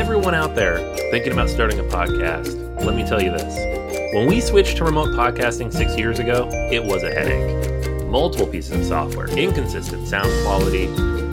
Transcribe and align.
everyone 0.00 0.34
out 0.34 0.54
there 0.54 0.78
thinking 1.10 1.30
about 1.30 1.50
starting 1.50 1.78
a 1.78 1.82
podcast, 1.82 2.56
let 2.82 2.96
me 2.96 3.04
tell 3.04 3.20
you 3.20 3.30
this. 3.30 4.14
When 4.14 4.26
we 4.26 4.40
switched 4.40 4.78
to 4.78 4.84
remote 4.84 5.08
podcasting 5.08 5.70
six 5.70 5.94
years 5.94 6.18
ago, 6.18 6.48
it 6.72 6.82
was 6.82 7.02
a 7.02 7.10
headache. 7.10 8.06
Multiple 8.06 8.46
pieces 8.46 8.80
of 8.80 8.86
software, 8.86 9.28
inconsistent 9.28 10.08
sound 10.08 10.30
quality, 10.42 10.86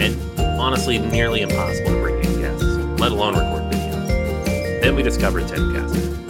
and 0.03 0.19
honestly, 0.59 0.99
nearly 0.99 1.43
impossible 1.43 1.91
to 1.91 2.01
bring 2.01 2.21
in 2.25 2.41
guests, 2.41 2.65
let 2.99 3.13
alone 3.13 3.35
record 3.35 3.73
video. 3.73 4.81
Then 4.81 4.97
we 4.97 5.01
discovered 5.01 5.43
Zencastr. 5.43 6.27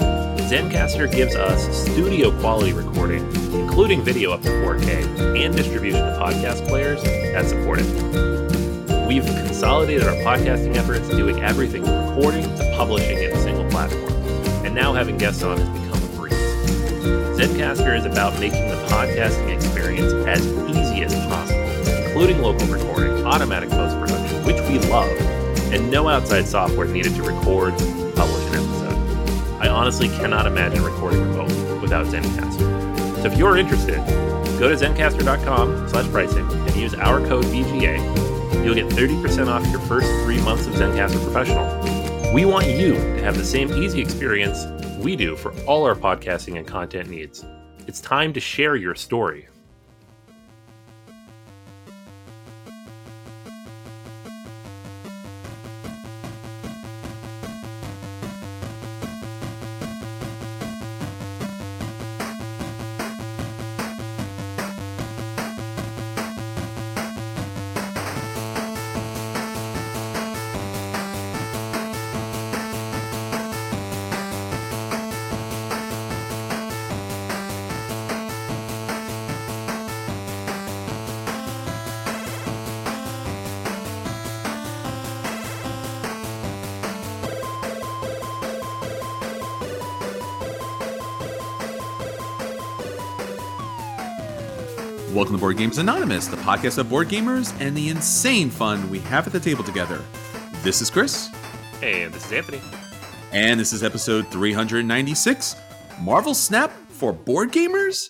Zencastr 0.48 1.12
gives 1.12 1.36
us 1.36 1.92
studio 1.92 2.30
quality 2.40 2.72
recording, 2.72 3.26
including 3.52 4.04
video 4.04 4.32
up 4.32 4.44
to 4.44 4.50
4K, 4.50 5.44
and 5.44 5.56
distribution 5.56 6.02
to 6.02 6.16
podcast 6.20 6.68
players 6.68 7.02
that 7.02 7.48
support 7.48 7.80
it. 7.82 8.67
We've 9.08 9.26
consolidated 9.26 10.04
our 10.04 10.16
podcasting 10.16 10.76
efforts, 10.76 11.08
doing 11.08 11.40
everything 11.40 11.86
from 11.86 12.10
recording 12.10 12.44
to 12.44 12.74
publishing 12.76 13.18
in 13.18 13.32
a 13.32 13.42
single 13.42 13.64
platform, 13.70 14.12
and 14.66 14.76
now 14.76 14.94
having 14.94 15.18
guests 15.18 15.44
on 15.44 15.58
has 15.58 15.70
become 15.70 16.04
a 16.04 16.16
breeze. 16.18 16.34
Zencastr 17.40 17.98
is 17.98 18.04
about 18.04 18.38
making 18.38 18.68
the 18.68 18.76
podcasting 18.90 19.56
experience 19.56 20.12
as 20.28 20.46
easy 20.70 21.04
as 21.04 21.16
possible, 21.28 21.64
including 22.06 22.42
local 22.42 22.68
recording, 22.68 23.26
automatic 23.26 23.70
post 23.70 23.98
production, 23.98 24.44
which 24.44 24.60
we 24.64 24.78
love, 24.90 25.10
and 25.72 25.90
no 25.90 26.10
outside 26.10 26.46
software 26.46 26.86
needed 26.86 27.16
to 27.16 27.24
record, 27.24 27.72
publish 28.14 28.46
an 28.48 28.56
episode. 28.56 29.62
I 29.62 29.70
honestly 29.70 30.10
cannot 30.10 30.46
imagine 30.48 30.84
recording 30.84 31.22
remotely 31.22 31.80
without 31.80 32.08
Zencastr. 32.08 33.22
So 33.22 33.28
if 33.32 33.38
you're 33.38 33.56
interested, 33.56 34.06
go 34.60 34.68
to 34.68 34.76
zencastr.com 34.76 35.88
slash 35.88 36.12
pricing 36.12 36.46
and 36.52 36.76
use 36.76 36.94
our 36.94 37.26
code 37.26 37.46
VGA. 37.46 38.37
You'll 38.68 38.76
get 38.76 38.88
30% 38.88 39.48
off 39.48 39.66
your 39.68 39.80
first 39.80 40.08
three 40.26 40.42
months 40.42 40.68
of 40.68 40.74
Zencastr 40.74 41.24
Professional. 41.24 42.34
We 42.34 42.44
want 42.44 42.68
you 42.68 42.96
to 42.96 43.24
have 43.24 43.38
the 43.38 43.46
same 43.46 43.72
easy 43.82 44.02
experience 44.02 44.66
we 45.00 45.16
do 45.16 45.38
for 45.38 45.58
all 45.62 45.86
our 45.86 45.96
podcasting 45.96 46.58
and 46.58 46.68
content 46.68 47.10
needs. 47.10 47.46
It's 47.88 48.02
time 48.02 48.34
to 48.34 48.42
share 48.42 48.76
your 48.76 48.94
story. 48.94 49.48
Board 95.48 95.56
Games 95.60 95.78
Anonymous, 95.78 96.28
the 96.28 96.36
podcast 96.36 96.78
of 96.78 96.90
board 96.90 97.08
gamers 97.08 97.56
and 97.62 97.74
the 97.74 97.88
insane 97.88 98.50
fun 98.50 98.90
we 98.90 99.00
have 99.00 99.26
at 99.28 99.32
the 99.32 99.40
table 99.40 99.64
together. 99.64 100.04
This 100.62 100.82
is 100.82 100.90
Chris, 100.90 101.30
Hey, 101.80 102.04
this 102.08 102.26
is 102.26 102.34
Anthony. 102.34 102.60
and 103.32 103.58
this 103.58 103.72
is 103.72 103.82
episode 103.82 104.28
396 104.28 105.56
Marvel 106.02 106.34
Snap 106.34 106.70
for 106.90 107.14
Board 107.14 107.54
Gamers. 107.54 108.08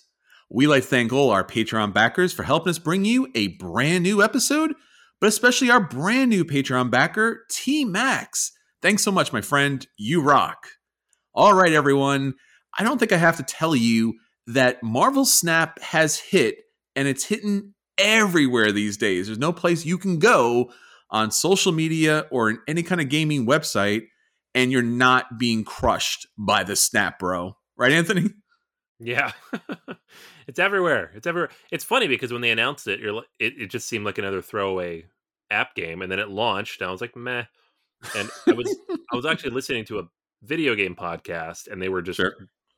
We 0.50 0.66
like 0.66 0.82
to 0.82 0.90
thank 0.90 1.14
all 1.14 1.30
our 1.30 1.44
Patreon 1.44 1.94
backers 1.94 2.34
for 2.34 2.42
helping 2.42 2.72
us 2.72 2.80
bring 2.80 3.06
you 3.06 3.28
a 3.36 3.50
brand 3.50 4.02
new 4.02 4.24
episode, 4.24 4.74
but 5.22 5.28
especially 5.28 5.70
our 5.70 5.80
brand 5.88 6.32
new 6.32 6.44
Patreon 6.44 6.90
backer, 6.90 7.46
T 7.52 7.86
Max. 7.86 8.52
Thanks 8.82 9.04
so 9.04 9.12
much, 9.12 9.32
my 9.32 9.42
friend. 9.42 9.86
You 9.96 10.24
rock. 10.24 10.66
All 11.36 11.54
right, 11.54 11.74
everyone. 11.74 12.34
I 12.80 12.84
don't 12.84 12.98
think 12.98 13.12
I 13.12 13.18
have 13.18 13.38
to 13.38 13.44
tell 13.44 13.76
you 13.76 14.16
that 14.48 14.82
Marvel 14.82 15.24
Snap 15.24 15.80
has 15.82 16.18
hit 16.18 16.56
and 16.98 17.08
it's 17.08 17.24
hitting 17.24 17.74
everywhere 17.98 18.74
these 18.74 18.98
days. 18.98 19.28
There's 19.28 19.40
no 19.40 19.54
place 19.54 19.86
you 19.86 19.98
can 19.98 20.20
go 20.20 20.72
on 21.10 21.32
social 21.32 21.72
media 21.72 22.26
or 22.32 22.50
in 22.50 22.60
any 22.68 22.84
kind 22.84 23.00
of 23.00 23.08
gaming 23.08 23.48
website 23.48 24.08
and 24.54 24.72
you're 24.72 24.82
not 24.82 25.38
being 25.40 25.64
crushed 25.64 26.28
by 26.38 26.64
the 26.66 26.76
snap, 26.76 27.20
bro. 27.20 27.56
Right, 27.78 27.94
Anthony? 27.94 28.32
Yeah, 29.00 29.32
it's 30.48 30.58
everywhere. 30.58 31.12
It's 31.14 31.28
everywhere. 31.28 31.52
It's 31.72 31.84
funny 31.84 32.08
because 32.08 32.34
when 32.34 32.42
they 32.42 32.50
announced 32.50 32.88
it, 32.88 33.00
you're 33.00 33.22
it, 33.38 33.54
it 33.60 33.68
just 33.70 33.88
seemed 33.88 34.06
like 34.06 34.18
another 34.18 34.42
throwaway 34.42 35.06
app 35.52 35.76
game, 35.76 36.02
and 36.02 36.12
then 36.12 36.18
it 36.18 36.30
launched, 36.30 36.82
and 36.82 36.88
I 36.88 36.92
was 36.92 37.00
like, 37.00 37.16
meh. 37.16 37.44
And 38.16 38.28
I 38.48 38.54
was 38.54 38.76
I 39.14 39.16
was 39.16 39.28
actually 39.28 39.52
listening 39.60 39.86
to 39.86 40.00
a 40.00 40.08
video 40.42 40.74
game 40.74 40.96
podcast, 40.96 41.68
and 41.68 41.80
they 41.80 41.90
were 41.90 42.02
just 42.02 42.18
Sure. 42.18 42.34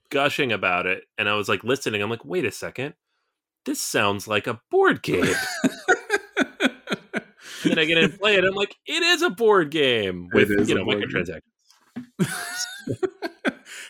gushing 0.09 0.51
about 0.51 0.87
it, 0.87 1.03
and 1.17 1.29
I 1.29 1.35
was 1.35 1.47
like 1.47 1.63
listening. 1.63 2.01
I'm 2.01 2.09
like, 2.09 2.25
wait 2.25 2.43
a 2.43 2.51
second, 2.51 2.95
this 3.65 3.81
sounds 3.81 4.27
like 4.27 4.47
a 4.47 4.59
board 4.71 5.01
game. 5.01 5.35
and 7.63 7.71
then 7.71 7.79
I 7.79 7.85
get 7.85 7.97
in 7.97 8.05
and 8.05 8.19
play 8.19 8.35
it. 8.35 8.43
I'm 8.43 8.53
like, 8.55 8.75
it 8.85 9.03
is 9.03 9.21
a 9.21 9.29
board 9.29 9.71
game 9.71 10.29
with 10.33 10.49
you 10.49 10.75
know 10.75 10.85
microtransactions. 10.85 11.41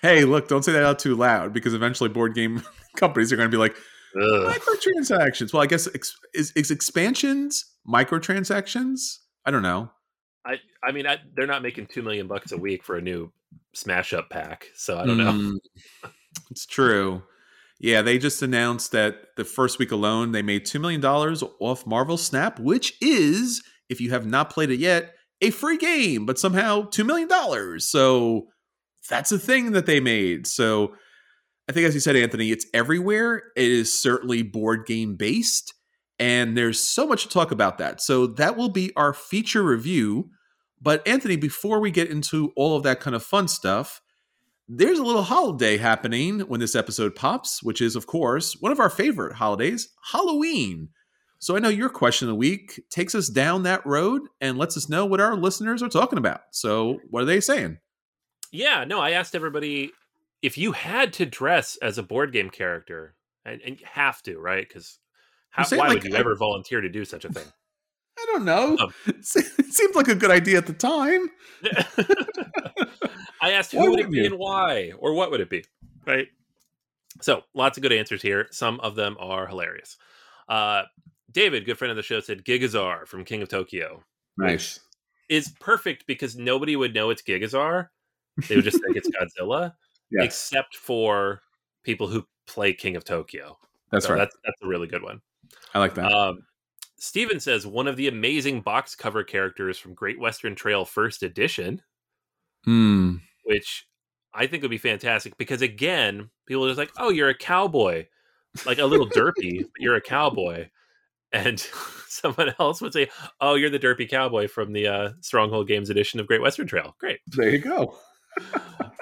hey, 0.02 0.26
look, 0.26 0.48
don't 0.48 0.64
say 0.64 0.72
that 0.72 0.84
out 0.84 1.00
too 1.00 1.16
loud 1.16 1.54
because 1.54 1.74
eventually 1.74 2.10
board 2.10 2.34
game 2.36 2.62
companies 2.98 3.32
are 3.32 3.36
going 3.36 3.50
to 3.50 3.56
be 3.56 3.60
like, 3.60 3.76
Ugh. 4.16 4.56
microtransactions. 4.56 5.54
Well, 5.54 5.62
I 5.62 5.68
guess 5.68 5.88
ex- 5.94 6.18
is, 6.34 6.52
is 6.56 6.72
expansions 6.72 7.66
microtransactions? 7.88 9.20
I 9.46 9.52
don't 9.52 9.64
know. 9.64 9.92
I 10.46 10.56
I 10.84 10.92
mean, 10.92 11.06
I, 11.06 11.18
they're 11.36 11.48
not 11.48 11.62
making 11.62 11.88
two 11.88 12.02
million 12.02 12.28
bucks 12.28 12.52
a 12.52 12.58
week 12.58 12.84
for 12.84 12.96
a 12.96 13.02
new 13.02 13.32
smash 13.74 14.14
up 14.14 14.30
pack, 14.30 14.68
so 14.74 14.98
I 14.98 15.06
don't 15.06 15.18
know. 15.18 15.32
Mm, 15.32 16.12
it's 16.50 16.66
true. 16.66 17.22
Yeah, 17.80 18.02
they 18.02 18.18
just 18.18 18.42
announced 18.42 18.92
that 18.92 19.16
the 19.38 19.46
first 19.46 19.80
week 19.80 19.92
alone 19.92 20.34
they 20.34 20.42
made 20.42 20.66
$2 20.66 20.82
million 20.82 21.04
off 21.06 21.88
Marvel 21.88 22.18
Snap, 22.18 22.60
which 22.60 22.94
is, 23.02 23.64
if 23.88 24.02
you 24.02 24.10
have 24.10 24.26
not 24.26 24.50
played 24.50 24.70
it 24.70 24.80
yet, 24.80 25.14
a 25.42 25.50
free 25.52 25.78
game, 25.78 26.26
but 26.26 26.38
somehow 26.38 26.82
$2 26.90 27.06
million. 27.06 27.80
So 27.80 28.48
that's 29.10 29.32
a 29.32 29.40
thing 29.40 29.72
that 29.72 29.86
they 29.86 30.02
made. 30.02 30.46
So 30.46 30.94
I 31.70 31.72
think, 31.72 31.88
as 31.88 31.94
you 31.94 32.02
said, 32.02 32.18
Anthony, 32.18 32.52
it's 32.52 32.66
everywhere. 32.74 33.44
It 33.56 33.72
is 33.72 33.98
certainly 33.98 34.42
board 34.42 34.86
game 34.86 35.16
based, 35.16 35.74
and 36.18 36.58
there's 36.58 36.80
so 36.82 37.08
much 37.08 37.24
to 37.24 37.30
talk 37.30 37.52
about 37.52 37.78
that. 37.78 38.02
So 38.02 38.28
that 38.28 38.58
will 38.58 38.70
be 38.70 38.92
our 38.98 39.14
feature 39.14 39.64
review. 39.64 40.32
But 40.82 41.08
Anthony, 41.08 41.38
before 41.38 41.80
we 41.80 41.92
get 41.92 42.10
into 42.10 42.52
all 42.58 42.76
of 42.76 42.84
that 42.84 43.00
kind 43.00 43.16
of 43.16 43.24
fun 43.24 43.48
stuff, 43.48 44.02
there's 44.70 45.00
a 45.00 45.04
little 45.04 45.24
holiday 45.24 45.78
happening 45.78 46.42
when 46.42 46.60
this 46.60 46.76
episode 46.76 47.16
pops, 47.16 47.64
which 47.64 47.82
is, 47.82 47.96
of 47.96 48.06
course, 48.06 48.56
one 48.62 48.72
of 48.72 48.80
our 48.80 48.90
favorite 48.90 49.36
holidays, 49.36 49.90
Halloween. 50.12 50.90
So 51.40 51.56
I 51.56 51.60
know 51.60 51.70
your 51.70 51.90
question 51.90 52.28
of 52.28 52.34
the 52.34 52.36
week 52.36 52.80
takes 52.90 53.16
us 53.16 53.30
down 53.30 53.64
that 53.64 53.86
road 53.86 54.22
and 54.40 54.58
lets 54.58 54.78
us 54.78 54.88
know 54.88 55.06
what 55.06 55.22
our 55.22 55.36
listeners 55.36 55.82
are 55.82 55.90
talking 55.90 56.20
about. 56.20 56.42
So 56.52 57.00
what 57.10 57.24
are 57.24 57.26
they 57.26 57.40
saying? 57.40 57.80
Yeah, 58.52 58.84
no, 58.84 59.00
I 59.00 59.12
asked 59.12 59.36
everybody 59.36 59.92
if 60.42 60.58
you 60.58 60.74
had 60.74 61.14
to 61.14 61.26
dress 61.26 61.78
as 61.82 61.98
a 61.98 62.04
board 62.04 62.32
game 62.32 62.50
character, 62.50 63.16
and, 63.46 63.62
and 63.62 63.80
you 63.80 63.86
have 63.90 64.22
to, 64.24 64.38
right? 64.38 64.68
Because 64.68 65.00
why 65.56 65.78
like 65.78 65.90
would 65.90 66.04
you 66.04 66.16
I- 66.16 66.20
ever 66.20 66.36
volunteer 66.36 66.82
to 66.82 66.90
do 66.90 67.06
such 67.06 67.26
a 67.26 67.30
thing? 67.30 67.46
I 68.20 68.26
don't 68.34 68.46
know. 68.46 68.78
Um, 68.78 68.94
it 69.08 69.26
seemed 69.26 69.96
like 69.96 70.10
a 70.10 70.16
good 70.16 70.30
idea 70.32 70.58
at 70.58 70.68
the 70.68 70.74
time. 70.74 71.30
I 73.50 73.54
asked 73.54 73.72
who 73.72 73.90
would 73.92 74.00
it 74.00 74.10
be 74.12 74.18
you? 74.20 74.26
and 74.26 74.38
why, 74.38 74.92
or 74.98 75.14
what 75.14 75.32
would 75.32 75.42
it 75.42 75.50
be, 75.50 75.64
right? 76.06 76.28
So 77.22 77.44
lots 77.54 77.78
of 77.78 77.82
good 77.82 77.92
answers 77.92 78.22
here. 78.22 78.48
Some 78.52 78.80
of 78.82 78.96
them 78.96 79.18
are 79.20 79.48
hilarious. 79.48 79.98
Uh, 80.48 80.84
David, 81.32 81.66
good 81.66 81.78
friend 81.78 81.92
of 81.92 81.98
the 81.98 82.04
show, 82.04 82.20
said 82.22 82.44
Gigazaur 82.46 83.08
from 83.08 83.24
King 83.26 83.42
of 83.42 83.50
Tokyo 83.50 84.04
Nice. 84.38 84.80
is 85.30 85.50
perfect 85.60 86.06
because 86.08 86.36
nobody 86.36 86.76
would 86.76 86.94
know 86.94 87.10
it's 87.10 87.22
Gigazaur. 87.22 87.90
They 88.48 88.56
would 88.56 88.64
just 88.66 88.82
think 88.84 88.96
it's 88.96 89.10
Godzilla, 89.10 89.74
Yes. 90.12 90.26
except 90.26 90.76
for 90.76 91.42
people 91.84 92.08
who 92.08 92.26
play 92.48 92.74
King 92.74 92.96
of 92.96 93.04
Tokyo. 93.06 93.58
That's 93.92 94.06
So 94.06 94.14
right. 94.14 94.20
That's 94.20 94.36
that's 94.46 94.62
a 94.64 94.68
really 94.68 94.88
good 94.88 95.04
one. 95.04 95.22
I 95.74 95.80
like 95.80 95.94
that. 95.96 96.12
Um, 96.12 96.40
Steven 97.00 97.40
says 97.40 97.66
one 97.68 97.88
of 97.88 97.96
the 97.96 98.08
amazing 98.08 98.62
box 98.62 98.96
cover 98.96 99.24
characters 99.24 99.78
from 99.78 99.94
Great 99.94 100.20
Western 100.20 100.56
Trail 100.56 100.84
First 100.86 101.22
Edition, 101.24 101.82
Hmm. 102.66 103.16
Which 103.50 103.86
I 104.34 104.48
think 104.48 104.62
would 104.62 104.72
be 104.72 104.78
fantastic 104.78 105.38
because 105.38 105.62
again, 105.62 106.30
people 106.48 106.64
are 106.66 106.70
just 106.70 106.78
like, 106.78 106.92
"Oh, 106.98 107.10
you're 107.10 107.30
a 107.30 107.38
cowboy," 107.38 108.06
like 108.66 108.78
a 108.80 108.86
little 108.86 109.08
derpy, 109.10 109.60
but 109.62 109.80
you're 109.82 109.96
a 109.96 110.02
cowboy. 110.02 110.70
and 111.32 111.60
someone 112.08 112.54
else 112.60 112.82
would 112.82 112.94
say, 112.94 113.10
"Oh, 113.42 113.56
you're 113.56 113.70
the 113.70 113.80
derpy 113.80 114.10
cowboy 114.10 114.48
from 114.48 114.74
the 114.74 114.88
uh, 114.88 115.10
Stronghold 115.22 115.68
Games 115.68 115.90
edition 115.90 116.20
of 116.20 116.28
Great 116.28 116.42
Western 116.42 116.68
Trail." 116.68 116.96
Great. 117.00 117.20
There 117.28 117.50
you 117.50 117.60
go. 117.60 117.96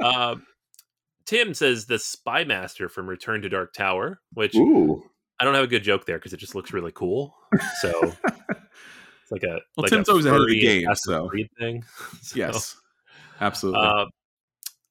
Um, 0.03 0.45
Tim 1.25 1.53
says 1.53 1.85
the 1.85 1.99
Spy 1.99 2.44
Master 2.45 2.88
from 2.89 3.07
Return 3.07 3.41
to 3.41 3.49
Dark 3.49 3.73
Tower, 3.73 4.21
which 4.33 4.55
Ooh. 4.55 5.03
I 5.39 5.45
don't 5.45 5.53
have 5.55 5.63
a 5.65 5.67
good 5.67 5.83
joke 5.83 6.05
there 6.05 6.17
because 6.17 6.31
it 6.33 6.38
just 6.38 6.55
looks 6.55 6.71
really 6.73 6.94
cool. 6.94 7.35
So 7.81 8.01
it's 8.23 9.31
like 9.31 9.44
a 9.44 9.59
Well, 9.75 9.83
like 9.83 9.89
Tim's 9.91 10.07
a 10.07 10.11
always 10.11 10.25
ahead 10.25 10.39
of 10.41 10.47
the 10.47 10.59
game, 10.59 10.88
so- 10.95 11.29
thing. 11.59 11.83
So, 12.21 12.35
Yes. 12.38 12.75
Absolutely. 13.41 13.81
Uh, 13.81 14.05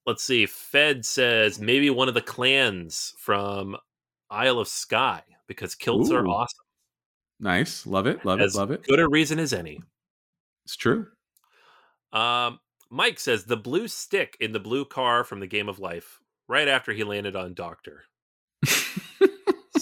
let's 0.07 0.23
see. 0.23 0.47
Fed 0.47 1.05
says 1.05 1.61
maybe 1.61 1.91
one 1.91 2.09
of 2.09 2.15
the 2.15 2.21
clans 2.21 3.15
from 3.19 3.77
Isle 4.31 4.61
of 4.61 4.69
Skye 4.69 5.23
because 5.47 5.75
kilts 5.75 6.11
are 6.11 6.27
awesome. 6.27 6.65
nice. 7.41 7.87
Love 7.87 8.07
it. 8.07 8.25
Love 8.25 8.41
as 8.41 8.55
it. 8.55 8.59
Love 8.59 8.71
it. 8.71 8.85
Good 8.87 9.01
a 9.01 9.09
reason 9.09 9.39
as 9.39 9.53
any. 9.53 9.81
It's 10.65 10.77
true. 10.77 11.07
Um, 12.13 12.59
Mike 12.91 13.21
says 13.21 13.45
the 13.45 13.57
blue 13.57 13.89
stick 13.89 14.37
in 14.41 14.53
the 14.53 14.61
blue 14.61 14.85
car 14.85 15.25
from 15.25 15.41
the 15.41 15.47
Game 15.47 15.69
of 15.69 15.79
Life 15.79 16.21
right 16.49 16.69
after 16.69 16.93
he 16.93 17.05
landed 17.05 17.37
on 17.37 17.55
Doctor. 17.55 18.05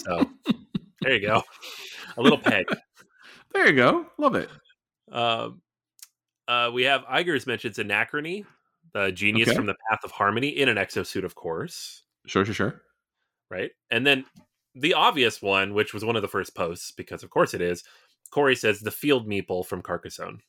So 0.05 0.29
there 1.01 1.13
you 1.15 1.21
go. 1.21 1.43
A 2.17 2.21
little 2.21 2.37
peg. 2.37 2.65
There 3.53 3.67
you 3.67 3.73
go. 3.73 4.05
Love 4.17 4.35
it. 4.35 4.49
Um, 5.09 5.61
uh, 6.45 6.71
we 6.73 6.83
have 6.83 7.03
Iger's 7.05 7.47
mentions 7.47 7.77
Anachrony, 7.77 8.43
the 8.95 9.11
genius 9.11 9.49
Okay. 9.49 9.55
from 9.57 9.65
the 9.67 9.75
Path 9.91 9.99
of 10.03 10.09
Harmony 10.11 10.47
in 10.49 10.69
an 10.69 10.77
exosuit, 10.77 11.23
of 11.25 11.35
course, 11.35 12.01
Sure, 12.25 12.43
sure, 12.45 12.53
sure. 12.55 12.81
right? 13.51 13.69
And 13.91 14.07
then 14.07 14.25
the 14.73 14.93
obvious 14.95 15.41
one, 15.41 15.73
which 15.75 15.93
was 15.93 16.03
one 16.03 16.15
of 16.15 16.21
the 16.23 16.27
first 16.29 16.55
posts, 16.55 16.91
because 16.91 17.21
of 17.21 17.29
course 17.29 17.53
it 17.53 17.61
is. 17.61 17.83
Corey 18.31 18.55
says 18.55 18.79
the 18.79 18.91
field 18.91 19.27
meeple 19.27 19.65
from 19.65 19.81
Carcassonne. 19.81 20.39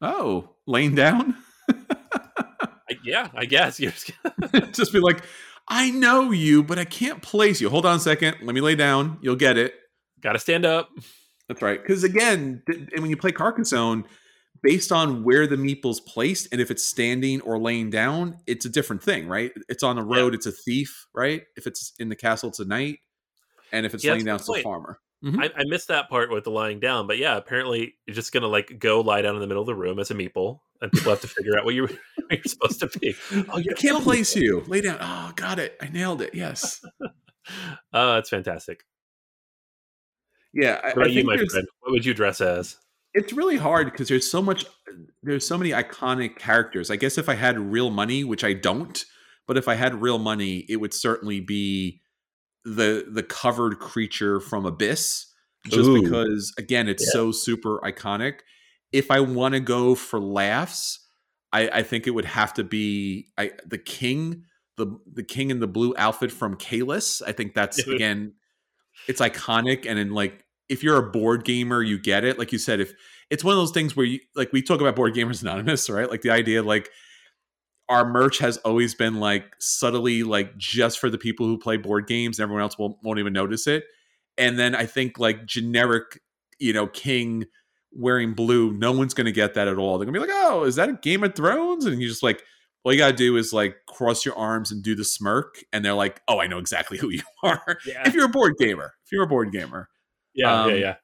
Oh, 0.00 0.50
laying 0.66 0.94
down? 0.94 1.34
I, 1.68 2.96
yeah, 3.04 3.28
I 3.34 3.46
guess 3.46 3.80
you're 3.80 3.90
just, 3.92 4.12
Just 4.72 4.92
be 4.92 5.00
like, 5.00 5.22
I 5.68 5.90
know 5.90 6.30
you, 6.30 6.62
but 6.62 6.78
I 6.78 6.84
can't 6.84 7.22
place 7.22 7.60
you. 7.60 7.70
Hold 7.70 7.86
on 7.86 7.96
a 7.96 8.00
second. 8.00 8.36
Let 8.42 8.54
me 8.54 8.60
lay 8.60 8.74
down. 8.76 9.18
You'll 9.22 9.36
get 9.36 9.56
it. 9.56 9.74
got 10.20 10.32
to 10.34 10.38
stand 10.38 10.66
up. 10.66 10.90
That's 11.48 11.62
right. 11.62 11.80
Because 11.80 12.04
again, 12.04 12.62
th- 12.66 12.88
and 12.92 13.00
when 13.00 13.10
you 13.10 13.16
play 13.16 13.32
Carcassonne, 13.32 14.04
based 14.64 14.90
on 14.90 15.22
where 15.22 15.46
the 15.46 15.56
meeple's 15.56 16.00
placed 16.00 16.48
and 16.50 16.60
if 16.60 16.70
it's 16.70 16.82
standing 16.82 17.40
or 17.42 17.58
laying 17.58 17.90
down, 17.90 18.38
it's 18.46 18.64
a 18.64 18.70
different 18.70 19.02
thing, 19.02 19.28
right? 19.28 19.52
It's 19.68 19.82
on 19.82 19.96
the 19.96 20.02
road, 20.02 20.34
it's 20.34 20.46
a 20.46 20.52
thief, 20.52 21.06
right? 21.14 21.42
If 21.56 21.66
it's 21.66 21.92
in 21.98 22.08
the 22.08 22.16
castle, 22.16 22.48
it's 22.48 22.60
a 22.60 22.64
knight. 22.64 22.98
And 23.72 23.84
if 23.84 23.92
it's 23.94 24.02
Yeah, 24.02 24.12
laying 24.12 24.24
down, 24.24 24.36
it's 24.36 24.48
a 24.48 24.52
a 24.52 24.62
farmer. 24.62 24.98
Mhm. 25.22 25.42
I, 25.42 25.60
I 25.60 25.64
missed 25.66 25.88
that 25.88 26.08
part 26.08 26.30
with 26.30 26.44
the 26.44 26.50
lying 26.50 26.80
down, 26.80 27.06
but 27.06 27.18
yeah, 27.18 27.36
apparently 27.36 27.94
you're 28.06 28.14
just 28.14 28.32
gonna 28.32 28.48
like 28.48 28.78
go 28.78 29.00
lie 29.02 29.20
down 29.22 29.34
in 29.34 29.40
the 29.42 29.46
middle 29.46 29.62
of 29.62 29.66
the 29.66 29.74
room 29.74 29.98
as 29.98 30.10
a 30.10 30.14
meeple, 30.14 30.60
and 30.80 30.90
people 30.90 31.10
have 31.10 31.20
to 31.20 31.28
figure 31.28 31.58
out 31.58 31.64
what 31.66 31.74
you're, 31.74 31.88
what 32.16 32.30
you're 32.30 32.42
supposed 32.44 32.80
to 32.80 32.98
be. 32.98 33.14
Oh, 33.52 33.58
you're 33.58 33.74
can't 33.74 34.02
place 34.02 34.34
you. 34.34 34.62
Lay 34.66 34.80
down. 34.80 34.98
Oh, 35.00 35.32
got 35.36 35.58
it. 35.58 35.76
I 35.80 35.88
nailed 35.88 36.22
it. 36.22 36.34
Yes. 36.34 36.82
Oh, 37.92 38.14
that's 38.14 38.30
fantastic. 38.30 38.84
Yeah. 40.54 40.80
I, 40.82 40.86
What 40.86 40.92
about 40.96 41.04
I 41.04 41.08
you, 41.10 41.14
think 41.16 41.26
my 41.26 41.36
friend? 41.36 41.68
What 41.80 41.92
would 41.92 42.06
you 42.06 42.14
dress 42.14 42.40
as? 42.40 42.78
It's 43.14 43.32
really 43.32 43.56
hard 43.56 43.90
because 43.90 44.08
there's 44.08 44.28
so 44.30 44.42
much 44.42 44.64
there's 45.22 45.46
so 45.46 45.56
many 45.56 45.70
iconic 45.70 46.36
characters 46.36 46.90
i 46.90 46.96
guess 46.96 47.18
if 47.18 47.28
i 47.28 47.34
had 47.34 47.58
real 47.58 47.90
money 47.90 48.24
which 48.24 48.44
i 48.44 48.52
don't 48.52 49.04
but 49.46 49.56
if 49.56 49.68
i 49.68 49.74
had 49.74 50.00
real 50.00 50.18
money 50.18 50.64
it 50.68 50.76
would 50.76 50.94
certainly 50.94 51.40
be 51.40 52.00
the 52.64 53.06
the 53.10 53.22
covered 53.22 53.78
creature 53.78 54.40
from 54.40 54.66
abyss 54.66 55.26
just 55.66 55.88
Ooh. 55.88 56.02
because 56.02 56.52
again 56.58 56.88
it's 56.88 57.04
Yeah. 57.04 57.12
so 57.12 57.32
super 57.32 57.80
iconic 57.80 58.40
if 58.92 59.10
i 59.10 59.20
want 59.20 59.54
to 59.54 59.60
go 59.60 59.94
for 59.94 60.20
laughs 60.20 61.00
i 61.52 61.68
i 61.68 61.82
think 61.82 62.06
it 62.06 62.10
would 62.10 62.24
have 62.26 62.54
to 62.54 62.64
be 62.64 63.28
i 63.38 63.52
the 63.66 63.78
king 63.78 64.44
the 64.76 64.86
the 65.12 65.22
king 65.24 65.50
in 65.50 65.60
the 65.60 65.66
blue 65.68 65.94
outfit 65.96 66.32
from 66.32 66.56
Caylus 66.56 67.22
i 67.22 67.32
think 67.32 67.54
that's 67.54 67.78
again 67.88 68.34
it's 69.08 69.20
iconic 69.20 69.86
and 69.88 69.98
in 69.98 70.12
like 70.12 70.43
if 70.68 70.82
you're 70.82 70.96
a 70.96 71.10
board 71.10 71.44
gamer 71.44 71.82
you 71.82 71.98
get 71.98 72.24
it. 72.24 72.38
Like 72.38 72.52
you 72.52 72.58
said 72.58 72.80
if 72.80 72.92
it's 73.30 73.44
one 73.44 73.52
of 73.52 73.58
those 73.58 73.72
things 73.72 73.96
where 73.96 74.06
you 74.06 74.20
like 74.34 74.52
we 74.52 74.62
talk 74.62 74.80
about 74.80 74.96
board 74.96 75.14
gamers 75.14 75.42
anonymous 75.42 75.88
right? 75.90 76.10
Like 76.10 76.22
the 76.22 76.30
idea 76.30 76.62
like 76.62 76.90
our 77.88 78.08
merch 78.08 78.38
has 78.38 78.56
always 78.58 78.94
been 78.94 79.20
like 79.20 79.54
subtly 79.58 80.22
like 80.22 80.56
just 80.56 80.98
for 80.98 81.10
the 81.10 81.18
people 81.18 81.46
who 81.46 81.58
play 81.58 81.76
board 81.76 82.06
games 82.06 82.38
and 82.38 82.44
everyone 82.44 82.62
else 82.62 82.78
won't, 82.78 82.96
won't 83.02 83.18
even 83.18 83.32
notice 83.32 83.66
it. 83.66 83.84
And 84.36 84.58
then 84.58 84.74
i 84.74 84.86
think 84.86 85.18
like 85.18 85.46
generic 85.46 86.20
you 86.58 86.72
know 86.72 86.86
king 86.86 87.44
wearing 87.92 88.34
blue 88.34 88.72
no 88.72 88.90
one's 88.90 89.14
going 89.14 89.26
to 89.26 89.32
get 89.32 89.54
that 89.54 89.68
at 89.68 89.78
all. 89.78 89.98
They're 89.98 90.06
going 90.06 90.14
to 90.14 90.20
be 90.20 90.26
like 90.26 90.36
oh 90.44 90.64
is 90.64 90.76
that 90.76 90.88
a 90.88 90.94
game 90.94 91.22
of 91.24 91.34
thrones? 91.34 91.84
And 91.84 92.00
you 92.00 92.08
just 92.08 92.22
like 92.22 92.42
all 92.84 92.92
you 92.92 92.98
got 92.98 93.10
to 93.10 93.16
do 93.16 93.36
is 93.36 93.52
like 93.52 93.76
cross 93.88 94.24
your 94.24 94.36
arms 94.36 94.70
and 94.70 94.82
do 94.82 94.94
the 94.94 95.04
smirk 95.04 95.64
and 95.72 95.84
they're 95.84 95.94
like 95.94 96.20
oh 96.28 96.40
i 96.40 96.46
know 96.46 96.58
exactly 96.58 96.98
who 96.98 97.10
you 97.10 97.22
are. 97.42 97.78
Yeah, 97.86 98.06
if 98.06 98.14
you're 98.14 98.26
a 98.26 98.28
board 98.28 98.54
gamer 98.58 98.94
if 99.04 99.12
you're 99.12 99.24
a 99.24 99.28
board 99.28 99.52
gamer 99.52 99.88
yeah, 100.34 100.62
um, 100.62 100.70
yeah, 100.70 100.76
yeah. 100.76 100.94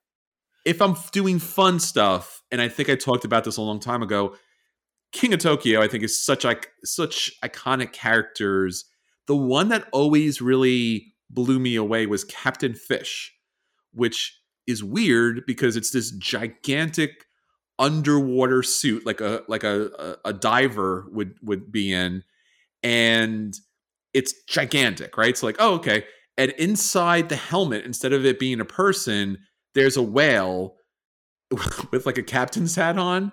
if 0.64 0.82
I'm 0.82 0.96
doing 1.12 1.38
fun 1.38 1.80
stuff, 1.80 2.42
and 2.50 2.60
I 2.60 2.68
think 2.68 2.88
I 2.88 2.94
talked 2.94 3.24
about 3.24 3.44
this 3.44 3.56
a 3.56 3.62
long 3.62 3.80
time 3.80 4.02
ago, 4.02 4.36
King 5.12 5.32
of 5.32 5.40
Tokyo, 5.40 5.82
I 5.82 5.88
think 5.88 6.04
is 6.04 6.22
such 6.22 6.44
like 6.44 6.70
such 6.84 7.32
iconic 7.44 7.92
characters. 7.92 8.84
The 9.26 9.36
one 9.36 9.68
that 9.68 9.88
always 9.92 10.40
really 10.40 11.14
blew 11.28 11.58
me 11.58 11.76
away 11.76 12.06
was 12.06 12.24
Captain 12.24 12.74
Fish, 12.74 13.32
which 13.92 14.38
is 14.66 14.84
weird 14.84 15.42
because 15.46 15.76
it's 15.76 15.90
this 15.90 16.10
gigantic 16.12 17.24
underwater 17.78 18.62
suit, 18.62 19.06
like 19.06 19.20
a 19.20 19.42
like 19.48 19.64
a, 19.64 19.90
a, 19.98 20.30
a 20.30 20.32
diver 20.32 21.06
would 21.12 21.34
would 21.42 21.72
be 21.72 21.92
in, 21.92 22.22
and 22.82 23.54
it's 24.12 24.34
gigantic, 24.48 25.16
right? 25.16 25.36
So 25.36 25.46
like, 25.46 25.56
oh, 25.58 25.74
okay. 25.74 26.04
And 26.40 26.52
inside 26.52 27.28
the 27.28 27.37
helmet, 27.37 27.84
instead 27.84 28.14
of 28.14 28.25
it 28.25 28.38
being 28.38 28.60
a 28.60 28.64
person, 28.64 29.40
there's 29.75 29.98
a 29.98 30.02
whale 30.02 30.76
with 31.90 32.06
like 32.06 32.16
a 32.16 32.22
captain's 32.22 32.75
hat 32.75 32.96
on 32.96 33.31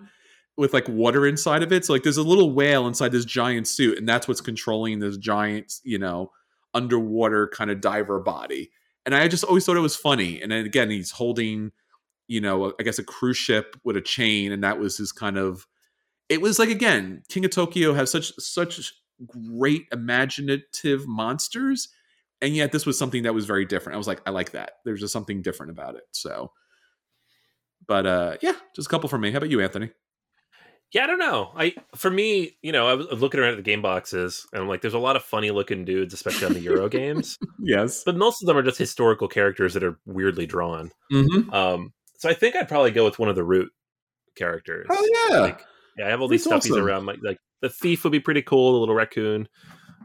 with 0.58 0.74
like 0.74 0.90
water 0.90 1.26
inside 1.26 1.64
of 1.64 1.72
it. 1.72 1.86
So 1.86 1.94
like 1.94 2.04
there's 2.04 2.18
a 2.18 2.22
little 2.22 2.52
whale 2.52 2.86
inside 2.86 3.14
this 3.14 3.24
giant 3.24 3.66
suit, 3.66 3.98
and 3.98 4.10
that's 4.10 4.28
what's 4.28 4.42
controlling 4.42 5.00
this 5.00 5.16
giant, 5.16 5.76
you 5.86 5.98
know, 5.98 6.32
underwater 6.74 7.48
kind 7.48 7.72
of 7.72 7.80
diver 7.80 8.20
body. 8.20 8.72
And 9.06 9.16
I 9.16 9.30
just 9.30 9.46
always 9.46 9.66
thought 9.66 9.78
it 9.78 9.80
was 9.80 9.96
funny. 9.96 10.42
And 10.42 10.52
then 10.52 10.66
again, 10.66 10.90
he's 10.90 11.12
holding, 11.12 11.72
you 12.28 12.42
know, 12.42 12.74
I 12.78 12.84
guess 12.84 13.00
a 13.00 13.06
cruise 13.06 13.38
ship 13.38 13.78
with 13.86 13.96
a 13.96 14.02
chain, 14.02 14.52
and 14.52 14.62
that 14.66 14.80
was 14.80 14.98
his 14.98 15.14
kind 15.14 15.38
of. 15.38 15.66
It 16.28 16.42
was 16.42 16.60
like 16.60 16.68
again, 16.68 17.24
King 17.30 17.46
of 17.46 17.52
Tokyo 17.52 17.94
has 17.94 18.12
such 18.12 18.34
such 18.38 18.94
great 19.26 19.86
imaginative 19.94 21.08
monsters, 21.08 21.88
and 22.42 22.56
yet 22.56 22.72
this 22.72 22.86
was 22.86 22.98
something 22.98 23.24
that 23.24 23.34
was 23.34 23.46
very 23.46 23.66
different. 23.66 23.96
I 23.96 23.98
was 23.98 24.08
like, 24.08 24.22
I 24.26 24.32
like 24.32 24.52
that. 24.52 24.74
There's 24.86 25.00
just 25.00 25.14
something 25.14 25.42
different 25.42 25.72
about 25.72 25.96
it. 25.96 26.04
So, 26.12 26.52
but 27.88 28.06
uh, 28.06 28.38
yeah, 28.42 28.54
just 28.76 28.88
a 28.88 28.92
couple 28.92 29.10
for 29.10 29.18
me. 29.18 29.32
How 29.32 29.38
about 29.38 29.50
you, 29.50 29.62
Anthony? 29.62 29.92
Yeah, 30.94 31.04
I 31.04 31.08
don't 31.08 31.20
know. 31.20 31.52
I 31.56 31.74
for 31.96 32.10
me, 32.10 32.58
you 32.62 32.72
know, 32.72 32.88
I 32.88 32.94
was 32.94 33.20
looking 33.22 33.40
around 33.42 33.52
at 33.52 33.58
the 33.58 33.64
game 33.64 33.82
boxes, 33.82 34.48
and 34.54 34.62
I'm 34.62 34.70
like, 34.70 34.82
there's 34.82 34.94
a 34.94 35.00
lot 35.00 35.18
of 35.18 35.24
funny 35.24 35.52
looking 35.52 35.84
dudes, 35.84 36.14
especially 36.14 36.48
on 36.48 36.54
the 36.54 36.62
Euro 36.62 36.88
games. 36.90 37.38
Yes. 37.60 38.04
But 38.06 38.16
most 38.16 38.42
of 38.42 38.48
them 38.48 38.56
are 38.56 38.64
just 38.64 38.78
historical 38.78 39.28
characters 39.28 39.74
that 39.74 39.84
are 39.84 40.00
weirdly 40.06 40.46
drawn. 40.46 40.92
Mm-hmm. 41.12 41.54
Um, 41.54 41.94
so 42.18 42.30
I 42.30 42.34
think 42.34 42.56
I'd 42.56 42.70
probably 42.70 42.92
go 42.92 43.04
with 43.04 43.20
one 43.20 43.28
of 43.28 43.36
the 43.36 43.44
root 43.44 43.70
characters. 44.38 44.88
Oh 44.90 45.28
yeah. 45.30 45.40
Like, 45.40 45.62
yeah, 45.98 46.08
I 46.08 46.10
have 46.10 46.22
all 46.22 46.30
these 46.30 46.46
That's 46.46 46.68
stuffies 46.68 46.72
awesome. 46.72 46.86
around. 46.86 47.06
Like, 47.06 47.20
like 47.22 47.40
the 47.62 47.70
thief 47.70 48.04
would 48.04 48.12
be 48.12 48.22
pretty 48.22 48.42
cool. 48.42 48.74
The 48.74 48.80
little 48.80 48.96
raccoon. 48.96 49.50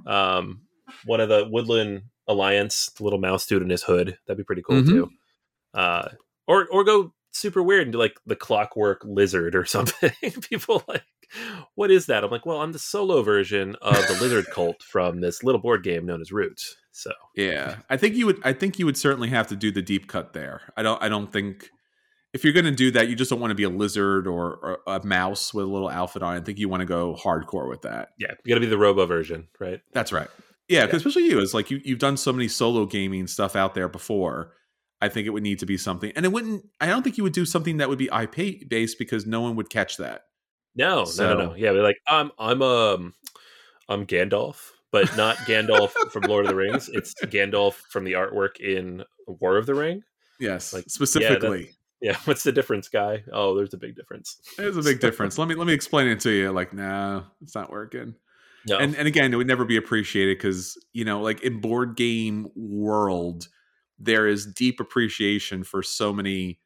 Um, 0.06 0.62
one 1.04 1.20
of 1.20 1.28
the 1.28 1.46
Woodland 1.48 2.02
Alliance, 2.28 2.90
the 2.96 3.04
little 3.04 3.18
mouse 3.18 3.46
dude 3.46 3.62
in 3.62 3.70
his 3.70 3.82
hood. 3.82 4.16
That'd 4.26 4.38
be 4.38 4.44
pretty 4.44 4.62
cool 4.62 4.82
Mhm. 4.82 4.86
too. 4.88 5.10
Uh, 5.74 6.08
or 6.46 6.66
or 6.70 6.84
go 6.84 7.12
super 7.32 7.62
weird 7.62 7.82
and 7.84 7.92
do 7.92 7.98
like 7.98 8.14
the 8.26 8.36
Clockwork 8.36 9.02
Lizard 9.04 9.54
or 9.54 9.64
something. 9.66 10.10
People 10.48 10.82
like, 10.88 11.02
what 11.74 11.90
is 11.90 12.06
that? 12.06 12.24
I'm 12.24 12.30
like, 12.30 12.44
well, 12.46 12.60
I'm 12.60 12.72
the 12.72 12.78
solo 12.78 13.22
version 13.22 13.74
of 13.80 13.96
the 14.06 14.18
Lizard 14.20 14.46
Cult 14.52 14.82
from 14.82 15.20
this 15.20 15.42
little 15.42 15.60
board 15.60 15.82
game 15.82 16.04
known 16.06 16.20
as 16.20 16.30
Roots. 16.32 16.76
So 16.92 17.10
Yeah, 17.36 17.76
I 17.88 17.96
think 17.96 18.14
you 18.16 18.26
would. 18.26 18.40
I 18.44 18.52
think 18.52 18.78
you 18.78 18.84
would 18.86 18.98
certainly 18.98 19.28
have 19.30 19.46
to 19.48 19.56
do 19.56 19.70
the 19.70 19.80
deep 19.82 20.08
cut 20.08 20.34
there. 20.34 20.60
I 20.76 20.82
don't. 20.82 21.02
I 21.02 21.08
don't 21.08 21.32
think 21.32 21.70
if 22.34 22.44
you're 22.44 22.52
going 22.52 22.66
to 22.66 22.70
do 22.70 22.90
that, 22.90 23.08
you 23.08 23.16
just 23.16 23.30
don't 23.30 23.40
want 23.40 23.50
to 23.50 23.54
be 23.54 23.62
a 23.64 23.68
lizard 23.70 24.26
or, 24.26 24.56
or 24.56 24.78
a 24.86 25.04
mouse 25.04 25.52
with 25.54 25.64
a 25.64 25.68
little 25.68 25.88
outfit 25.88 26.22
on. 26.22 26.36
I 26.36 26.40
think 26.40 26.58
you 26.58 26.68
want 26.68 26.80
to 26.82 26.86
go 26.86 27.14
hardcore 27.14 27.68
with 27.68 27.82
that. 27.82 28.10
yeah, 28.18 28.32
you 28.44 28.48
got 28.50 28.56
to 28.56 28.60
be 28.60 28.66
the 28.66 28.78
Robo 28.78 29.04
version, 29.06 29.48
right? 29.60 29.80
That's 29.92 30.12
right. 30.12 30.28
Yeah, 30.68 30.86
'cause 30.86 30.96
especially 30.96 31.26
you, 31.26 31.40
it's 31.40 31.54
like 31.54 31.70
you 31.70 31.80
you've 31.84 31.98
done 31.98 32.16
so 32.16 32.32
many 32.32 32.48
solo 32.48 32.86
gaming 32.86 33.26
stuff 33.26 33.56
out 33.56 33.74
there 33.74 33.88
before. 33.88 34.54
I 35.00 35.08
think 35.08 35.26
it 35.26 35.30
would 35.30 35.42
need 35.42 35.58
to 35.58 35.66
be 35.66 35.76
something, 35.76 36.12
and 36.14 36.24
it 36.24 36.30
wouldn't. 36.32 36.64
I 36.80 36.86
don't 36.86 37.02
think 37.02 37.16
you 37.18 37.24
would 37.24 37.32
do 37.32 37.44
something 37.44 37.78
that 37.78 37.88
would 37.88 37.98
be 37.98 38.08
IP 38.12 38.68
based 38.68 38.98
because 38.98 39.26
no 39.26 39.40
one 39.40 39.56
would 39.56 39.68
catch 39.68 39.96
that. 39.96 40.26
No, 40.76 41.00
no, 41.00 41.04
So- 41.04 41.34
no, 41.34 41.46
no. 41.48 41.54
Yeah, 41.56 41.72
we're 41.72 41.82
like, 41.82 41.98
I'm, 42.06 42.30
I'm, 42.38 42.62
um, 42.62 43.12
I'm 43.90 44.06
Gandalf, 44.06 44.70
but 44.90 45.14
not 45.18 45.36
Gandalf 45.38 45.90
from 46.10 46.22
Lord 46.22 46.46
of 46.46 46.50
the 46.50 46.54
Rings. 46.54 46.88
It's 46.90 47.14
Gandalf 47.24 47.74
from 47.90 48.04
the 48.04 48.12
artwork 48.12 48.58
in 48.60 49.04
War 49.26 49.58
of 49.58 49.66
the 49.66 49.74
Ring. 49.74 50.02
Yes, 50.40 50.72
Like, 50.72 50.84
specifically. 50.88 51.72
Yeah, 52.00 52.16
what's 52.24 52.42
the 52.42 52.52
difference, 52.52 52.88
guy? 52.88 53.22
Oh, 53.32 53.54
there's 53.54 53.74
a 53.74 53.76
big 53.76 53.94
difference. 53.96 54.40
There's 54.56 54.76
a 54.78 54.82
big 54.90 55.00
difference. 55.00 55.36
Let 55.36 55.48
me 55.48 55.56
let 55.56 55.66
me 55.66 55.72
explain 55.74 56.06
it 56.08 56.20
to 56.20 56.30
you. 56.30 56.52
Like, 56.52 56.72
nah, 56.72 57.24
it's 57.42 57.54
not 57.54 57.70
working. 57.70 58.14
No. 58.66 58.78
And 58.78 58.94
and 58.94 59.08
again, 59.08 59.32
it 59.32 59.36
would 59.36 59.46
never 59.46 59.64
be 59.64 59.76
appreciated 59.76 60.38
because 60.38 60.76
you 60.92 61.04
know, 61.04 61.20
like 61.20 61.42
in 61.42 61.60
board 61.60 61.96
game 61.96 62.48
world, 62.54 63.48
there 63.98 64.26
is 64.26 64.46
deep 64.46 64.80
appreciation 64.80 65.64
for 65.64 65.82
so 65.82 66.12
many 66.12 66.60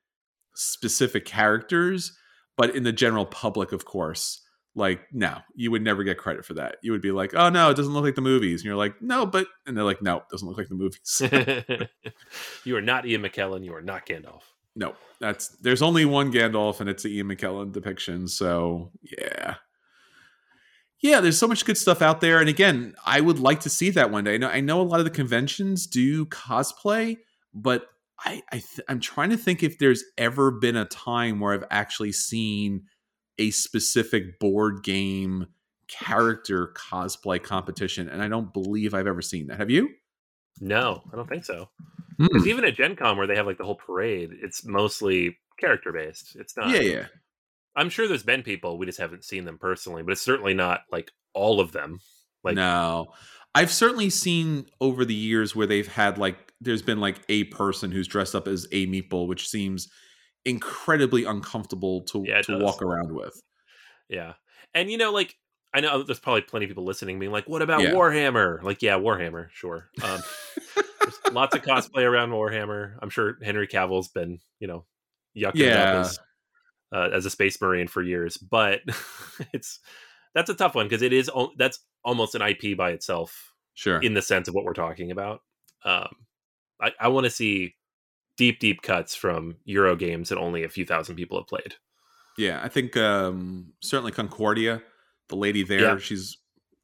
specific 0.55 1.25
characters, 1.25 2.17
but 2.57 2.75
in 2.75 2.83
the 2.83 2.93
general 2.93 3.27
public, 3.27 3.73
of 3.73 3.85
course, 3.85 4.43
like 4.75 5.01
no, 5.13 5.39
you 5.55 5.71
would 5.71 5.83
never 5.83 6.05
get 6.05 6.19
credit 6.19 6.45
for 6.45 6.55
that. 6.55 6.77
You 6.83 6.93
would 6.93 7.01
be 7.01 7.13
like, 7.13 7.35
oh 7.35 7.49
no, 7.49 7.71
it 7.71 7.77
doesn't 7.77 7.93
look 7.93 8.05
like 8.05 8.15
the 8.15 8.21
movies, 8.21 8.61
and 8.61 8.67
you're 8.67 8.77
like, 8.77 9.01
no, 9.01 9.25
but 9.25 9.47
and 9.67 9.77
they're 9.77 9.85
like, 9.85 10.03
no, 10.03 10.19
it 10.19 10.25
doesn't 10.31 10.47
look 10.47 10.59
like 10.59 10.69
the 10.69 10.75
movies. 10.75 11.89
you 12.65 12.77
are 12.77 12.83
not 12.83 13.07
Ian 13.07 13.23
McKellen. 13.23 13.65
You 13.65 13.75
are 13.75 13.83
not 13.83 14.07
Gandalf. 14.07 14.43
no, 14.75 14.95
that's 15.19 15.49
there's 15.61 15.83
only 15.83 16.05
one 16.05 16.31
Gandalf, 16.31 16.81
and 16.81 16.91
it's 16.91 17.03
the 17.05 17.17
Ian 17.17 17.29
McKellen 17.29 17.73
depiction. 17.73 18.29
So 18.29 18.91
yeah. 19.03 19.57
Yeah, 21.01 21.21
there's 21.21 21.39
so 21.39 21.47
much 21.47 21.65
good 21.65 21.77
stuff 21.77 22.01
out 22.01 22.21
there, 22.21 22.41
and 22.41 22.49
again, 22.49 22.95
I 23.05 23.21
would 23.21 23.39
like 23.39 23.61
to 23.61 23.71
see 23.71 23.91
that 23.91 24.11
one 24.11 24.25
day. 24.25 24.35
I 24.35 24.39
know, 24.39 24.49
I 24.49 24.61
know 24.61 24.81
a 24.81 24.83
lot 24.83 24.99
of 24.99 25.05
the 25.05 25.11
conventions 25.11 25.87
do 25.87 26.25
cosplay, 26.27 27.19
but 27.53 27.87
I, 28.19 28.43
I 28.51 28.57
th- 28.57 28.81
I'm 28.89 29.01
trying 29.01 29.31
to 29.31 29.37
think 29.37 29.63
if 29.63 29.79
there's 29.79 30.03
ever 30.17 30.51
been 30.51 30.77
a 30.77 30.87
time 30.87 31.39
where 31.39 31.53
I've 31.53 31.65
actually 31.71 32.13
seen 32.13 32.85
a 33.39 33.51
specific 33.51 34.39
board 34.41 34.83
game 34.83 35.49
character 35.89 36.73
cosplay 36.75 37.43
competition, 37.43 38.09
and 38.09 38.23
I 38.23 38.29
don't 38.29 38.53
believe 38.53 38.95
I've 38.95 39.07
ever 39.07 39.23
seen 39.23 39.49
that. 39.49 39.59
Have 39.59 39.71
you? 39.71 39.91
No, 40.61 41.03
I 41.13 41.17
don't 41.17 41.29
think 41.29 41.45
so. 41.45 41.69
Because 42.19 42.47
even 42.47 42.65
at 42.65 42.75
Gen 42.75 42.97
Con, 42.97 43.19
where 43.19 43.27
they 43.27 43.37
have 43.37 43.47
like 43.47 43.59
the 43.59 43.65
whole 43.65 43.77
parade, 43.77 44.31
it's 44.33 44.65
mostly 44.65 45.37
character 45.59 45.93
based. 45.93 46.37
It's 46.37 46.57
not. 46.57 46.71
Yeah, 46.71 46.81
yeah. 46.81 47.07
I'm 47.77 47.91
sure 47.91 48.09
there's 48.09 48.23
been 48.23 48.43
people 48.43 48.79
we 48.79 48.87
just 48.87 48.99
haven't 48.99 49.25
seen 49.25 49.45
them 49.45 49.59
personally, 49.59 50.03
but 50.03 50.13
it's 50.13 50.23
certainly 50.23 50.55
not 50.55 50.81
like 50.91 51.11
all 51.35 51.61
of 51.61 51.73
them. 51.73 52.01
Like 52.43 52.55
no, 52.57 53.09
I've 53.55 53.71
certainly 53.73 54.11
seen 54.11 54.67
over 54.81 55.05
the 55.05 55.15
years 55.15 55.55
where 55.55 55.67
they've 55.67 55.87
had 55.87 56.17
like 56.19 56.53
there's 56.61 56.83
been 56.83 57.01
like 57.01 57.21
a 57.29 57.45
person 57.45 57.91
who's 57.93 58.09
dressed 58.09 58.35
up 58.35 58.49
as 58.49 58.67
a 58.73 58.87
meatball, 58.87 59.27
which 59.29 59.49
seems 59.49 59.89
incredibly 60.45 61.25
uncomfortable 61.25 62.03
to 62.03 62.25
Yeah, 62.27 62.41
to 62.43 62.53
does. 62.53 62.63
walk 62.63 62.83
around 62.83 63.13
with. 63.15 63.41
Yeah. 64.09 64.35
And 64.75 64.91
you 64.91 64.97
know, 64.99 65.13
like 65.13 65.35
I 65.75 65.81
know 65.81 66.03
there's 66.03 66.21
probably 66.21 66.43
plenty 66.43 66.65
of 66.67 66.71
people 66.71 66.85
listening 66.85 67.19
being 67.19 67.33
like, 67.33 67.49
what 67.49 67.63
about 67.63 67.83
Yeah. 67.83 67.91
Warhammer? 67.93 68.63
Like, 68.63 68.81
yeah, 68.83 68.95
Warhammer, 68.99 69.49
sure. 69.53 69.91
Um 70.03 70.21
there's 71.01 71.19
lots 71.33 71.55
of 71.55 71.63
cosplay 71.65 72.03
around 72.09 72.31
Warhammer. 72.31 72.97
I'm 73.03 73.11
sure 73.11 73.39
Henry 73.43 73.67
Cavill's 73.67 74.09
been, 74.09 74.39
you 74.61 74.69
know, 74.69 74.85
yucking 75.37 75.57
Yeah. 75.57 75.93
up 76.01 76.07
as 76.07 76.19
uh, 76.93 77.11
as 77.13 77.27
a 77.27 77.31
space 77.31 77.61
marine 77.61 77.89
for 77.89 78.03
years, 78.03 78.37
but 78.37 78.81
it's 79.53 79.81
that's 80.35 80.51
a 80.51 80.55
tough 80.55 80.75
one 80.75 80.87
because 80.87 81.03
it 81.03 81.13
is 81.13 81.31
that's 81.57 81.81
almost 82.05 82.35
an 82.35 82.43
IP 82.43 82.77
by 82.77 82.91
itself 82.91 83.53
Sure. 83.75 84.01
in 84.01 84.15
the 84.15 84.23
sense 84.23 84.49
of 84.49 84.55
what 84.55 84.65
we're 84.65 84.73
talking 84.73 85.11
about. 85.11 85.43
Um, 85.85 86.09
I, 86.81 86.93
I 87.01 87.09
want 87.09 87.25
to 87.25 87.31
see 87.31 87.75
deep, 88.37 88.59
deep 88.61 88.83
cuts 88.83 89.15
from 89.15 89.57
Euro 89.65 89.97
games 89.97 90.29
that 90.31 90.39
only 90.39 90.65
a 90.65 90.69
few 90.69 90.85
thousand 90.87 91.17
people 91.17 91.39
have 91.39 91.47
played. 91.47 91.75
yeah, 92.39 92.61
I 92.63 92.69
think 92.69 92.97
um 92.97 93.73
certainly 93.83 94.13
Concordia, 94.13 94.83
the 95.29 95.37
lady 95.37 95.63
there, 95.63 95.81
Yeah. 95.81 95.99
she's 95.99 96.39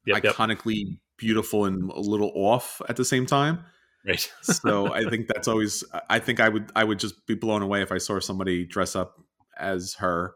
Yep, 0.05 0.23
yep. 0.23 0.35
iconically 0.35 0.99
beautiful 1.17 1.63
and 1.65 1.89
a 1.91 1.99
little 1.99 2.31
off 2.35 2.81
at 2.89 2.97
the 2.97 3.05
same 3.05 3.25
time. 3.25 3.63
Right. 4.05 4.29
so 4.41 4.91
I 4.93 5.05
think 5.09 5.27
that's 5.29 5.47
always. 5.47 5.81
I 6.09 6.19
think 6.19 6.41
I 6.41 6.49
would. 6.49 6.71
I 6.75 6.83
would 6.83 6.99
just 6.99 7.25
be 7.25 7.35
blown 7.35 7.61
away 7.61 7.81
if 7.81 7.89
I 7.91 7.99
saw 7.99 8.19
somebody 8.19 8.65
dress 8.65 8.97
up 8.97 9.22
as 9.57 9.95
her. 9.95 10.35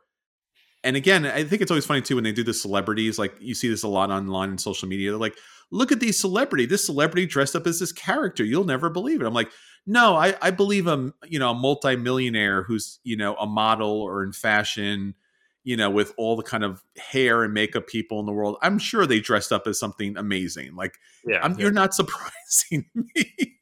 And 0.84 0.96
again, 0.96 1.26
I 1.26 1.44
think 1.44 1.62
it's 1.62 1.72
always 1.72 1.86
funny 1.86 2.02
too 2.02 2.16
when 2.16 2.24
they 2.24 2.32
do 2.32 2.44
the 2.44 2.54
celebrities. 2.54 3.20
Like 3.20 3.36
you 3.40 3.56
see 3.56 3.68
this 3.68 3.84
a 3.84 3.88
lot 3.88 4.12
online 4.12 4.50
and 4.50 4.62
social 4.62 4.88
media. 4.88 5.12
They're 5.12 5.20
like, 5.20 5.38
"Look 5.72 5.92
at 5.92 6.00
these 6.00 6.20
celebrity. 6.20 6.66
This 6.66 6.86
celebrity 6.86 7.26
dressed 7.26 7.56
up 7.56 7.68
as 7.68 7.80
this 7.80 7.92
character. 7.92 8.44
You'll 8.44 8.64
never 8.64 8.90
believe 8.90 9.22
it." 9.22 9.26
I'm 9.26 9.34
like, 9.34 9.52
"No, 9.86 10.16
I, 10.16 10.36
I 10.42 10.52
believe 10.52 10.88
a 10.88 11.12
you 11.26 11.40
know 11.40 11.52
a 11.52 11.56
multimillionaire 11.56 12.64
who's 12.64 13.00
you 13.04 13.18
know 13.18 13.36
a 13.36 13.48
model 13.48 14.02
or 14.02 14.24
in 14.24 14.34
fashion." 14.34 15.16
You 15.64 15.76
know, 15.76 15.90
with 15.90 16.14
all 16.18 16.38
the 16.38 16.44
kind 16.44 16.64
of 16.64 16.82
hair 16.96 17.44
and 17.44 17.54
makeup 17.54 17.88
people 17.88 18.22
in 18.22 18.26
the 18.26 18.32
world, 18.32 18.56
I'm 18.62 18.80
sure 18.80 19.06
they 19.06 19.20
dressed 19.20 19.52
up 19.52 19.68
as 19.68 19.78
something 19.78 20.16
amazing. 20.16 20.78
Like 20.78 20.98
yeah. 21.26 21.42
I'm, 21.44 21.54
yeah. 21.54 21.64
You're 21.64 21.72
not 21.74 21.94
surprising 21.94 22.86
me. 22.96 23.58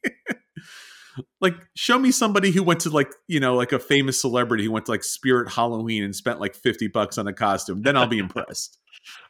Like, 1.40 1.54
show 1.74 1.98
me 1.98 2.10
somebody 2.10 2.50
who 2.50 2.62
went 2.62 2.80
to 2.80 2.90
like 2.90 3.12
you 3.28 3.40
know 3.40 3.54
like 3.54 3.72
a 3.72 3.78
famous 3.78 4.20
celebrity 4.20 4.64
who 4.64 4.70
went 4.72 4.86
to 4.86 4.92
like 4.92 5.04
Spirit 5.04 5.52
Halloween 5.52 6.02
and 6.02 6.14
spent 6.14 6.40
like 6.40 6.54
fifty 6.54 6.88
bucks 6.88 7.18
on 7.18 7.26
a 7.26 7.32
costume. 7.32 7.82
Then 7.82 7.96
I'll 7.96 8.06
be 8.06 8.18
impressed. 8.26 8.78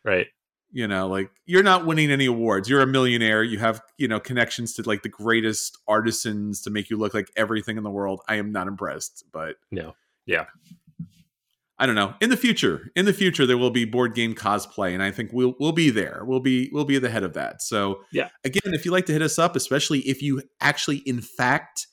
right. 0.05 0.27
You 0.73 0.89
know, 0.89 1.07
like 1.07 1.31
you're 1.47 1.63
not 1.63 1.87
winning 1.87 2.11
any 2.11 2.27
awards. 2.27 2.69
You're 2.69 2.83
a 2.83 2.87
millionaire. 2.87 3.43
You 3.43 3.59
have 3.59 3.81
you 3.99 4.09
know 4.09 4.19
connections 4.21 4.75
to 4.75 4.83
like 4.83 5.03
the 5.03 5.09
greatest 5.09 5.79
artisans 5.87 6.61
to 6.63 6.71
make 6.71 6.91
you 6.91 6.97
look 6.99 7.15
like 7.15 7.31
everything 7.37 7.77
in 7.79 7.85
the 7.85 7.91
world. 7.91 8.21
I 8.29 8.35
am 8.37 8.53
not 8.53 8.67
impressed, 8.67 9.25
but 9.33 9.57
No. 9.71 9.95
Yeah. 10.27 10.47
I 11.79 11.85
don't 11.87 11.95
know. 11.95 12.15
In 12.23 12.31
the 12.31 12.37
future, 12.39 12.91
in 12.97 13.05
the 13.05 13.13
future, 13.13 13.45
there 13.45 13.59
will 13.59 13.71
be 13.71 13.85
board 13.85 14.15
game 14.15 14.35
cosplay, 14.35 14.95
and 14.95 15.03
I 15.03 15.11
think 15.11 15.31
we'll 15.33 15.55
we'll 15.61 15.73
be 15.73 15.91
there. 15.91 16.23
We'll 16.25 16.41
be 16.41 16.71
we'll 16.73 16.85
be 16.87 16.97
at 16.97 17.03
the 17.03 17.11
head 17.11 17.23
of 17.23 17.35
that. 17.35 17.61
So 17.63 18.01
Yeah. 18.13 18.29
again, 18.45 18.73
if 18.75 18.85
you 18.87 18.93
like 18.93 19.07
to 19.07 19.13
hit 19.13 19.23
us 19.23 19.39
up, 19.39 19.57
especially 19.57 20.01
if 20.01 20.23
you 20.23 20.43
actually, 20.61 20.99
in 20.99 21.21
fact, 21.21 21.87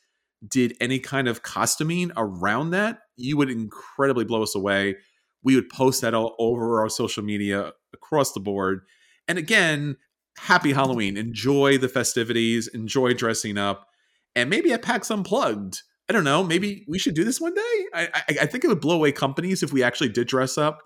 did 0.48 0.75
any 0.80 1.00
kind 1.00 1.28
of 1.28 1.44
costuming 1.44 2.12
around 2.16 2.70
that, 2.72 3.00
you 3.18 3.36
would 3.38 3.50
incredibly 3.50 4.24
blow 4.25 4.44
us 4.44 4.56
away. 4.56 4.96
We 5.44 5.56
would 5.56 5.70
post 5.70 6.02
that 6.02 6.13
all 6.13 6.36
over 6.40 6.80
our 6.80 6.90
social 6.90 7.24
media 7.24 7.74
across 7.94 8.32
the 8.32 8.40
board. 8.40 8.82
And 9.28 9.38
again, 9.38 9.98
happy 10.38 10.72
Halloween. 10.72 11.18
Enjoy 11.18 11.78
the 11.78 11.90
festivities. 11.90 12.68
Enjoy 12.68 13.13
dressing 13.13 13.58
up. 13.58 13.88
And 14.36 14.50
maybe 14.50 14.72
at 14.72 14.82
PAX 14.82 15.12
Unplugged, 15.12 15.82
I 16.13 16.15
don't 16.15 16.24
know. 16.25 16.43
Maybe 16.43 16.86
we 16.88 17.00
should 17.00 17.15
do 17.15 17.24
this 17.24 17.41
one 17.41 17.55
day. 17.55 17.86
I, 17.93 18.08
I, 18.13 18.24
I 18.41 18.46
think 18.46 18.63
it 18.63 18.67
would 18.67 18.79
blow 18.82 18.96
away 18.96 19.12
companies 19.12 19.63
if 19.63 19.74
we 19.74 19.82
actually 19.82 20.10
did 20.10 20.27
dress 20.27 20.60
up 20.60 20.77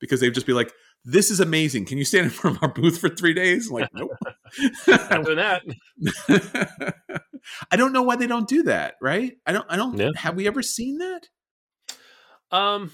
because 0.00 0.20
they'd 0.20 0.32
just 0.32 0.46
be 0.46 0.54
like, 0.54 0.72
"This 1.04 1.30
is 1.30 1.38
amazing. 1.38 1.84
Can 1.84 1.98
you 1.98 2.04
stand 2.06 2.24
in 2.24 2.30
front 2.40 2.56
of 2.56 2.62
our 2.62 2.72
booth 2.72 2.98
for 2.98 3.10
three 3.10 3.34
days?" 3.34 3.68
I'm 3.68 3.74
like, 3.74 3.90
nope. 3.94 4.10
That. 4.86 5.62
I 7.70 7.76
don't 7.76 7.92
know 7.92 8.02
why 8.02 8.16
they 8.16 8.26
don't 8.26 8.48
do 8.48 8.62
that. 8.64 8.94
Right? 9.02 9.34
I 9.46 9.52
don't. 9.52 9.66
I 9.68 9.76
don't. 9.76 9.98
Yeah. 9.98 10.10
Have 10.16 10.36
we 10.36 10.46
ever 10.46 10.62
seen 10.62 10.96
that? 10.98 11.28
Um, 12.50 12.90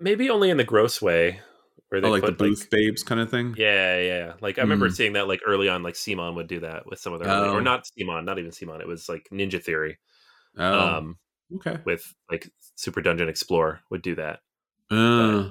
maybe 0.00 0.30
only 0.30 0.50
in 0.50 0.56
the 0.56 0.64
gross 0.64 1.00
way 1.00 1.40
where 1.90 2.00
they 2.00 2.08
Oh, 2.08 2.10
like 2.10 2.22
the 2.22 2.28
put 2.32 2.38
booth 2.38 2.68
babes 2.70 3.02
kind 3.02 3.20
of 3.20 3.30
thing. 3.30 3.54
yeah, 3.56 3.98
yeah. 4.00 4.32
Like 4.40 4.58
I 4.58 4.62
remember 4.62 4.88
Hmm. 4.88 4.94
seeing 4.94 5.12
that 5.14 5.28
like 5.28 5.40
early 5.46 5.68
on, 5.68 5.82
like 5.82 5.94
CMON 5.94 6.34
would 6.34 6.48
do 6.48 6.60
that 6.60 6.86
with 6.86 6.98
some 6.98 7.12
of 7.12 7.20
their, 7.20 7.28
early- 7.28 7.48
Oh. 7.50 7.54
or 7.54 7.60
not 7.62 7.84
CMON, 7.98 8.24
not 8.24 8.38
even 8.38 8.50
CMON. 8.50 8.80
It 8.80 8.88
was 8.88 9.08
like 9.08 9.28
Ninja 9.32 9.62
Theory. 9.62 9.98
Oh, 10.58 10.78
Um, 10.98 11.18
okay. 11.56 11.78
with 11.84 12.14
like 12.30 12.50
Super 12.76 13.00
Dungeon 13.00 13.28
Explorer 13.28 13.80
would 13.90 14.02
do 14.02 14.14
that. 14.16 14.40
Uh, 14.90 15.50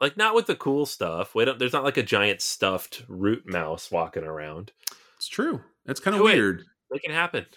Like 0.00 0.16
not 0.16 0.34
with 0.34 0.46
the 0.46 0.56
cool 0.56 0.86
stuff. 0.86 1.34
We 1.34 1.44
don't, 1.44 1.58
there's 1.58 1.72
not 1.72 1.84
like 1.84 1.96
a 1.96 2.02
giant 2.02 2.40
stuffed 2.42 3.04
root 3.08 3.44
mouse 3.46 3.90
walking 3.90 4.24
around. 4.24 4.72
it's 5.16 5.28
true. 5.28 5.62
That's 5.86 6.00
kind 6.00 6.16
of 6.16 6.22
weird. 6.22 6.64
it. 6.90 7.00
it 7.04 7.10
happen. 7.10 7.46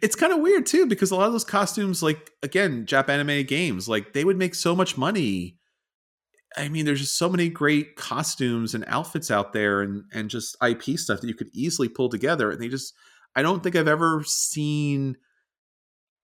It's 0.00 0.16
kind 0.16 0.32
of 0.32 0.40
weird 0.40 0.64
too 0.64 0.86
because 0.86 1.10
a 1.10 1.16
lot 1.16 1.26
of 1.26 1.32
those 1.32 1.44
costumes, 1.44 2.02
like 2.02 2.30
again, 2.42 2.86
Japanime 2.86 3.46
games, 3.46 3.86
like 3.88 4.14
they 4.14 4.24
would 4.24 4.38
make 4.38 4.54
so 4.54 4.74
much 4.74 4.96
money. 4.96 5.58
I 6.56 6.68
mean, 6.70 6.86
there's 6.86 7.00
just 7.00 7.18
so 7.18 7.28
many 7.28 7.50
great 7.50 7.96
costumes 7.96 8.74
and 8.74 8.84
outfits 8.88 9.30
out 9.30 9.52
there, 9.52 9.82
and 9.82 10.04
and 10.14 10.30
just 10.30 10.56
IP 10.66 10.98
stuff 10.98 11.20
that 11.20 11.28
you 11.28 11.34
could 11.34 11.50
easily 11.52 11.88
pull 11.88 12.08
together. 12.08 12.50
And 12.50 12.60
they 12.60 12.68
just, 12.68 12.94
I 13.34 13.42
don't 13.42 13.62
think 13.62 13.76
I've 13.76 13.88
ever 13.88 14.22
seen 14.24 15.16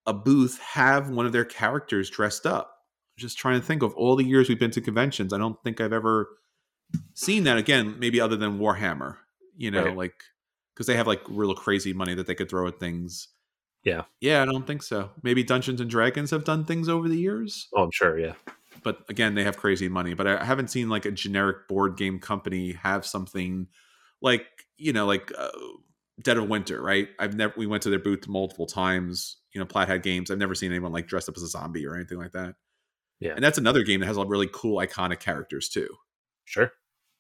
a 0.06 0.12
booth 0.12 0.58
have 0.60 1.10
one 1.10 1.26
of 1.26 1.32
their 1.32 1.44
characters 1.44 2.10
dressed 2.10 2.46
up. 2.46 2.74
Just 3.16 3.36
trying 3.38 3.60
to 3.60 3.66
think 3.66 3.82
of 3.82 3.94
all 3.94 4.16
the 4.16 4.24
years 4.24 4.48
we've 4.48 4.58
been 4.58 4.70
to 4.72 4.80
conventions. 4.80 5.32
I 5.32 5.38
don't 5.38 5.60
think 5.64 5.80
I've 5.80 5.92
ever 5.92 6.28
seen 7.14 7.44
that 7.44 7.58
again. 7.58 7.98
Maybe 7.98 8.20
other 8.20 8.36
than 8.36 8.58
Warhammer, 8.58 9.16
you 9.56 9.70
know, 9.70 9.84
Right. 9.86 9.96
like 9.96 10.14
because 10.74 10.86
they 10.86 10.96
have 10.96 11.06
like 11.08 11.22
real 11.28 11.54
crazy 11.54 11.92
money 11.92 12.14
that 12.14 12.26
they 12.26 12.34
could 12.34 12.48
throw 12.48 12.66
at 12.68 12.78
things. 12.78 13.28
Yeah. 13.84 14.04
Yeah, 14.20 14.42
I 14.42 14.44
don't 14.44 14.66
think 14.66 14.82
so. 14.82 15.10
Maybe 15.22 15.42
Dungeons 15.42 15.80
and 15.80 15.90
Dragons 15.90 16.30
have 16.30 16.44
done 16.44 16.64
things 16.64 16.88
over 16.88 17.08
the 17.08 17.16
years, 17.18 17.68
Oh, 17.74 17.82
I'm 17.82 17.90
sure. 17.90 18.18
Yeah. 18.18 18.34
but 18.84 19.00
again, 19.08 19.34
they 19.34 19.42
have 19.44 19.56
crazy 19.56 19.88
money. 19.88 20.14
But 20.14 20.26
I 20.28 20.44
haven't 20.44 20.68
seen 20.68 20.88
like 20.88 21.04
a 21.04 21.10
generic 21.10 21.66
board 21.68 21.96
game 21.96 22.20
company 22.20 22.72
have 22.82 23.04
something 23.04 23.66
like 24.22 24.46
you 24.76 24.92
know, 24.92 25.06
like 25.06 25.32
uh, 25.36 25.48
Dead 26.22 26.36
of 26.36 26.48
Winter, 26.48 26.82
right? 26.82 27.08
I've 27.18 27.34
never. 27.34 27.54
We 27.56 27.66
went 27.66 27.82
to 27.84 27.90
their 27.90 27.98
booth 27.98 28.26
multiple 28.28 28.66
times. 28.66 29.36
You 29.52 29.60
know, 29.60 29.66
Plaid 29.66 29.88
Hat 29.88 30.02
Games. 30.02 30.30
I've 30.30 30.38
never 30.38 30.54
seen 30.54 30.70
anyone 30.70 30.92
like 30.92 31.06
dressed 31.06 31.28
up 31.28 31.36
as 31.36 31.42
a 31.42 31.48
zombie 31.48 31.86
or 31.86 31.94
anything 31.94 32.18
like 32.18 32.32
that. 32.32 32.54
Yeah. 33.20 33.32
and 33.34 33.42
that's 33.42 33.58
another 33.58 33.82
game 33.82 34.00
that 34.00 34.06
has 34.06 34.16
a 34.16 34.24
really 34.24 34.48
cool, 34.52 34.78
iconic 34.78 35.20
characters 35.20 35.68
too. 35.68 35.88
Sure. 36.44 36.72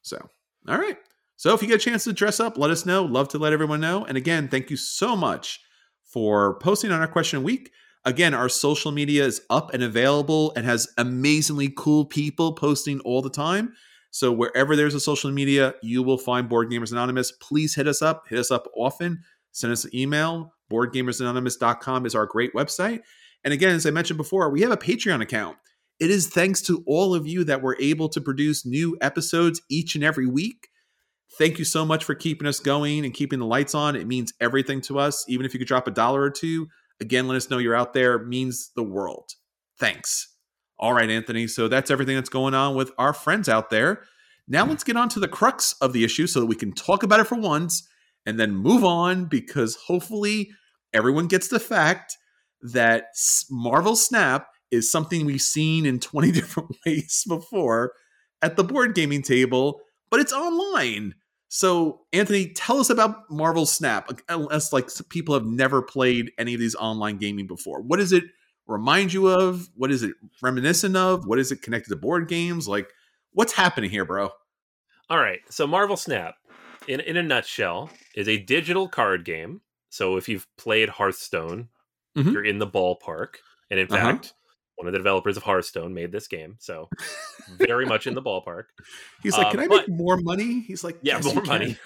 So, 0.02 0.28
all 0.68 0.78
right. 0.78 0.96
So 1.36 1.54
if 1.54 1.62
you 1.62 1.68
get 1.68 1.76
a 1.76 1.78
chance 1.78 2.04
to 2.04 2.12
dress 2.12 2.40
up, 2.40 2.58
let 2.58 2.70
us 2.70 2.86
know. 2.86 3.04
Love 3.04 3.28
to 3.28 3.38
let 3.38 3.52
everyone 3.52 3.80
know. 3.80 4.04
And 4.04 4.16
again, 4.16 4.48
thank 4.48 4.70
you 4.70 4.76
so 4.76 5.16
much 5.16 5.60
for 6.04 6.58
posting 6.58 6.90
on 6.90 7.00
our 7.00 7.08
question 7.08 7.42
week. 7.42 7.70
Again, 8.04 8.32
our 8.32 8.48
social 8.48 8.90
media 8.90 9.24
is 9.24 9.42
up 9.50 9.74
and 9.74 9.82
available 9.82 10.52
and 10.56 10.64
has 10.64 10.88
amazingly 10.96 11.72
cool 11.76 12.04
people 12.04 12.54
posting 12.54 13.00
all 13.00 13.22
the 13.22 13.30
time. 13.30 13.74
So 14.10 14.32
wherever 14.32 14.74
there's 14.74 14.94
a 14.94 15.00
social 15.00 15.30
media, 15.30 15.74
you 15.82 16.02
will 16.02 16.18
find 16.18 16.48
Board 16.48 16.70
Gamers 16.70 16.92
Anonymous. 16.92 17.32
Please 17.32 17.74
hit 17.74 17.86
us 17.86 18.02
up. 18.02 18.24
Hit 18.28 18.38
us 18.38 18.50
up 18.50 18.66
often. 18.76 19.22
Send 19.52 19.72
us 19.72 19.84
an 19.84 19.94
email. 19.94 20.54
BoardGamersAnonymous.com 20.70 22.06
is 22.06 22.14
our 22.14 22.26
great 22.26 22.54
website. 22.54 23.00
And 23.44 23.54
again, 23.54 23.74
as 23.74 23.86
I 23.86 23.90
mentioned 23.90 24.16
before, 24.16 24.50
we 24.50 24.62
have 24.62 24.70
a 24.70 24.76
Patreon 24.76 25.22
account. 25.22 25.56
It 26.00 26.10
is 26.10 26.28
thanks 26.28 26.62
to 26.62 26.82
all 26.86 27.14
of 27.14 27.26
you 27.26 27.44
that 27.44 27.62
we're 27.62 27.76
able 27.80 28.08
to 28.10 28.20
produce 28.20 28.64
new 28.64 28.96
episodes 29.00 29.60
each 29.68 29.94
and 29.94 30.04
every 30.04 30.26
week. 30.26 30.68
Thank 31.38 31.58
you 31.58 31.64
so 31.64 31.84
much 31.84 32.04
for 32.04 32.14
keeping 32.14 32.48
us 32.48 32.60
going 32.60 33.04
and 33.04 33.12
keeping 33.12 33.38
the 33.38 33.46
lights 33.46 33.74
on. 33.74 33.96
It 33.96 34.06
means 34.06 34.32
everything 34.40 34.80
to 34.82 34.98
us. 34.98 35.24
Even 35.28 35.44
if 35.44 35.52
you 35.52 35.58
could 35.58 35.68
drop 35.68 35.86
a 35.86 35.92
dollar 35.92 36.22
or 36.22 36.30
two, 36.30 36.68
again, 37.00 37.28
let 37.28 37.36
us 37.36 37.50
know 37.50 37.58
you're 37.58 37.74
out 37.74 37.94
there. 37.94 38.14
It 38.14 38.26
means 38.26 38.70
the 38.74 38.82
world. 38.82 39.32
Thanks. 39.78 40.34
All 40.78 40.92
right, 40.92 41.10
Anthony. 41.10 41.46
So 41.46 41.68
that's 41.68 41.90
everything 41.90 42.14
that's 42.14 42.28
going 42.28 42.54
on 42.54 42.74
with 42.74 42.92
our 42.98 43.12
friends 43.12 43.48
out 43.48 43.70
there. 43.70 44.04
Now 44.46 44.64
let's 44.64 44.84
get 44.84 44.96
on 44.96 45.08
to 45.10 45.20
the 45.20 45.28
crux 45.28 45.74
of 45.80 45.92
the 45.92 46.04
issue 46.04 46.26
so 46.26 46.40
that 46.40 46.46
we 46.46 46.54
can 46.54 46.72
talk 46.72 47.02
about 47.02 47.20
it 47.20 47.24
for 47.24 47.36
once 47.36 47.86
and 48.24 48.38
then 48.38 48.54
move 48.54 48.84
on 48.84 49.26
because 49.26 49.76
hopefully 49.86 50.50
everyone 50.94 51.26
gets 51.26 51.48
the 51.48 51.60
fact 51.60 52.16
that 52.62 53.04
Marvel 53.50 53.96
Snap 53.96 54.48
is 54.70 54.90
something 54.90 55.26
we've 55.26 55.40
seen 55.40 55.86
in 55.86 56.00
20 56.00 56.32
different 56.32 56.76
ways 56.86 57.24
before 57.26 57.92
at 58.40 58.56
the 58.56 58.64
board 58.64 58.94
gaming 58.94 59.22
table, 59.22 59.80
but 60.10 60.20
it's 60.20 60.32
online. 60.32 61.14
So, 61.50 62.02
Anthony, 62.12 62.52
tell 62.52 62.78
us 62.78 62.90
about 62.90 63.30
Marvel 63.30 63.64
Snap, 63.64 64.10
unless 64.28 64.72
like 64.72 64.90
people 65.08 65.34
have 65.34 65.46
never 65.46 65.80
played 65.80 66.30
any 66.38 66.54
of 66.54 66.60
these 66.60 66.74
online 66.74 67.16
gaming 67.16 67.46
before. 67.46 67.80
What 67.80 68.00
is 68.00 68.12
it 68.12 68.24
remind 68.68 69.12
you 69.12 69.26
of? 69.26 69.68
What 69.74 69.90
is 69.90 70.04
it 70.04 70.14
reminiscent 70.40 70.96
of? 70.96 71.26
What 71.26 71.40
is 71.40 71.50
it 71.50 71.62
connected 71.62 71.90
to 71.90 71.96
board 71.96 72.28
games? 72.28 72.68
Like, 72.68 72.88
what's 73.32 73.52
happening 73.52 73.90
here, 73.90 74.04
bro? 74.04 74.30
All 75.10 75.18
right. 75.18 75.40
So, 75.50 75.66
Marvel 75.66 75.96
Snap, 75.96 76.36
in, 76.86 77.00
in 77.00 77.16
a 77.16 77.22
nutshell, 77.22 77.90
is 78.14 78.28
a 78.28 78.38
digital 78.38 78.88
card 78.88 79.24
game. 79.24 79.62
So, 79.88 80.16
if 80.16 80.28
you've 80.28 80.46
played 80.56 80.88
Hearthstone, 80.88 81.68
mm-hmm. 82.16 82.30
you're 82.30 82.44
in 82.44 82.58
the 82.58 82.66
ballpark. 82.66 83.36
And 83.70 83.80
in 83.80 83.86
uh-huh. 83.90 83.96
fact, 83.96 84.34
one 84.78 84.86
of 84.86 84.92
the 84.92 84.98
developers 84.98 85.36
of 85.36 85.42
Hearthstone 85.42 85.92
made 85.92 86.12
this 86.12 86.28
game, 86.28 86.56
so 86.60 86.88
very 87.58 87.84
much 87.84 88.06
in 88.06 88.14
the 88.14 88.22
ballpark. 88.22 88.64
He's 89.24 89.36
like, 89.36 89.50
"Can 89.50 89.58
uh, 89.58 89.64
I 89.64 89.66
but, 89.66 89.88
make 89.88 89.98
more 89.98 90.16
money?" 90.18 90.60
He's 90.60 90.84
like, 90.84 90.96
"Yeah, 91.02 91.16
yes, 91.20 91.34
more 91.34 91.42
money," 91.42 91.76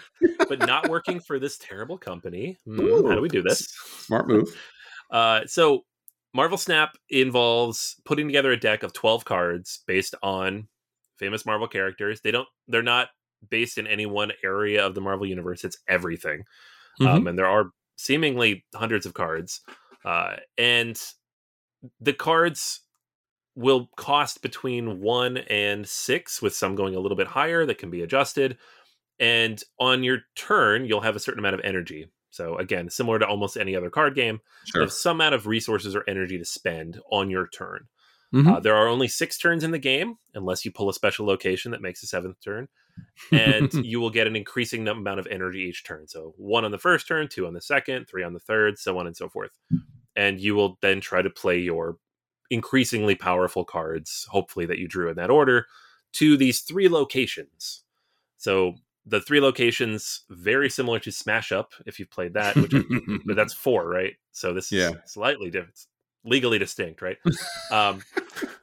but 0.47 0.59
not 0.59 0.91
working 0.91 1.19
for 1.19 1.39
this 1.39 1.57
terrible 1.57 1.97
company. 1.97 2.59
Mm, 2.69 3.09
how 3.09 3.15
do 3.15 3.23
we 3.23 3.31
do 3.31 3.43
this? 3.43 3.67
Smart 4.01 4.29
move. 4.29 4.49
Uh, 5.11 5.47
so, 5.47 5.85
Marvel 6.35 6.59
Snap 6.59 6.97
involves 7.11 7.97
putting 8.05 8.27
together 8.27 8.53
a 8.53 8.61
deck 8.61 8.83
of 8.83 8.93
twelve 8.93 9.25
cards 9.25 9.83
based 9.87 10.15
on 10.23 10.69
famous 11.19 11.45
Marvel 11.45 11.69
characters. 11.69 12.21
They 12.21 12.31
don't. 12.31 12.49
They're 12.69 12.83
not 12.83 13.09
based 13.51 13.79
in 13.79 13.87
any 13.87 14.07
one 14.07 14.33
area 14.45 14.85
of 14.87 14.95
the 14.95 15.01
Marvel 15.01 15.27
universe. 15.27 15.65
It's 15.65 15.79
everything, 15.89 16.45
mm-hmm. 17.01 17.07
um, 17.07 17.27
and 17.27 17.39
there 17.39 17.47
are 17.47 17.71
seemingly 17.97 18.65
hundreds 18.75 19.07
of 19.07 19.15
cards. 19.15 19.61
Uh, 20.05 20.37
and 20.59 21.01
the 22.01 22.13
cards 22.13 22.81
will 23.55 23.91
cost 23.97 24.41
between 24.43 25.01
one 25.01 25.37
and 25.37 25.87
six, 25.87 26.41
with 26.41 26.55
some 26.55 26.75
going 26.75 26.95
a 26.95 27.01
little 27.01 27.17
bit 27.17 27.27
higher 27.27 27.67
that 27.67 27.79
can 27.79 27.91
be 27.91 28.03
adjusted. 28.03 28.57
And 29.21 29.63
on 29.79 30.03
your 30.03 30.21
turn, 30.35 30.87
you'll 30.87 31.03
have 31.03 31.15
a 31.15 31.21
certain 31.21 31.39
amount 31.39 31.55
of 31.55 31.61
energy. 31.63 32.09
So 32.33 32.57
again, 32.57 32.91
similar 32.91 33.21
to 33.21 33.27
almost 33.27 33.57
any 33.57 33.77
other 33.77 33.91
card 33.91 34.17
game, 34.17 34.41
sure. 34.65 34.81
you 34.81 34.85
have 34.85 34.93
some 34.93 35.19
amount 35.19 35.37
of 35.37 35.47
resources 35.47 35.95
or 35.95 36.03
energy 36.09 36.39
to 36.39 36.45
spend 36.45 37.01
on 37.11 37.31
your 37.31 37.47
turn. 37.47 37.87
Mm-hmm. 38.35 38.49
Uh, 38.51 38.61
there 38.61 38.75
are 38.75 38.89
only 38.89 39.07
six 39.09 39.39
turns 39.39 39.63
in 39.63 39.71
the 39.71 39.79
game, 39.79 40.17
unless 40.35 40.65
you 40.65 40.73
pull 40.73 40.89
a 40.89 40.95
special 40.95 41.27
location 41.27 41.71
that 41.71 41.83
makes 41.83 42.03
a 42.03 42.07
seventh 42.07 42.41
turn, 42.43 42.67
and 43.31 43.73
you 43.85 44.01
will 44.01 44.11
get 44.11 44.27
an 44.27 44.35
increasing 44.35 44.89
amount 44.89 45.21
of 45.21 45.29
energy 45.31 45.61
each 45.61 45.85
turn. 45.85 46.09
So 46.09 46.35
one 46.37 46.65
on 46.65 46.71
the 46.71 46.79
first 46.79 47.07
turn, 47.07 47.29
two 47.29 47.47
on 47.47 47.53
the 47.53 47.61
second, 47.61 48.09
three 48.09 48.25
on 48.25 48.33
the 48.33 48.41
third, 48.41 48.79
so 48.79 48.99
on 48.99 49.07
and 49.07 49.17
so 49.17 49.29
forth 49.29 49.53
and 50.17 50.41
you 50.41 50.55
will 50.55 50.79
then 50.83 51.01
try 51.01 51.23
to 51.23 51.31
play 51.31 51.59
your 51.59 51.97
increasingly 52.51 53.15
powerful 53.15 53.65
cards, 53.65 54.27
hopefully 54.31 54.67
that 54.67 54.79
you 54.79 54.87
drew 54.87 55.09
in 55.09 55.17
that 55.17 55.31
order, 55.31 55.67
to 56.13 56.37
these 56.37 56.61
three 56.61 56.89
locations. 56.89 57.83
So 58.37 58.75
the 59.07 59.21
three 59.21 59.41
locations 59.41 60.25
very 60.31 60.71
similar 60.71 60.99
to 61.01 61.11
Smash 61.11 61.53
Up 61.53 61.73
if 61.87 61.99
you've 61.99 62.11
played 62.11 62.35
that, 62.35 62.57
which 62.57 62.73
but 63.27 63.37
that's 63.37 63.53
four, 63.53 63.89
right? 63.89 64.15
So 64.33 64.53
this 64.53 64.67
is 64.67 64.79
yeah. 64.79 64.91
slightly 65.07 65.51
different, 65.51 65.79
legally 66.25 66.59
distinct, 66.59 67.03
right? 67.03 67.17
um, 67.71 68.03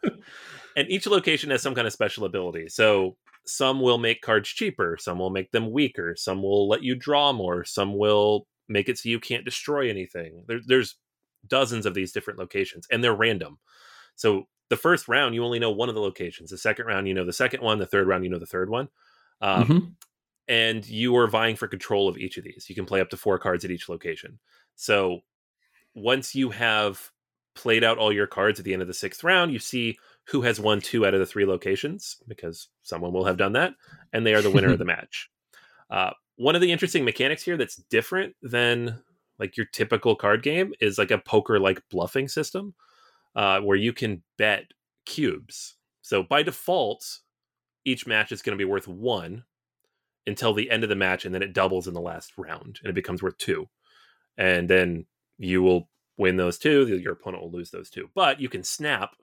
and 0.78 0.90
each 0.90 1.08
location 1.08 1.50
has 1.50 1.62
some 1.62 1.76
kind 1.76 1.88
of 1.88 1.94
special 1.94 2.26
ability. 2.26 2.70
So 2.70 3.18
some 3.46 3.82
will 3.82 3.98
make 3.98 4.22
cards 4.22 4.50
cheaper, 4.50 4.98
some 5.00 5.20
will 5.20 5.30
make 5.30 5.52
them 5.52 5.72
weaker, 5.72 6.16
some 6.18 6.42
will 6.42 6.70
let 6.70 6.84
you 6.84 6.96
draw 6.96 7.34
more, 7.34 7.66
some 7.66 7.98
will 7.98 8.48
make 8.70 8.88
it 8.88 8.98
so 8.98 9.10
you 9.10 9.20
can't 9.20 9.46
destroy 9.46 9.90
anything. 9.90 10.44
There, 10.48 10.60
there's 10.66 10.96
dozens 11.48 11.86
of 11.86 11.94
these 11.94 12.12
different 12.12 12.40
locations 12.40 12.88
and 12.92 13.04
they're 13.04 13.16
random. 13.16 13.58
So 14.16 14.48
the 14.70 14.78
first 14.78 15.08
round, 15.08 15.36
you 15.36 15.44
only 15.44 15.60
know 15.60 15.72
one 15.72 15.90
of 15.90 15.96
the 15.96 16.02
locations. 16.02 16.52
The 16.52 16.58
second 16.58 16.86
round, 16.86 17.08
you 17.08 17.14
know 17.14 17.26
the 17.26 17.34
second 17.34 17.62
one. 17.62 17.80
The 17.80 17.88
third 17.88 18.08
round, 18.08 18.24
you 18.24 18.30
know 18.30 18.40
the 18.40 18.46
third 18.46 18.70
one. 18.70 18.88
Um, 19.42 19.64
mm-hmm. 19.64 19.88
And 20.50 20.86
you 20.86 21.16
are 21.16 21.28
vying 21.28 21.56
for 21.56 21.68
control 21.68 22.10
of 22.10 22.18
each 22.18 22.38
of 22.38 22.44
these. 22.44 22.66
You 22.68 22.76
can 22.76 22.86
play 22.86 23.00
up 23.00 23.10
to 23.12 23.18
four 23.18 23.40
cards 23.40 23.64
at 23.64 23.72
each 23.72 23.88
location. 23.88 24.40
So 24.76 25.22
once 25.96 26.36
you 26.36 26.50
have 26.50 27.12
played 27.56 27.84
out 27.84 27.98
all 27.98 28.12
your 28.12 28.28
cards 28.28 28.60
at 28.60 28.66
the 28.66 28.74
end 28.74 28.82
of 28.82 28.88
the 28.88 28.94
sixth 28.94 29.24
round, 29.24 29.54
you 29.54 29.60
see 29.60 29.98
who 30.26 30.42
has 30.42 30.60
won 30.60 30.82
two 30.82 31.06
out 31.06 31.14
of 31.14 31.20
the 31.20 31.26
three 31.26 31.46
locations 31.46 32.18
because 32.28 32.70
someone 32.84 33.14
will 33.14 33.26
have 33.26 33.38
done 33.38 33.54
that, 33.54 33.74
and 34.12 34.26
they 34.26 34.34
are 34.34 34.42
the 34.42 34.52
winner 34.52 34.72
of 34.72 34.80
the 34.80 34.86
match. 34.98 35.30
Uh, 35.90 36.12
one 36.36 36.56
of 36.56 36.62
the 36.62 36.72
interesting 36.72 37.04
mechanics 37.04 37.44
here 37.44 37.58
that's 37.58 37.76
different 37.90 38.36
than 38.42 39.02
like 39.40 39.58
your 39.58 39.66
typical 39.68 40.16
card 40.16 40.44
game 40.44 40.74
is 40.80 40.98
like 40.98 41.12
a 41.12 41.18
poker 41.18 41.60
like 41.60 41.82
bluffing 41.90 42.28
system 42.28 42.74
uh, 43.36 43.60
where 43.60 43.78
you 43.78 43.94
can 43.94 44.22
bet 44.38 44.66
cubes. 45.06 45.76
So 46.02 46.24
by 46.24 46.44
default, 46.44 47.20
each 47.86 48.08
match 48.08 48.32
is 48.32 48.42
going 48.42 48.58
to 48.58 48.62
be 48.62 48.70
worth 48.70 48.88
one 48.88 49.44
until 50.30 50.54
the 50.54 50.70
end 50.70 50.84
of 50.84 50.90
the 50.90 50.96
match, 50.96 51.26
and 51.26 51.34
then 51.34 51.42
it 51.42 51.54
doubles 51.54 51.88
in 51.88 51.94
the 51.96 52.00
last 52.00 52.34
round 52.38 52.80
and 52.84 52.90
it 52.92 52.94
becomes 52.94 53.24
worth 53.24 53.38
two. 53.40 53.68
And 54.38 54.70
then 54.70 55.08
you 55.40 55.64
will 55.64 55.90
win 56.18 56.38
those 56.38 56.60
two, 56.60 56.86
your 56.86 57.14
opponent 57.14 57.42
will 57.42 57.52
lose 57.52 57.72
those 57.72 57.90
two. 57.90 58.10
But 58.14 58.40
you 58.40 58.48
can 58.48 58.64
snap, 58.64 59.16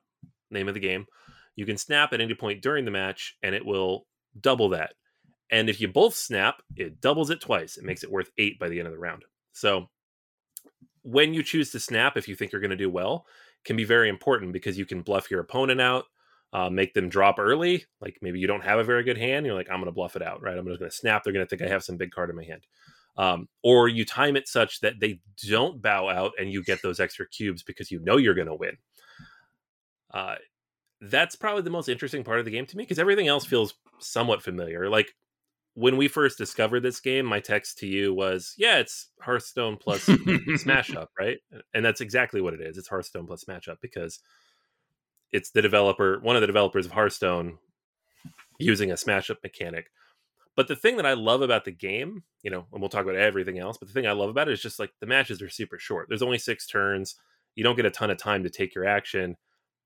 name 0.50 0.66
of 0.66 0.74
the 0.74 0.80
game, 0.80 1.06
you 1.54 1.64
can 1.64 1.78
snap 1.78 2.12
at 2.12 2.20
any 2.20 2.34
point 2.34 2.60
during 2.60 2.84
the 2.84 2.90
match 2.90 3.36
and 3.40 3.54
it 3.54 3.64
will 3.64 4.06
double 4.40 4.68
that. 4.70 4.94
And 5.50 5.70
if 5.70 5.80
you 5.80 5.86
both 5.86 6.16
snap, 6.16 6.60
it 6.74 7.00
doubles 7.00 7.30
it 7.30 7.40
twice. 7.40 7.76
It 7.76 7.84
makes 7.84 8.02
it 8.02 8.10
worth 8.10 8.32
eight 8.36 8.58
by 8.58 8.68
the 8.68 8.80
end 8.80 8.88
of 8.88 8.92
the 8.92 8.98
round. 8.98 9.24
So 9.52 9.88
when 11.02 11.32
you 11.32 11.44
choose 11.44 11.70
to 11.70 11.78
snap, 11.78 12.16
if 12.16 12.26
you 12.26 12.34
think 12.34 12.50
you're 12.50 12.60
going 12.60 12.70
to 12.70 12.76
do 12.76 12.90
well, 12.90 13.26
can 13.64 13.76
be 13.76 13.84
very 13.84 14.08
important 14.08 14.52
because 14.52 14.76
you 14.76 14.84
can 14.84 15.02
bluff 15.02 15.30
your 15.30 15.40
opponent 15.40 15.80
out, 15.80 16.06
uh, 16.56 16.70
make 16.70 16.94
them 16.94 17.10
drop 17.10 17.38
early. 17.38 17.84
Like 18.00 18.16
maybe 18.22 18.38
you 18.38 18.46
don't 18.46 18.64
have 18.64 18.78
a 18.78 18.84
very 18.84 19.04
good 19.04 19.18
hand, 19.18 19.44
you're 19.44 19.54
like, 19.54 19.68
I'm 19.68 19.76
going 19.76 19.86
to 19.86 19.92
bluff 19.92 20.16
it 20.16 20.22
out, 20.22 20.42
right? 20.42 20.56
I'm 20.56 20.66
just 20.66 20.78
going 20.78 20.90
to 20.90 20.96
snap. 20.96 21.22
They're 21.22 21.34
going 21.34 21.44
to 21.44 21.48
think 21.48 21.60
I 21.60 21.70
have 21.70 21.84
some 21.84 21.98
big 21.98 22.12
card 22.12 22.30
in 22.30 22.36
my 22.36 22.44
hand. 22.44 22.66
Um, 23.18 23.48
or 23.62 23.88
you 23.88 24.06
time 24.06 24.36
it 24.36 24.48
such 24.48 24.80
that 24.80 24.94
they 24.98 25.20
don't 25.46 25.82
bow 25.82 26.08
out 26.08 26.32
and 26.38 26.50
you 26.50 26.64
get 26.64 26.80
those 26.80 26.98
extra 26.98 27.28
cubes 27.28 27.62
because 27.62 27.90
you 27.90 28.00
know 28.00 28.16
you're 28.16 28.34
going 28.34 28.46
to 28.46 28.54
win. 28.54 28.78
Uh, 30.14 30.36
that's 31.02 31.36
probably 31.36 31.60
the 31.60 31.68
most 31.68 31.90
interesting 31.90 32.24
part 32.24 32.38
of 32.38 32.46
the 32.46 32.50
game 32.50 32.64
to 32.64 32.76
me 32.78 32.84
because 32.84 32.98
everything 32.98 33.28
else 33.28 33.44
feels 33.44 33.74
somewhat 33.98 34.42
familiar. 34.42 34.88
Like 34.88 35.12
when 35.74 35.98
we 35.98 36.08
first 36.08 36.38
discovered 36.38 36.80
this 36.80 37.00
game, 37.00 37.26
my 37.26 37.40
text 37.40 37.76
to 37.78 37.86
you 37.86 38.14
was, 38.14 38.54
"Yeah, 38.56 38.78
it's 38.78 39.10
Hearthstone 39.20 39.76
plus 39.76 40.08
Smash 40.56 40.94
Up, 40.96 41.10
right?" 41.20 41.36
And 41.74 41.84
that's 41.84 42.00
exactly 42.00 42.40
what 42.40 42.54
it 42.54 42.62
is. 42.62 42.78
It's 42.78 42.88
Hearthstone 42.88 43.26
plus 43.26 43.42
Smash 43.42 43.68
Up 43.68 43.78
because 43.82 44.20
it's 45.36 45.50
the 45.50 45.60
developer, 45.60 46.18
one 46.20 46.34
of 46.34 46.40
the 46.40 46.46
developers 46.46 46.86
of 46.86 46.92
Hearthstone, 46.92 47.58
using 48.58 48.90
a 48.90 48.96
Smash 48.96 49.28
Up 49.28 49.38
mechanic. 49.42 49.90
But 50.56 50.66
the 50.66 50.76
thing 50.76 50.96
that 50.96 51.04
I 51.04 51.12
love 51.12 51.42
about 51.42 51.66
the 51.66 51.72
game, 51.72 52.22
you 52.42 52.50
know, 52.50 52.64
and 52.72 52.80
we'll 52.80 52.88
talk 52.88 53.04
about 53.04 53.16
everything 53.16 53.58
else, 53.58 53.76
but 53.76 53.86
the 53.86 53.92
thing 53.92 54.06
I 54.06 54.12
love 54.12 54.30
about 54.30 54.48
it 54.48 54.52
is 54.52 54.62
just 54.62 54.78
like 54.78 54.92
the 54.98 55.06
matches 55.06 55.42
are 55.42 55.50
super 55.50 55.78
short. 55.78 56.06
There's 56.08 56.22
only 56.22 56.38
six 56.38 56.66
turns. 56.66 57.16
You 57.54 57.64
don't 57.64 57.76
get 57.76 57.84
a 57.84 57.90
ton 57.90 58.10
of 58.10 58.16
time 58.16 58.42
to 58.44 58.50
take 58.50 58.74
your 58.74 58.86
action. 58.86 59.36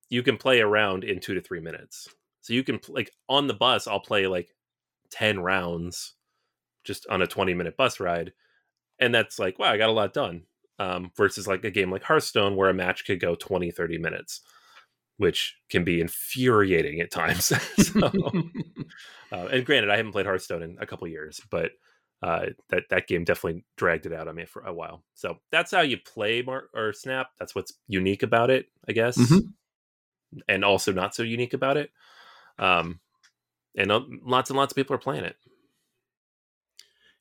You 0.08 0.22
can 0.22 0.36
play 0.36 0.60
around 0.60 1.02
in 1.02 1.18
two 1.18 1.34
to 1.34 1.40
three 1.40 1.60
minutes. 1.60 2.08
So 2.42 2.52
you 2.52 2.62
can 2.62 2.78
like 2.88 3.10
on 3.28 3.48
the 3.48 3.54
bus, 3.54 3.88
I'll 3.88 3.98
play 3.98 4.28
like 4.28 4.54
10 5.10 5.40
rounds 5.40 6.14
just 6.84 7.08
on 7.08 7.22
a 7.22 7.26
20 7.26 7.52
minute 7.54 7.76
bus 7.76 7.98
ride. 7.98 8.32
And 9.00 9.12
that's 9.12 9.40
like, 9.40 9.58
wow, 9.58 9.72
I 9.72 9.78
got 9.78 9.88
a 9.88 9.92
lot 9.92 10.14
done. 10.14 10.42
Um, 10.78 11.10
versus 11.16 11.46
like 11.46 11.64
a 11.64 11.70
game 11.70 11.90
like 11.90 12.04
Hearthstone 12.04 12.54
where 12.54 12.70
a 12.70 12.74
match 12.74 13.04
could 13.04 13.20
go 13.20 13.34
20, 13.34 13.70
30 13.70 13.98
minutes, 13.98 14.40
which 15.20 15.54
can 15.68 15.84
be 15.84 16.00
infuriating 16.00 16.98
at 17.00 17.10
times. 17.10 17.52
so, 17.76 18.10
uh, 19.30 19.46
and 19.52 19.66
granted, 19.66 19.90
I 19.90 19.98
haven't 19.98 20.12
played 20.12 20.24
Hearthstone 20.24 20.62
in 20.62 20.78
a 20.80 20.86
couple 20.86 21.06
years, 21.08 21.42
but 21.50 21.72
uh, 22.22 22.46
that 22.70 22.84
that 22.88 23.06
game 23.06 23.24
definitely 23.24 23.66
dragged 23.76 24.06
it 24.06 24.14
out 24.14 24.28
on 24.28 24.34
me 24.34 24.46
for 24.46 24.62
a 24.62 24.72
while. 24.72 25.04
So 25.14 25.36
that's 25.52 25.72
how 25.72 25.82
you 25.82 25.98
play 25.98 26.40
Mar- 26.40 26.70
or 26.74 26.94
Snap. 26.94 27.28
That's 27.38 27.54
what's 27.54 27.74
unique 27.86 28.22
about 28.22 28.48
it, 28.48 28.66
I 28.88 28.92
guess, 28.92 29.18
Mhm. 29.18 29.52
and 30.48 30.64
also 30.64 30.90
not 30.90 31.14
so 31.14 31.22
unique 31.22 31.52
about 31.52 31.76
it. 31.76 31.90
Um, 32.58 33.00
and 33.76 33.92
uh, 33.92 34.00
lots 34.22 34.48
and 34.48 34.56
lots 34.56 34.72
of 34.72 34.76
people 34.76 34.96
are 34.96 34.98
playing 34.98 35.24
it. 35.24 35.36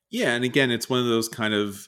Yeah, 0.08 0.34
and 0.34 0.44
again, 0.44 0.70
it's 0.70 0.88
one 0.88 1.00
of 1.00 1.06
those 1.06 1.28
kind 1.28 1.52
of 1.52 1.86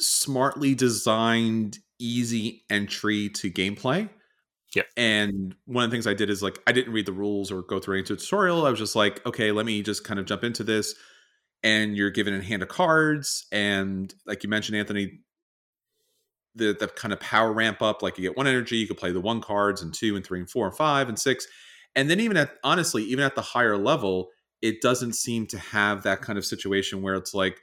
smartly 0.00 0.74
designed, 0.74 1.78
easy 2.00 2.64
entry 2.70 3.28
to 3.28 3.50
gameplay. 3.50 4.08
Yeah. 4.74 4.82
And 4.96 5.54
one 5.66 5.84
of 5.84 5.90
the 5.90 5.94
things 5.94 6.06
I 6.06 6.14
did 6.14 6.30
is 6.30 6.42
like 6.42 6.58
I 6.66 6.72
didn't 6.72 6.92
read 6.92 7.06
the 7.06 7.12
rules 7.12 7.50
or 7.50 7.62
go 7.62 7.80
through 7.80 7.96
any 7.98 8.04
tutorial. 8.04 8.66
I 8.66 8.70
was 8.70 8.78
just 8.78 8.96
like, 8.96 9.24
okay, 9.26 9.52
let 9.52 9.66
me 9.66 9.82
just 9.82 10.04
kind 10.04 10.20
of 10.20 10.26
jump 10.26 10.44
into 10.44 10.62
this. 10.64 10.94
And 11.62 11.96
you're 11.96 12.10
given 12.10 12.32
a 12.32 12.42
hand 12.42 12.62
of 12.62 12.68
cards, 12.68 13.46
and 13.52 14.14
like 14.26 14.42
you 14.42 14.48
mentioned, 14.48 14.78
Anthony, 14.78 15.20
the 16.54 16.72
the 16.72 16.88
kind 16.88 17.12
of 17.12 17.20
power 17.20 17.52
ramp 17.52 17.82
up. 17.82 18.02
Like 18.02 18.16
you 18.16 18.22
get 18.22 18.36
one 18.36 18.46
energy, 18.46 18.76
you 18.76 18.86
can 18.86 18.96
play 18.96 19.12
the 19.12 19.20
one 19.20 19.42
cards 19.42 19.82
and 19.82 19.92
two 19.92 20.16
and 20.16 20.24
three 20.24 20.38
and 20.38 20.48
four 20.48 20.66
and 20.66 20.74
five 20.74 21.10
and 21.10 21.18
six, 21.18 21.46
and 21.94 22.08
then 22.08 22.18
even 22.18 22.38
at 22.38 22.52
honestly, 22.64 23.02
even 23.04 23.24
at 23.24 23.34
the 23.34 23.42
higher 23.42 23.76
level, 23.76 24.30
it 24.62 24.80
doesn't 24.80 25.14
seem 25.14 25.46
to 25.48 25.58
have 25.58 26.02
that 26.04 26.22
kind 26.22 26.38
of 26.38 26.46
situation 26.46 27.02
where 27.02 27.14
it's 27.14 27.34
like 27.34 27.60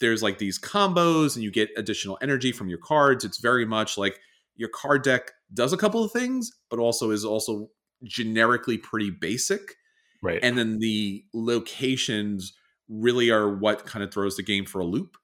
there's 0.00 0.22
like 0.22 0.38
these 0.38 0.58
combos 0.58 1.34
and 1.34 1.44
you 1.44 1.50
get 1.50 1.70
additional 1.76 2.18
energy 2.20 2.52
from 2.52 2.68
your 2.68 2.78
cards. 2.78 3.24
It's 3.24 3.38
very 3.38 3.64
much 3.64 3.96
like 3.96 4.18
your 4.54 4.68
card 4.68 5.02
deck 5.02 5.32
does 5.54 5.72
a 5.72 5.76
couple 5.76 6.02
of 6.02 6.12
things, 6.12 6.50
but 6.70 6.78
also 6.78 7.10
is 7.10 7.24
also 7.24 7.68
generically 8.04 8.78
pretty 8.78 9.10
basic. 9.10 9.60
Right. 10.22 10.40
And 10.42 10.56
then 10.56 10.78
the 10.78 11.24
locations 11.34 12.52
really 12.88 13.30
are 13.30 13.56
what 13.56 13.86
kind 13.86 14.02
of 14.02 14.12
throws 14.12 14.36
the 14.36 14.42
game 14.42 14.64
for 14.64 14.80
a 14.80 14.84
loop. 14.84 15.16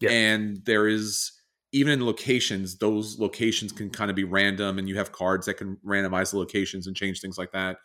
Yeah. 0.00 0.10
And 0.10 0.64
there 0.64 0.88
is 0.88 1.32
even 1.72 1.92
in 1.92 2.04
locations, 2.04 2.78
those 2.78 3.18
locations 3.18 3.70
can 3.70 3.90
kind 3.90 4.10
of 4.10 4.16
be 4.16 4.24
random, 4.24 4.78
and 4.78 4.88
you 4.88 4.96
have 4.96 5.12
cards 5.12 5.46
that 5.46 5.54
can 5.54 5.76
randomize 5.86 6.32
the 6.32 6.38
locations 6.38 6.86
and 6.86 6.96
change 6.96 7.20
things 7.20 7.38
like 7.38 7.52
that. 7.52 7.76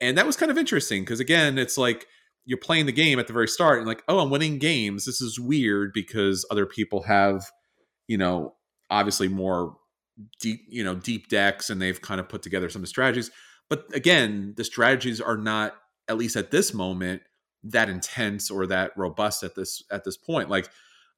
And 0.00 0.18
that 0.18 0.26
was 0.26 0.36
kind 0.36 0.50
of 0.50 0.58
interesting 0.58 1.02
because 1.02 1.20
again, 1.20 1.58
it's 1.58 1.78
like 1.78 2.06
you're 2.48 2.56
playing 2.56 2.86
the 2.86 2.92
game 2.92 3.18
at 3.18 3.26
the 3.26 3.32
very 3.34 3.46
start 3.46 3.76
and 3.76 3.86
like, 3.86 4.02
oh, 4.08 4.20
I'm 4.20 4.30
winning 4.30 4.56
games. 4.56 5.04
This 5.04 5.20
is 5.20 5.38
weird 5.38 5.92
because 5.92 6.46
other 6.50 6.64
people 6.64 7.02
have, 7.02 7.44
you 8.06 8.16
know, 8.16 8.54
obviously 8.88 9.28
more 9.28 9.76
deep, 10.40 10.60
you 10.66 10.82
know, 10.82 10.94
deep 10.94 11.28
decks 11.28 11.68
and 11.68 11.80
they've 11.80 12.00
kind 12.00 12.20
of 12.20 12.28
put 12.28 12.42
together 12.42 12.70
some 12.70 12.86
strategies. 12.86 13.30
But 13.68 13.84
again, 13.94 14.54
the 14.56 14.64
strategies 14.64 15.20
are 15.20 15.36
not, 15.36 15.74
at 16.08 16.16
least 16.16 16.36
at 16.36 16.50
this 16.50 16.72
moment, 16.72 17.20
that 17.64 17.90
intense 17.90 18.50
or 18.50 18.66
that 18.68 18.92
robust 18.96 19.42
at 19.42 19.54
this 19.54 19.82
at 19.90 20.04
this 20.04 20.16
point. 20.16 20.48
Like, 20.48 20.70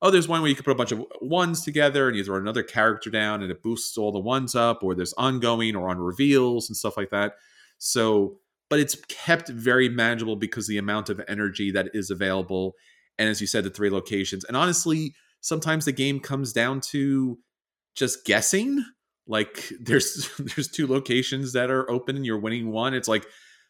oh, 0.03 0.11
there's 0.11 0.27
one 0.27 0.40
where 0.40 0.49
you 0.49 0.57
can 0.57 0.64
put 0.64 0.73
a 0.73 0.75
bunch 0.75 0.90
of 0.90 1.05
ones 1.21 1.62
together 1.62 2.09
and 2.09 2.16
you 2.16 2.25
throw 2.25 2.38
another 2.38 2.64
character 2.64 3.09
down 3.09 3.40
and 3.40 3.53
it 3.53 3.62
boosts 3.62 3.97
all 3.97 4.11
the 4.11 4.19
ones 4.19 4.57
up, 4.57 4.83
or 4.83 4.97
there's 4.97 5.12
ongoing 5.12 5.77
or 5.77 5.88
on 5.90 5.99
reveals 5.99 6.69
and 6.69 6.77
stuff 6.77 6.97
like 6.97 7.11
that. 7.11 7.35
So 7.79 8.39
but 8.70 8.80
it's 8.80 8.96
kept 9.09 9.48
very 9.50 9.88
manageable 9.90 10.37
because 10.37 10.66
the 10.66 10.78
amount 10.78 11.11
of 11.11 11.20
energy 11.28 11.70
that 11.72 11.88
is 11.92 12.09
available 12.11 12.74
and 13.18 13.28
as 13.28 13.40
you 13.40 13.46
said 13.46 13.64
the 13.64 13.70
three 13.70 13.90
locations. 13.90 14.44
And 14.44 14.56
honestly 14.56 15.14
sometimes 15.42 15.85
the 15.85 15.92
game 15.92 16.20
comes 16.20 16.52
down 16.52 16.80
to 16.92 17.38
just 17.94 18.24
guessing. 18.24 18.83
Like 19.26 19.70
there's 19.80 20.30
there's 20.38 20.68
two 20.68 20.87
locations 20.87 21.52
that 21.52 21.70
are 21.70 21.90
open 21.90 22.16
and 22.16 22.24
you're 22.24 22.40
winning 22.40 22.70
one. 22.70 22.94
It's 22.94 23.09
like 23.09 23.26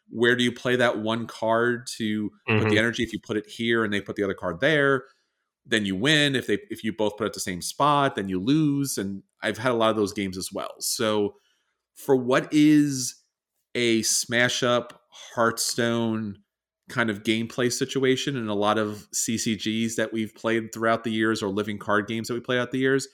where 0.09 0.35
do 0.35 0.43
you 0.43 0.51
play 0.51 0.75
that 0.75 0.99
one 0.99 1.25
card 1.27 1.87
to 1.97 2.29
put 2.47 2.53
Mhm. 2.67 2.69
the 2.69 2.77
energy? 2.77 3.03
If 3.03 3.13
you 3.13 3.19
put 3.25 3.37
it 3.37 3.47
here 3.47 3.83
and 3.83 3.93
they 3.93 4.01
put 4.01 4.15
the 4.15 4.23
other 4.23 4.33
card 4.33 4.59
there 4.61 5.03
then 5.65 5.85
you 5.85 5.95
win. 5.95 6.35
If 6.35 6.47
they 6.47 6.57
if 6.69 6.83
you 6.83 6.91
both 6.91 7.17
put 7.17 7.25
it 7.25 7.27
at 7.27 7.33
the 7.33 7.39
same 7.39 7.61
spot 7.61 8.15
then 8.15 8.29
you 8.29 8.39
lose. 8.39 8.97
And 8.97 9.23
i've 9.43 9.57
had 9.57 9.71
a 9.71 9.75
lot 9.75 9.89
of 9.91 9.95
those 9.95 10.13
games 10.13 10.37
as 10.37 10.49
well. 10.53 10.73
So 10.79 11.35
for 11.95 12.15
what 12.15 12.47
is 12.51 13.15
a 13.75 14.01
smash 14.01 14.63
up 14.63 15.01
Hearthstone 15.35 16.37
kind 16.89 17.09
of 17.09 17.23
gameplay 17.23 17.71
situation 17.71 18.35
and 18.35 18.49
a 18.49 18.53
lot 18.53 18.77
of 18.77 19.07
CCGs 19.15 19.95
that 19.95 20.11
we've 20.11 20.35
played 20.35 20.73
throughout 20.73 21.03
the 21.03 21.11
years 21.11 21.41
or 21.41 21.49
living 21.49 21.77
card 21.77 22.07
games 22.07 22.27
that 22.27 22.33
we 22.33 22.39
play 22.39 22.59
out 22.59 22.71
the 22.71 22.79
years, 22.79 23.07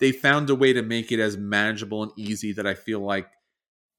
they 0.00 0.12
found 0.12 0.50
a 0.50 0.54
way 0.54 0.72
to 0.72 0.82
make 0.82 1.12
it 1.12 1.20
as 1.20 1.36
manageable 1.36 2.02
and 2.02 2.12
easy 2.16 2.52
that 2.52 2.66
I 2.66 2.74
feel 2.74 3.00
like 3.00 3.28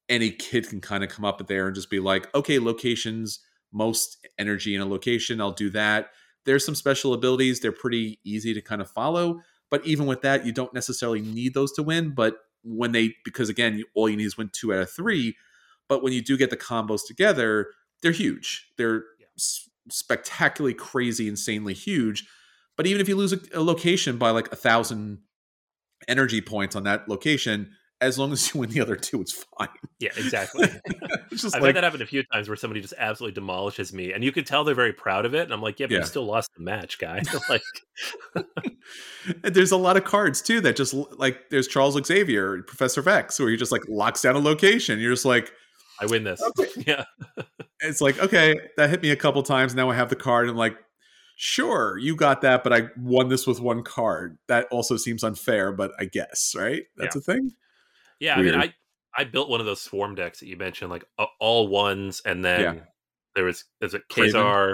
any 0.09 0.29
kid 0.29 0.67
can 0.67 0.81
kind 0.81 1.03
of 1.03 1.09
come 1.09 1.23
up 1.23 1.45
there 1.47 1.67
and 1.67 1.75
just 1.75 1.89
be 1.89 1.99
like, 1.99 2.33
okay, 2.35 2.59
locations, 2.59 3.39
most 3.71 4.17
energy 4.37 4.75
in 4.75 4.81
a 4.81 4.85
location, 4.85 5.39
I'll 5.39 5.51
do 5.51 5.69
that. 5.71 6.09
There's 6.45 6.65
some 6.65 6.75
special 6.75 7.13
abilities, 7.13 7.61
they're 7.61 7.71
pretty 7.71 8.19
easy 8.25 8.53
to 8.53 8.61
kind 8.61 8.81
of 8.81 8.91
follow. 8.91 9.39
But 9.71 9.85
even 9.85 10.05
with 10.05 10.21
that, 10.21 10.45
you 10.45 10.51
don't 10.51 10.73
necessarily 10.73 11.21
need 11.21 11.53
those 11.53 11.71
to 11.73 11.83
win. 11.83 12.11
But 12.11 12.35
when 12.63 12.91
they, 12.91 13.15
because 13.23 13.49
again, 13.49 13.81
all 13.95 14.09
you 14.09 14.17
need 14.17 14.25
is 14.25 14.37
win 14.37 14.51
two 14.53 14.73
out 14.73 14.81
of 14.81 14.91
three. 14.91 15.35
But 15.89 16.03
when 16.03 16.13
you 16.13 16.21
do 16.21 16.37
get 16.37 16.49
the 16.49 16.57
combos 16.57 17.01
together, 17.05 17.67
they're 18.01 18.11
huge. 18.11 18.69
They're 18.77 19.03
Yeah. 19.19 19.27
spectacularly 19.89 20.73
crazy, 20.73 21.27
insanely 21.27 21.73
huge. 21.73 22.25
But 22.77 22.87
even 22.87 23.01
if 23.01 23.07
you 23.09 23.15
lose 23.15 23.33
a, 23.33 23.39
a 23.53 23.61
location 23.61 24.17
by 24.17 24.31
like 24.31 24.51
a 24.51 24.55
thousand 24.55 25.19
energy 26.07 26.41
points 26.41 26.75
on 26.75 26.83
that 26.83 27.07
location, 27.07 27.71
as 28.01 28.17
long 28.19 28.33
as 28.33 28.53
you 28.53 28.59
win 28.59 28.69
the 28.69 28.81
other 28.81 28.95
two, 28.95 29.21
it's 29.21 29.45
fine. 29.57 29.69
Yeah, 29.99 30.09
exactly. 30.17 30.67
just 31.31 31.55
I've 31.55 31.61
like 31.61 31.69
had 31.69 31.75
that 31.75 31.83
happen 31.85 32.01
a 32.01 32.05
few 32.05 32.23
times 32.33 32.49
where 32.49 32.57
somebody 32.57 32.81
just 32.81 32.93
absolutely 32.97 33.33
demolishes 33.35 33.93
me, 33.93 34.11
and 34.11 34.23
you 34.23 34.31
could 34.31 34.45
tell 34.45 34.63
they're 34.63 34.75
very 34.75 34.91
proud 34.91 35.25
of 35.25 35.33
it. 35.35 35.43
And 35.43 35.53
I'm 35.53 35.61
like, 35.61 35.79
yeah, 35.79 35.85
but 35.85 35.93
Yeah. 35.93 35.99
you 35.99 36.05
still 36.05 36.25
lost 36.25 36.49
the 36.57 36.63
match, 36.63 36.97
guy. 36.99 37.21
like, 37.49 37.61
there's 39.43 39.71
a 39.71 39.77
lot 39.77 39.95
of 39.97 40.03
cards 40.03 40.41
too 40.41 40.59
that 40.61 40.75
just 40.75 40.93
like 40.93 41.49
there's 41.49 41.67
Charles 41.67 41.97
Xavier, 42.05 42.61
Professor 42.63 43.07
X, 43.07 43.39
where 43.39 43.49
he 43.49 43.55
just 43.57 43.71
like 43.71 43.83
locks 43.87 44.21
down 44.21 44.35
a 44.35 44.39
location. 44.39 44.99
You're 44.99 45.13
just 45.13 45.25
like, 45.25 45.51
I 45.99 46.05
win 46.05 46.23
this. 46.23 46.41
Okay. 46.41 46.69
yeah, 46.87 47.03
it's 47.81 48.01
like 48.01 48.19
okay, 48.21 48.59
that 48.77 48.89
hit 48.89 49.01
me 49.01 49.11
a 49.11 49.15
couple 49.15 49.41
times. 49.43 49.75
Now 49.75 49.89
I 49.89 49.95
have 49.95 50.09
the 50.09 50.15
card. 50.15 50.49
I'm 50.49 50.55
like, 50.57 50.75
sure, 51.35 51.97
you 51.97 52.15
got 52.15 52.41
that, 52.41 52.63
but 52.63 52.73
I 52.73 52.89
won 52.97 53.29
this 53.29 53.45
with 53.47 53.59
one 53.59 53.83
card. 53.83 54.37
That 54.47 54.67
also 54.71 54.97
seems 54.97 55.23
unfair, 55.23 55.71
but 55.71 55.91
I 55.99 56.05
guess 56.05 56.53
right. 56.57 56.83
That's 56.97 57.15
a 57.15 57.21
thing. 57.21 57.51
yeah. 58.19 58.35
I 58.37 58.41
mean, 58.41 58.55
I 58.55 58.73
I 59.15 59.23
built 59.25 59.49
one 59.49 59.59
of 59.59 59.65
those 59.65 59.81
swarm 59.81 60.15
decks 60.15 60.39
that 60.39 60.47
you 60.47 60.57
mentioned, 60.57 60.89
like 60.91 61.05
a- 61.19 61.25
all 61.39 61.67
ones, 61.67 62.21
and 62.25 62.43
then 62.43 62.61
Yeah. 62.61 62.73
there 63.35 63.43
was 63.45 63.65
there's 63.79 63.93
a 63.93 63.99
Kraven. 63.99 64.31
Ka-Zar, 64.33 64.71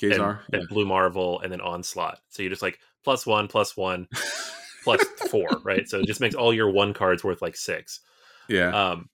and, 0.00 0.10
Ka-Zar, 0.12 0.40
and 0.52 0.68
Blue 0.68 0.86
Marvel, 0.86 1.40
and 1.40 1.52
then 1.52 1.60
Onslaught. 1.60 2.18
So 2.30 2.42
you're 2.42 2.50
just 2.50 2.62
like 2.62 2.78
plus 3.04 3.26
one, 3.26 3.48
plus 3.48 3.76
one, 3.76 4.08
plus 4.84 5.02
four, 5.30 5.48
right? 5.64 5.86
So 5.88 6.00
it 6.00 6.06
just 6.06 6.20
makes 6.20 6.34
all 6.34 6.54
your 6.54 6.70
one 6.70 6.94
cards 6.94 7.22
worth 7.22 7.42
like 7.42 7.56
six. 7.56 8.00
yeah, 8.48 8.70
yeah, 8.70 8.90
Um, 8.92 9.08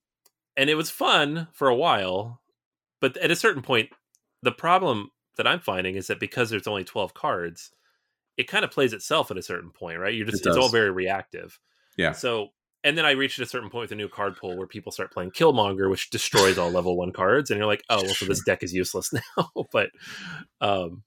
and 0.58 0.68
it 0.68 0.74
was 0.74 0.90
fun 0.90 1.46
for 1.52 1.68
a 1.68 1.74
while, 1.74 2.42
but 3.00 3.16
at 3.18 3.30
a 3.30 3.36
certain 3.36 3.62
point, 3.62 3.90
the 4.42 4.52
problem 4.52 5.10
that 5.36 5.46
I'm 5.46 5.60
finding 5.60 5.94
is 5.94 6.08
that 6.08 6.18
because 6.18 6.50
there's 6.50 6.66
only 6.66 6.84
12 6.84 7.14
cards, 7.14 7.70
it 8.36 8.48
kind 8.48 8.64
of 8.64 8.70
plays 8.72 8.92
itself 8.92 9.30
at 9.30 9.38
a 9.38 9.42
certain 9.42 9.70
point, 9.70 10.00
right? 10.00 10.12
You're 10.12 10.26
just 10.26 10.44
It 10.44 10.48
it's 10.48 10.58
all 10.58 10.68
very 10.68 10.90
reactive. 10.90 11.58
Yeah. 11.96 12.12
So 12.12 12.48
and 12.84 12.98
then 12.98 13.06
I 13.06 13.12
reached 13.12 13.38
a 13.38 13.46
certain 13.46 13.70
point 13.70 13.82
with 13.82 13.92
a 13.92 13.96
new 13.96 14.08
card 14.08 14.36
pool 14.36 14.56
where 14.56 14.66
people 14.66 14.92
start 14.92 15.12
playing 15.12 15.30
Killmonger, 15.30 15.90
which 15.90 16.10
destroys 16.10 16.58
all 16.58 16.70
level 16.70 16.96
one 16.96 17.12
cards, 17.12 17.50
and 17.50 17.58
you're 17.58 17.66
like, 17.66 17.82
oh, 17.90 18.02
well, 18.02 18.14
so 18.14 18.26
this 18.26 18.42
deck 18.44 18.62
is 18.62 18.72
useless 18.72 19.12
now. 19.36 19.50
but 19.72 19.90
um, 20.60 21.02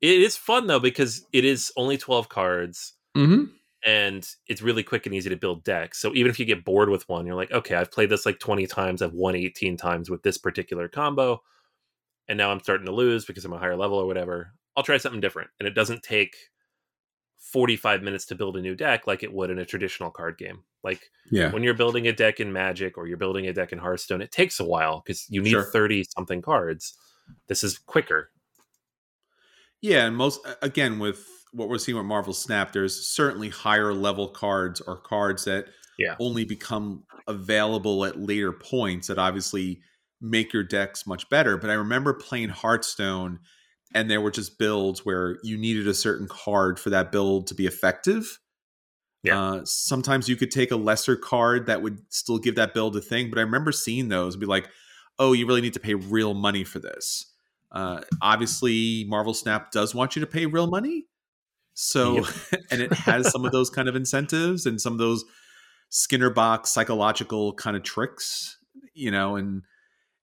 it 0.00 0.20
is 0.20 0.36
fun 0.36 0.68
though 0.68 0.80
because 0.80 1.24
it 1.32 1.44
is 1.44 1.72
only 1.76 1.98
12 1.98 2.28
cards 2.28 2.94
mm-hmm. 3.16 3.44
And 3.84 4.28
it's 4.48 4.62
really 4.62 4.82
quick 4.82 5.06
and 5.06 5.14
easy 5.14 5.30
to 5.30 5.36
build 5.36 5.64
decks. 5.64 6.00
So 6.00 6.14
even 6.14 6.30
if 6.30 6.38
you 6.38 6.44
get 6.46 6.64
bored 6.64 6.88
with 6.90 7.08
one, 7.08 7.26
you're 7.26 7.36
like, 7.36 7.52
okay, 7.52 7.74
I've 7.76 7.92
played 7.92 8.10
this 8.10 8.26
like 8.26 8.38
20 8.40 8.66
times, 8.66 9.02
I've 9.02 9.14
won 9.14 9.34
18 9.36 9.76
times 9.76 10.10
with 10.10 10.22
this 10.22 10.38
particular 10.38 10.88
combo, 10.88 11.42
and 12.28 12.38
now 12.38 12.50
I'm 12.50 12.60
starting 12.60 12.86
to 12.86 12.92
lose 12.92 13.24
because 13.24 13.44
I'm 13.44 13.52
a 13.52 13.58
higher 13.58 13.76
level 13.76 13.98
or 13.98 14.06
whatever. 14.06 14.52
I'll 14.76 14.82
try 14.82 14.96
something 14.98 15.20
different. 15.20 15.50
And 15.58 15.66
it 15.68 15.74
doesn't 15.74 16.02
take 16.02 16.36
45 17.38 18.02
minutes 18.02 18.26
to 18.26 18.34
build 18.34 18.56
a 18.56 18.60
new 18.60 18.74
deck 18.74 19.06
like 19.06 19.22
it 19.22 19.32
would 19.32 19.50
in 19.50 19.58
a 19.58 19.64
traditional 19.64 20.10
card 20.10 20.38
game. 20.38 20.64
Like 20.84 21.10
yeah, 21.30 21.50
when 21.52 21.62
you're 21.62 21.74
building 21.74 22.06
a 22.08 22.12
deck 22.12 22.40
in 22.40 22.52
Magic 22.52 22.98
or 22.98 23.06
you're 23.06 23.16
building 23.16 23.46
a 23.46 23.52
deck 23.52 23.72
in 23.72 23.78
Hearthstone, 23.78 24.22
it 24.22 24.32
takes 24.32 24.60
a 24.60 24.64
while 24.64 25.02
because 25.04 25.26
you 25.30 25.42
need 25.42 25.50
Sure. 25.52 25.62
30 25.62 26.04
something 26.16 26.42
cards. 26.42 26.96
This 27.48 27.64
is 27.64 27.78
quicker. 27.78 28.30
Yeah, 29.80 30.06
and 30.06 30.16
most 30.16 30.40
again 30.62 30.98
with 30.98 31.37
what 31.52 31.68
we're 31.68 31.78
seeing 31.78 31.96
with 31.96 32.06
Marvel 32.06 32.32
Snap, 32.34 32.72
there's 32.72 33.08
certainly 33.08 33.48
higher 33.48 33.92
level 33.94 34.28
cards 34.28 34.80
or 34.80 34.96
cards 34.96 35.44
that 35.44 35.66
Yeah. 35.98 36.16
only 36.20 36.44
become 36.44 37.04
available 37.26 38.04
at 38.04 38.18
later 38.20 38.52
points 38.52 39.08
that 39.08 39.18
obviously 39.18 39.80
make 40.20 40.52
your 40.52 40.62
decks 40.64 41.06
much 41.06 41.28
better. 41.28 41.56
But 41.56 41.70
I 41.70 41.74
remember 41.74 42.12
playing 42.14 42.48
Hearthstone 42.50 43.40
and 43.94 44.10
there 44.10 44.20
were 44.20 44.30
just 44.30 44.58
builds 44.58 45.04
where 45.04 45.38
you 45.42 45.56
needed 45.56 45.88
a 45.88 45.94
certain 45.94 46.28
card 46.28 46.78
for 46.78 46.90
that 46.90 47.10
build 47.10 47.46
to 47.48 47.54
be 47.54 47.66
effective. 47.66 48.38
Yeah. 49.22 49.40
Uh, 49.40 49.60
sometimes 49.64 50.28
you 50.28 50.36
could 50.36 50.50
take 50.50 50.70
a 50.70 50.76
lesser 50.76 51.16
card 51.16 51.66
that 51.66 51.82
would 51.82 52.00
still 52.12 52.38
give 52.38 52.54
that 52.56 52.74
build 52.74 52.96
a 52.96 53.00
thing. 53.00 53.30
But 53.30 53.38
I 53.38 53.42
remember 53.42 53.72
seeing 53.72 54.08
those 54.08 54.34
and 54.34 54.40
be 54.40 54.46
like, 54.46 54.68
oh, 55.18 55.32
you 55.32 55.46
really 55.46 55.60
need 55.60 55.74
to 55.74 55.80
pay 55.80 55.94
real 55.94 56.34
money 56.34 56.62
for 56.64 56.78
this. 56.78 57.32
Uh, 57.72 58.00
obviously, 58.22 59.04
Marvel 59.08 59.34
Snap 59.34 59.72
does 59.72 59.94
want 59.94 60.14
you 60.16 60.20
to 60.20 60.26
pay 60.26 60.46
real 60.46 60.68
money. 60.68 61.06
So, 61.80 62.16
yep. 62.16 62.26
and 62.72 62.82
it 62.82 62.92
has 62.92 63.30
some 63.30 63.44
of 63.44 63.52
those 63.52 63.70
kind 63.70 63.88
of 63.88 63.94
incentives 63.94 64.66
and 64.66 64.80
some 64.80 64.94
of 64.94 64.98
those 64.98 65.24
Skinner 65.90 66.28
box 66.28 66.70
psychological 66.70 67.54
kind 67.54 67.76
of 67.76 67.84
tricks, 67.84 68.58
you 68.94 69.12
know, 69.12 69.36
and 69.36 69.62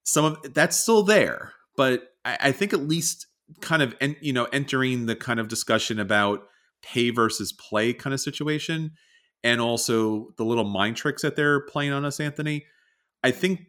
some 0.03 0.25
of 0.25 0.53
that's 0.53 0.77
still 0.77 1.01
there. 1.01 1.53
But 1.77 2.09
I, 2.25 2.37
I 2.41 2.51
think 2.51 2.73
at 2.73 2.81
least 2.81 3.27
kind 3.61 3.81
of, 3.81 3.95
en- 4.01 4.17
you 4.19 4.33
know, 4.33 4.45
entering 4.51 5.05
the 5.05 5.15
kind 5.15 5.39
of 5.39 5.47
discussion 5.47 5.97
about 5.97 6.41
pay 6.81 7.09
versus 7.09 7.53
play 7.53 7.93
kind 7.93 8.13
of 8.13 8.19
situation 8.19 8.91
and 9.41 9.61
also 9.61 10.31
the 10.37 10.43
little 10.43 10.65
mind 10.65 10.97
tricks 10.97 11.21
that 11.21 11.37
they're 11.37 11.61
playing 11.61 11.91
on 11.91 12.05
us 12.05 12.19
anthony 12.19 12.65
i 13.23 13.31
think 13.31 13.61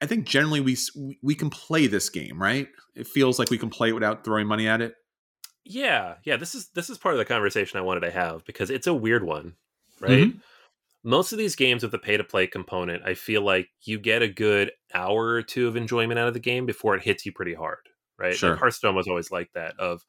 i 0.00 0.06
think 0.06 0.26
generally 0.26 0.60
we 0.60 0.76
we 1.22 1.34
can 1.34 1.50
play 1.50 1.86
this 1.86 2.08
game 2.08 2.40
right 2.40 2.68
it 2.94 3.06
feels 3.06 3.38
like 3.38 3.50
we 3.50 3.58
can 3.58 3.68
play 3.68 3.90
it 3.90 3.92
without 3.92 4.24
throwing 4.24 4.46
money 4.46 4.66
at 4.66 4.80
it 4.80 4.94
yeah 5.64 6.14
yeah 6.24 6.36
this 6.36 6.54
is 6.54 6.68
this 6.74 6.90
is 6.90 6.98
part 6.98 7.14
of 7.14 7.18
the 7.18 7.24
conversation 7.24 7.78
i 7.78 7.82
wanted 7.82 8.00
to 8.00 8.10
have 8.10 8.44
because 8.44 8.70
it's 8.70 8.86
a 8.86 8.94
weird 8.94 9.24
one 9.24 9.54
right 10.00 10.28
mm-hmm. 10.28 10.38
most 11.04 11.32
of 11.32 11.38
these 11.38 11.54
games 11.54 11.82
with 11.82 11.92
the 11.92 11.98
pay 11.98 12.16
to 12.16 12.24
play 12.24 12.46
component 12.46 13.04
i 13.04 13.14
feel 13.14 13.42
like 13.42 13.68
you 13.82 13.98
get 13.98 14.22
a 14.22 14.28
good 14.28 14.72
hour 14.94 15.28
or 15.28 15.42
two 15.42 15.68
of 15.68 15.76
enjoyment 15.76 16.18
out 16.18 16.28
of 16.28 16.34
the 16.34 16.40
game 16.40 16.66
before 16.66 16.96
it 16.96 17.02
hits 17.02 17.24
you 17.24 17.32
pretty 17.32 17.54
hard 17.54 17.88
right 18.18 18.34
sure. 18.34 18.50
Like 18.50 18.58
hearthstone 18.58 18.96
was 18.96 19.08
always 19.08 19.30
like 19.30 19.52
that 19.54 19.78
of 19.78 20.04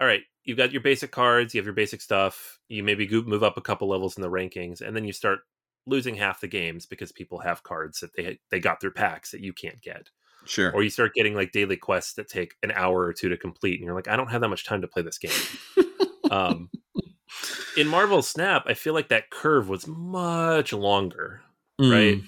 all 0.00 0.06
right, 0.06 0.22
you've 0.44 0.58
got 0.58 0.72
your 0.72 0.82
basic 0.82 1.10
cards, 1.10 1.54
you 1.54 1.58
have 1.58 1.66
your 1.66 1.74
basic 1.74 2.00
stuff, 2.00 2.58
you 2.68 2.82
maybe 2.82 3.08
move 3.08 3.42
up 3.42 3.56
a 3.56 3.62
couple 3.62 3.88
levels 3.88 4.16
in 4.16 4.22
the 4.22 4.30
rankings, 4.30 4.80
and 4.80 4.94
then 4.94 5.04
you 5.04 5.12
start 5.12 5.40
losing 5.86 6.16
half 6.16 6.40
the 6.40 6.48
games 6.48 6.84
because 6.84 7.12
people 7.12 7.38
have 7.38 7.62
cards 7.62 8.00
that 8.00 8.14
they 8.16 8.38
they 8.50 8.60
got 8.60 8.80
through 8.80 8.90
packs 8.90 9.30
that 9.30 9.40
you 9.40 9.52
can't 9.52 9.80
get. 9.80 10.10
Sure. 10.46 10.72
Or 10.72 10.82
you 10.82 10.90
start 10.90 11.14
getting 11.14 11.34
like 11.34 11.52
daily 11.52 11.76
quests 11.76 12.14
that 12.14 12.28
take 12.28 12.54
an 12.62 12.70
hour 12.72 13.00
or 13.00 13.12
two 13.12 13.28
to 13.28 13.36
complete, 13.36 13.80
and 13.80 13.84
you're 13.84 13.94
like, 13.94 14.08
I 14.08 14.16
don't 14.16 14.30
have 14.30 14.40
that 14.40 14.48
much 14.48 14.64
time 14.64 14.80
to 14.82 14.88
play 14.88 15.02
this 15.02 15.18
game. 15.18 15.30
um, 16.30 16.70
in 17.76 17.88
Marvel 17.88 18.22
Snap, 18.22 18.64
I 18.66 18.74
feel 18.74 18.94
like 18.94 19.08
that 19.08 19.30
curve 19.30 19.68
was 19.68 19.86
much 19.86 20.72
longer, 20.72 21.42
mm. 21.80 21.92
right? 21.92 22.22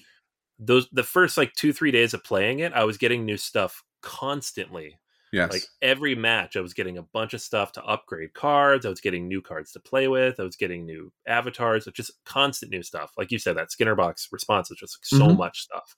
Those 0.59 0.89
the 0.91 1.05
first 1.05 1.37
like 1.37 1.53
two 1.55 1.73
three 1.73 1.91
days 1.91 2.15
of 2.15 2.25
playing 2.25 2.61
it, 2.61 2.73
I 2.73 2.85
was 2.85 2.99
getting 2.99 3.25
new 3.25 3.37
stuff 3.37 3.83
constantly 4.03 4.99
Yes. 5.33 5.53
Like 5.53 5.63
every 5.83 6.15
match, 6.15 6.57
I 6.57 6.61
was 6.61 6.75
getting 6.75 6.99
a 6.99 7.03
bunch 7.03 7.35
of 7.35 7.41
stuff 7.41 7.73
to 7.73 7.85
upgrade 7.85 8.35
cards. 8.35 8.87
I 8.87 8.89
was 8.89 9.01
getting 9.01 9.29
new 9.29 9.43
cards 9.43 9.73
to 9.73 9.81
play 9.81 10.09
with. 10.09 10.41
I 10.41 10.43
was 10.43 10.57
getting 10.57 10.87
new 10.87 11.13
avatars, 11.27 11.87
just 11.93 12.13
constant 12.25 12.73
new 12.73 12.83
stuff. 12.83 13.13
Like 13.17 13.31
you 13.31 13.39
said, 13.39 13.57
that 13.57 13.71
Skinner 13.71 13.95
box 13.95 14.29
response 14.33 14.71
is 14.71 14.79
just 14.79 14.99
so 15.03 15.19
mm-hmm. 15.19 15.37
much 15.37 15.61
stuff. 15.61 15.97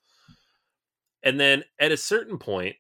And 1.23 1.39
then 1.39 1.65
at 1.79 1.93
a 1.93 1.97
certain 1.97 2.39
point, 2.39 2.77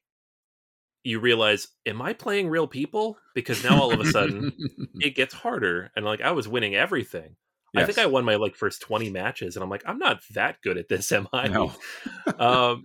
you 1.02 1.18
realize, 1.20 1.68
am 1.86 2.02
I 2.02 2.12
playing 2.12 2.48
real 2.48 2.66
people? 2.66 3.16
Because 3.34 3.64
now 3.64 3.80
all 3.80 3.92
of 3.92 4.00
a 4.00 4.10
sudden 4.10 4.52
it 5.00 5.14
gets 5.14 5.34
harder. 5.34 5.90
And 5.96 6.04
like 6.04 6.20
I 6.20 6.32
was 6.32 6.48
winning 6.48 6.74
everything. 6.74 7.36
Yes. 7.72 7.82
I 7.82 7.86
think 7.86 7.98
I 7.98 8.06
won 8.06 8.24
my 8.24 8.34
like 8.34 8.56
first 8.56 8.82
20 8.82 9.10
matches, 9.10 9.54
and 9.54 9.62
I'm 9.62 9.70
like, 9.70 9.84
I'm 9.86 9.98
not 9.98 10.20
that 10.34 10.56
good 10.62 10.76
at 10.76 10.88
this, 10.88 11.12
am 11.12 11.28
I? 11.32 11.46
No. 11.46 11.72
um, 12.38 12.82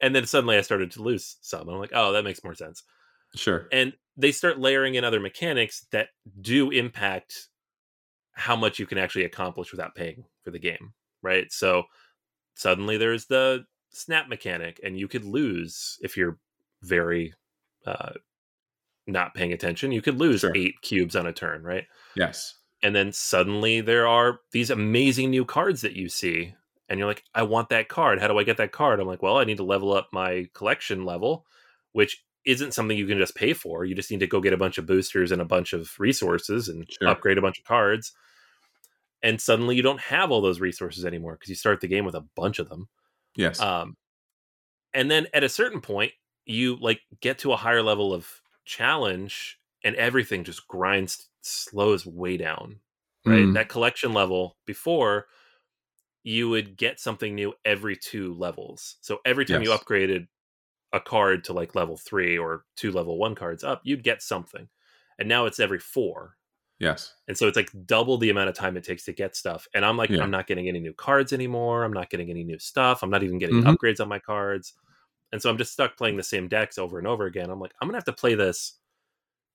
and 0.00 0.16
then 0.16 0.26
suddenly 0.26 0.56
I 0.56 0.62
started 0.62 0.90
to 0.92 1.02
lose 1.02 1.36
some. 1.42 1.68
I'm 1.68 1.78
like, 1.78 1.92
oh, 1.94 2.12
that 2.12 2.24
makes 2.24 2.42
more 2.42 2.54
sense. 2.54 2.82
Sure. 3.34 3.68
And 3.72 3.92
they 4.16 4.32
start 4.32 4.58
layering 4.58 4.94
in 4.94 5.04
other 5.04 5.20
mechanics 5.20 5.86
that 5.92 6.08
do 6.40 6.70
impact 6.70 7.48
how 8.32 8.56
much 8.56 8.78
you 8.78 8.86
can 8.86 8.98
actually 8.98 9.24
accomplish 9.24 9.70
without 9.70 9.94
paying 9.94 10.24
for 10.42 10.50
the 10.50 10.58
game, 10.58 10.94
right? 11.22 11.52
So 11.52 11.84
suddenly 12.54 12.96
there's 12.96 13.26
the 13.26 13.64
snap 13.92 14.28
mechanic, 14.28 14.80
and 14.82 14.98
you 14.98 15.08
could 15.08 15.24
lose 15.24 15.98
if 16.02 16.16
you're 16.16 16.38
very 16.82 17.34
uh, 17.86 18.12
not 19.06 19.34
paying 19.34 19.52
attention. 19.52 19.92
You 19.92 20.02
could 20.02 20.18
lose 20.18 20.40
sure. 20.40 20.52
eight 20.54 20.80
cubes 20.82 21.16
on 21.16 21.26
a 21.26 21.32
turn, 21.32 21.62
right? 21.62 21.84
Yes. 22.16 22.54
And 22.82 22.94
then 22.94 23.12
suddenly 23.12 23.80
there 23.80 24.06
are 24.06 24.40
these 24.50 24.70
amazing 24.70 25.30
new 25.30 25.44
cards 25.44 25.82
that 25.82 25.94
you 25.94 26.08
see, 26.08 26.54
and 26.88 26.98
you're 26.98 27.08
like, 27.08 27.22
I 27.34 27.42
want 27.42 27.68
that 27.68 27.88
card. 27.88 28.20
How 28.20 28.26
do 28.26 28.38
I 28.38 28.44
get 28.44 28.56
that 28.56 28.72
card? 28.72 29.00
I'm 29.00 29.06
like, 29.06 29.22
well, 29.22 29.38
I 29.38 29.44
need 29.44 29.58
to 29.58 29.64
level 29.64 29.92
up 29.92 30.08
my 30.12 30.48
collection 30.52 31.04
level, 31.04 31.46
which 31.92 32.24
isn't 32.44 32.74
something 32.74 32.98
you 32.98 33.06
can 33.06 33.18
just 33.18 33.36
pay 33.36 33.52
for. 33.52 33.84
You 33.84 33.94
just 33.94 34.10
need 34.10 34.20
to 34.20 34.26
go 34.26 34.40
get 34.40 34.52
a 34.52 34.58
bunch 34.58 34.78
of 34.78 34.86
boosters 34.86 35.30
and 35.30 35.40
a 35.40 35.44
bunch 35.46 35.72
of 35.72 35.92
resources 35.98 36.68
and 36.68 36.90
sure. 36.90 37.08
upgrade 37.08 37.38
a 37.38 37.42
bunch 37.42 37.58
of 37.58 37.64
cards. 37.64 38.12
And 39.22 39.40
suddenly 39.40 39.76
you 39.76 39.82
don't 39.82 40.00
have 40.00 40.32
all 40.32 40.40
those 40.40 40.60
resources 40.60 41.04
anymore 41.04 41.34
because 41.34 41.48
you 41.48 41.54
start 41.54 41.80
the 41.80 41.86
game 41.86 42.04
with 42.04 42.16
a 42.16 42.26
bunch 42.34 42.58
of 42.58 42.68
them. 42.68 42.88
Yes. 43.36 43.60
Um, 43.60 43.96
and 44.94 45.10
then 45.10 45.26
at 45.32 45.44
a 45.44 45.48
certain 45.48 45.80
point, 45.80 46.12
you 46.44 46.76
like 46.76 47.00
get 47.20 47.38
to 47.38 47.52
a 47.52 47.56
higher 47.56 47.82
level 47.82 48.12
of 48.12 48.28
challenge 48.64 49.58
and 49.84 49.96
everything 49.96 50.44
just 50.44 50.68
grinds, 50.68 51.28
slows 51.40 52.06
way 52.06 52.36
down. 52.36 52.80
Right. 53.24 53.40
Mm. 53.40 53.54
That 53.54 53.68
collection 53.68 54.12
level 54.12 54.56
before 54.66 55.26
you 56.24 56.48
would 56.48 56.76
get 56.76 57.00
something 57.00 57.34
new 57.34 57.52
every 57.64 57.96
two 57.96 58.34
levels. 58.34 58.96
So 59.00 59.18
every 59.24 59.44
time 59.44 59.62
yes. 59.62 59.70
you 59.70 59.76
upgraded 59.76 60.28
a 60.92 61.00
card 61.00 61.44
to 61.44 61.52
like 61.52 61.74
level 61.74 61.96
three 61.96 62.36
or 62.36 62.64
two 62.76 62.92
level 62.92 63.18
one 63.18 63.34
cards 63.34 63.64
up, 63.64 63.80
you'd 63.84 64.04
get 64.04 64.22
something. 64.22 64.68
And 65.18 65.28
now 65.28 65.46
it's 65.46 65.60
every 65.60 65.78
four. 65.78 66.36
Yes. 66.82 67.14
And 67.28 67.38
so 67.38 67.46
it's 67.46 67.56
like 67.56 67.70
double 67.86 68.18
the 68.18 68.28
amount 68.30 68.48
of 68.48 68.56
time 68.56 68.76
it 68.76 68.82
takes 68.82 69.04
to 69.04 69.12
get 69.12 69.36
stuff. 69.36 69.68
And 69.72 69.84
I'm 69.84 69.96
like, 69.96 70.10
yeah. 70.10 70.20
I'm 70.20 70.32
not 70.32 70.48
getting 70.48 70.66
any 70.66 70.80
new 70.80 70.92
cards 70.92 71.32
anymore. 71.32 71.84
I'm 71.84 71.92
not 71.92 72.10
getting 72.10 72.28
any 72.28 72.42
new 72.42 72.58
stuff. 72.58 73.04
I'm 73.04 73.10
not 73.10 73.22
even 73.22 73.38
getting 73.38 73.62
mm-hmm. 73.62 73.70
upgrades 73.70 74.00
on 74.00 74.08
my 74.08 74.18
cards. 74.18 74.74
And 75.30 75.40
so 75.40 75.48
I'm 75.48 75.56
just 75.58 75.72
stuck 75.72 75.96
playing 75.96 76.16
the 76.16 76.24
same 76.24 76.48
decks 76.48 76.78
over 76.78 76.98
and 76.98 77.06
over 77.06 77.26
again. 77.26 77.50
I'm 77.50 77.60
like, 77.60 77.72
I'm 77.80 77.86
going 77.86 77.92
to 77.92 77.98
have 77.98 78.16
to 78.16 78.20
play 78.20 78.34
this 78.34 78.80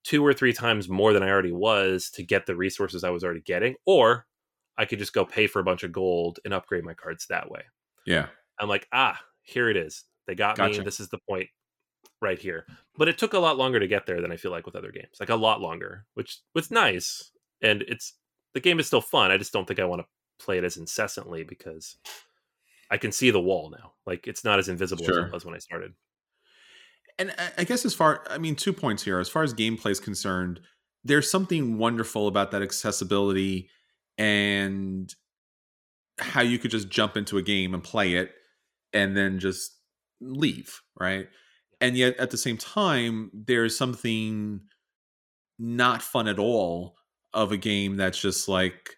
two 0.04 0.24
or 0.24 0.32
three 0.32 0.54
times 0.54 0.88
more 0.88 1.12
than 1.12 1.22
I 1.22 1.28
already 1.28 1.52
was 1.52 2.08
to 2.12 2.22
get 2.22 2.46
the 2.46 2.56
resources 2.56 3.04
I 3.04 3.10
was 3.10 3.22
already 3.22 3.42
getting. 3.42 3.74
Or 3.84 4.24
I 4.78 4.86
could 4.86 4.98
just 4.98 5.12
go 5.12 5.26
pay 5.26 5.46
for 5.46 5.60
a 5.60 5.64
bunch 5.64 5.82
of 5.82 5.92
gold 5.92 6.38
and 6.46 6.54
upgrade 6.54 6.82
my 6.82 6.94
cards 6.94 7.26
that 7.28 7.50
way. 7.50 7.60
Yeah. 8.06 8.28
I'm 8.58 8.70
like, 8.70 8.88
ah, 8.90 9.20
here 9.42 9.68
it 9.68 9.76
is. 9.76 10.04
They 10.26 10.34
got 10.34 10.56
gotcha. 10.56 10.78
me. 10.78 10.84
This 10.84 10.98
is 10.98 11.10
the 11.10 11.18
point 11.28 11.48
right 12.20 12.38
here. 12.38 12.66
But 12.96 13.08
it 13.08 13.18
took 13.18 13.32
a 13.32 13.38
lot 13.38 13.56
longer 13.56 13.80
to 13.80 13.86
get 13.86 14.06
there 14.06 14.20
than 14.20 14.32
I 14.32 14.36
feel 14.36 14.50
like 14.50 14.66
with 14.66 14.76
other 14.76 14.92
games. 14.92 15.16
Like 15.20 15.28
a 15.28 15.36
lot 15.36 15.60
longer, 15.60 16.06
which 16.14 16.40
was 16.54 16.70
nice. 16.70 17.30
And 17.62 17.82
it's 17.82 18.14
the 18.54 18.60
game 18.60 18.80
is 18.80 18.86
still 18.86 19.00
fun. 19.00 19.30
I 19.30 19.36
just 19.36 19.52
don't 19.52 19.66
think 19.66 19.80
I 19.80 19.84
want 19.84 20.02
to 20.02 20.44
play 20.44 20.58
it 20.58 20.64
as 20.64 20.76
incessantly 20.76 21.44
because 21.44 21.96
I 22.90 22.96
can 22.96 23.12
see 23.12 23.30
the 23.30 23.40
wall 23.40 23.70
now. 23.70 23.92
Like 24.06 24.26
it's 24.26 24.44
not 24.44 24.58
as 24.58 24.68
invisible 24.68 25.04
sure. 25.04 25.22
as 25.22 25.26
it 25.26 25.32
was 25.32 25.44
when 25.44 25.54
I 25.54 25.58
started. 25.58 25.94
And 27.18 27.34
I 27.56 27.64
guess 27.64 27.84
as 27.84 27.94
far 27.94 28.24
I 28.30 28.38
mean 28.38 28.54
two 28.54 28.72
points 28.72 29.02
here. 29.02 29.18
As 29.18 29.28
far 29.28 29.42
as 29.42 29.54
gameplay 29.54 29.90
is 29.90 30.00
concerned, 30.00 30.60
there's 31.04 31.30
something 31.30 31.78
wonderful 31.78 32.28
about 32.28 32.50
that 32.52 32.62
accessibility 32.62 33.70
and 34.16 35.12
how 36.18 36.42
you 36.42 36.58
could 36.58 36.70
just 36.70 36.88
jump 36.88 37.16
into 37.16 37.38
a 37.38 37.42
game 37.42 37.74
and 37.74 37.82
play 37.82 38.14
it 38.14 38.32
and 38.92 39.16
then 39.16 39.38
just 39.38 39.76
leave, 40.20 40.80
right? 40.98 41.28
And 41.80 41.96
yet 41.96 42.16
at 42.18 42.30
the 42.30 42.38
same 42.38 42.56
time, 42.56 43.30
there's 43.32 43.76
something 43.76 44.60
not 45.58 46.02
fun 46.02 46.28
at 46.28 46.38
all 46.38 46.96
of 47.34 47.52
a 47.52 47.56
game 47.56 47.96
that's 47.96 48.20
just 48.20 48.48
like 48.48 48.96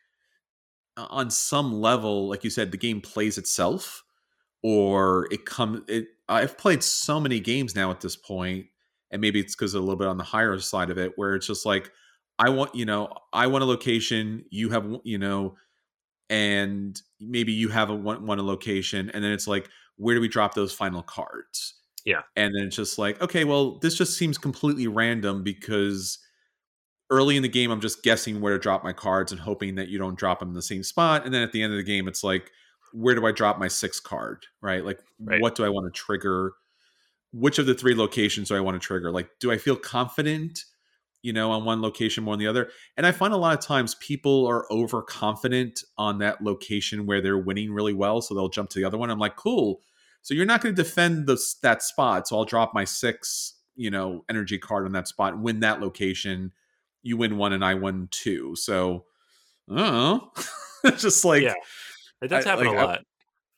on 0.97 1.31
some 1.31 1.73
level, 1.81 2.29
like 2.29 2.45
you 2.45 2.51
said, 2.51 2.71
the 2.71 2.77
game 2.77 3.01
plays 3.01 3.39
itself 3.39 4.03
or 4.63 5.29
it 5.33 5.47
comes 5.47 5.83
it 5.89 6.09
I've 6.29 6.59
played 6.59 6.83
so 6.83 7.21
many 7.21 7.41
games 7.41 7.75
now 7.77 7.91
at 7.91 8.01
this 8.01 8.17
point, 8.17 8.67
and 9.11 9.21
maybe 9.21 9.41
it's 9.41 9.57
because 9.57 9.75
a 9.75 9.81
little 9.81 9.97
bit 9.97 10.09
on 10.09 10.19
the 10.19 10.25
higher 10.25 10.59
side 10.61 10.91
of 10.91 10.99
it, 10.99 11.13
where 11.17 11.35
it's 11.37 11.47
just 11.47 11.67
like, 11.67 11.93
I 12.39 12.51
want, 12.51 12.75
you 12.75 12.87
know, 12.87 13.11
I 13.33 13.49
want 13.49 13.65
a 13.65 13.67
location, 13.67 14.45
you 14.51 14.71
have, 14.71 14.87
you 15.05 15.19
know, 15.19 15.57
and 16.31 17.01
maybe 17.21 17.53
you 17.53 17.69
have 17.71 17.91
a 17.91 17.95
one, 17.97 18.27
one 18.27 18.45
location, 18.47 19.11
and 19.11 19.25
then 19.25 19.33
it's 19.33 19.49
like, 19.49 19.69
where 19.97 20.15
do 20.15 20.21
we 20.23 20.29
drop 20.29 20.55
those 20.55 20.73
final 20.73 21.03
cards? 21.03 21.80
Yeah. 22.05 22.23
And 22.37 22.55
then 22.55 22.65
it's 22.67 22.77
just 22.77 22.99
like, 22.99 23.21
okay, 23.21 23.45
well, 23.45 23.79
this 23.79 23.97
just 23.97 24.17
seems 24.17 24.39
completely 24.39 24.87
random 24.87 25.43
because 25.43 26.19
early 27.11 27.37
in 27.37 27.43
the 27.43 27.49
game, 27.49 27.71
I'm 27.71 27.81
just 27.81 28.03
guessing 28.03 28.41
where 28.41 28.53
to 28.53 28.59
drop 28.59 28.85
my 28.85 28.93
cards 28.93 29.33
and 29.33 29.41
hoping 29.41 29.75
that 29.75 29.89
you 29.89 29.99
don't 29.99 30.19
drop 30.19 30.41
them 30.41 30.49
in 30.49 30.55
the 30.55 30.63
same 30.63 30.83
spot. 30.83 31.25
And 31.25 31.35
then 31.35 31.43
at 31.43 31.53
the 31.53 31.63
end 31.63 31.73
of 31.73 31.77
the 31.77 31.83
game, 31.83 32.09
it's 32.09 32.25
like, 32.25 32.51
where 32.93 33.15
do 33.15 33.27
I 33.27 33.33
drop 33.33 33.59
my 33.59 33.69
sixth 33.69 34.03
card? 34.03 34.47
Right? 34.61 34.85
Like, 34.85 35.01
right. 35.21 35.41
what 35.41 35.55
do 35.55 35.65
I 35.65 35.69
want 35.69 35.93
to 35.93 35.99
trigger? 35.99 36.53
Which 37.33 37.59
of 37.59 37.67
the 37.67 37.75
three 37.75 37.95
locations 37.95 38.49
do 38.49 38.57
I 38.57 38.61
want 38.61 38.81
to 38.81 38.85
trigger? 38.85 39.11
Like, 39.11 39.29
do 39.41 39.53
I 39.53 39.59
feel 39.59 39.77
confident, 39.77 40.65
you 41.23 41.33
know, 41.33 41.51
on 41.53 41.65
one 41.65 41.83
location 41.83 42.25
more 42.25 42.35
than 42.35 42.41
the 42.41 42.51
other? 42.51 42.71
And 42.97 43.07
I 43.07 43.13
find 43.13 43.33
a 43.33 43.37
lot 43.37 43.57
of 43.57 43.65
times 43.65 43.95
people 43.97 44.47
are 44.47 44.67
overconfident 44.73 45.85
on 45.99 46.19
that 46.19 46.43
location 46.43 47.07
where 47.07 47.21
they're 47.21 47.39
winning 47.39 47.73
really 47.73 47.95
well. 47.95 48.21
So 48.21 48.35
they'll 48.35 48.49
jump 48.49 48.71
to 48.71 48.79
the 48.79 48.85
other 48.85 48.99
one. 48.99 49.11
I'm 49.11 49.19
like, 49.19 49.37
cool 49.37 49.81
so 50.23 50.35
you're 50.35 50.47
not 50.47 50.61
going 50.63 50.75
to 50.75 50.83
defend 50.83 51.27
the, 51.27 51.39
that 51.63 51.83
spot. 51.83 52.29
So 52.29 52.37
I'll 52.37 52.45
drop 52.45 52.73
my 52.75 52.85
six, 52.85 53.55
you 53.77 53.91
know, 53.91 54.25
energy 54.29 54.59
card 54.59 54.85
on 54.85 54.93
that 54.93 55.09
spot 55.09 55.39
win 55.39 55.61
that 55.61 55.81
location. 55.81 56.53
You 57.03 57.17
win 57.17 57.39
one 57.39 57.53
and 57.53 57.65
I 57.65 57.75
win 57.75 58.09
two. 58.11 58.55
So, 58.57 59.05
oh, 59.71 60.31
just 60.99 61.25
like 61.25 61.43
yeah, 61.43 61.55
it 62.23 62.29
does 62.29 62.45
happen 62.45 62.67
like, 62.67 62.77
a 62.77 62.79
lot. 62.79 62.99
I, 62.99 63.03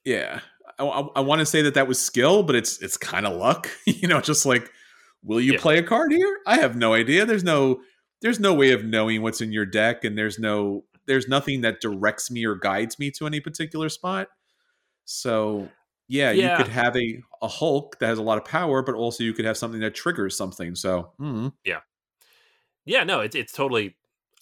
yeah, 0.04 0.40
I, 0.78 0.84
I, 0.84 1.08
I 1.16 1.20
want 1.20 1.40
to 1.40 1.46
say 1.46 1.62
that 1.62 1.74
that 1.74 1.88
was 1.88 1.98
skill, 1.98 2.42
but 2.42 2.54
it's 2.54 2.80
it's 2.80 2.96
kind 2.96 3.26
of 3.26 3.36
luck. 3.36 3.68
you 3.86 4.06
know, 4.08 4.20
just 4.20 4.46
like 4.46 4.70
will 5.24 5.40
you 5.40 5.52
Yeah. 5.54 5.60
play 5.60 5.78
a 5.78 5.82
card 5.82 6.12
here? 6.12 6.38
I 6.46 6.58
have 6.58 6.76
no 6.76 6.94
idea. 6.94 7.26
There's 7.26 7.44
no 7.44 7.80
there's 8.20 8.38
no 8.38 8.54
way 8.54 8.70
of 8.72 8.84
knowing 8.84 9.22
what's 9.22 9.40
in 9.40 9.52
your 9.52 9.66
deck, 9.66 10.04
and 10.04 10.16
there's 10.16 10.38
no 10.38 10.84
there's 11.06 11.26
nothing 11.26 11.62
that 11.62 11.80
directs 11.80 12.30
me 12.30 12.44
or 12.44 12.54
guides 12.54 12.98
me 12.98 13.10
to 13.12 13.26
any 13.26 13.40
particular 13.40 13.88
spot. 13.88 14.28
So 15.04 15.68
yeah, 16.12 16.30
Yeah. 16.30 16.50
you 16.58 16.64
could 16.64 16.72
have 16.72 16.96
a 16.96 17.22
a 17.40 17.48
Hulk 17.48 17.98
that 17.98 18.06
has 18.06 18.18
a 18.18 18.22
lot 18.22 18.38
of 18.38 18.44
power, 18.44 18.82
but 18.82 18.94
also 18.94 19.24
you 19.24 19.32
could 19.32 19.44
have 19.44 19.56
something 19.56 19.80
that 19.80 19.94
triggers 19.94 20.36
something. 20.36 20.74
So 20.76 21.12
mm, 21.18 21.52
Yeah, 22.84 23.04
no, 23.04 23.20
it's 23.20 23.34
it's 23.36 23.52
totally. 23.52 23.96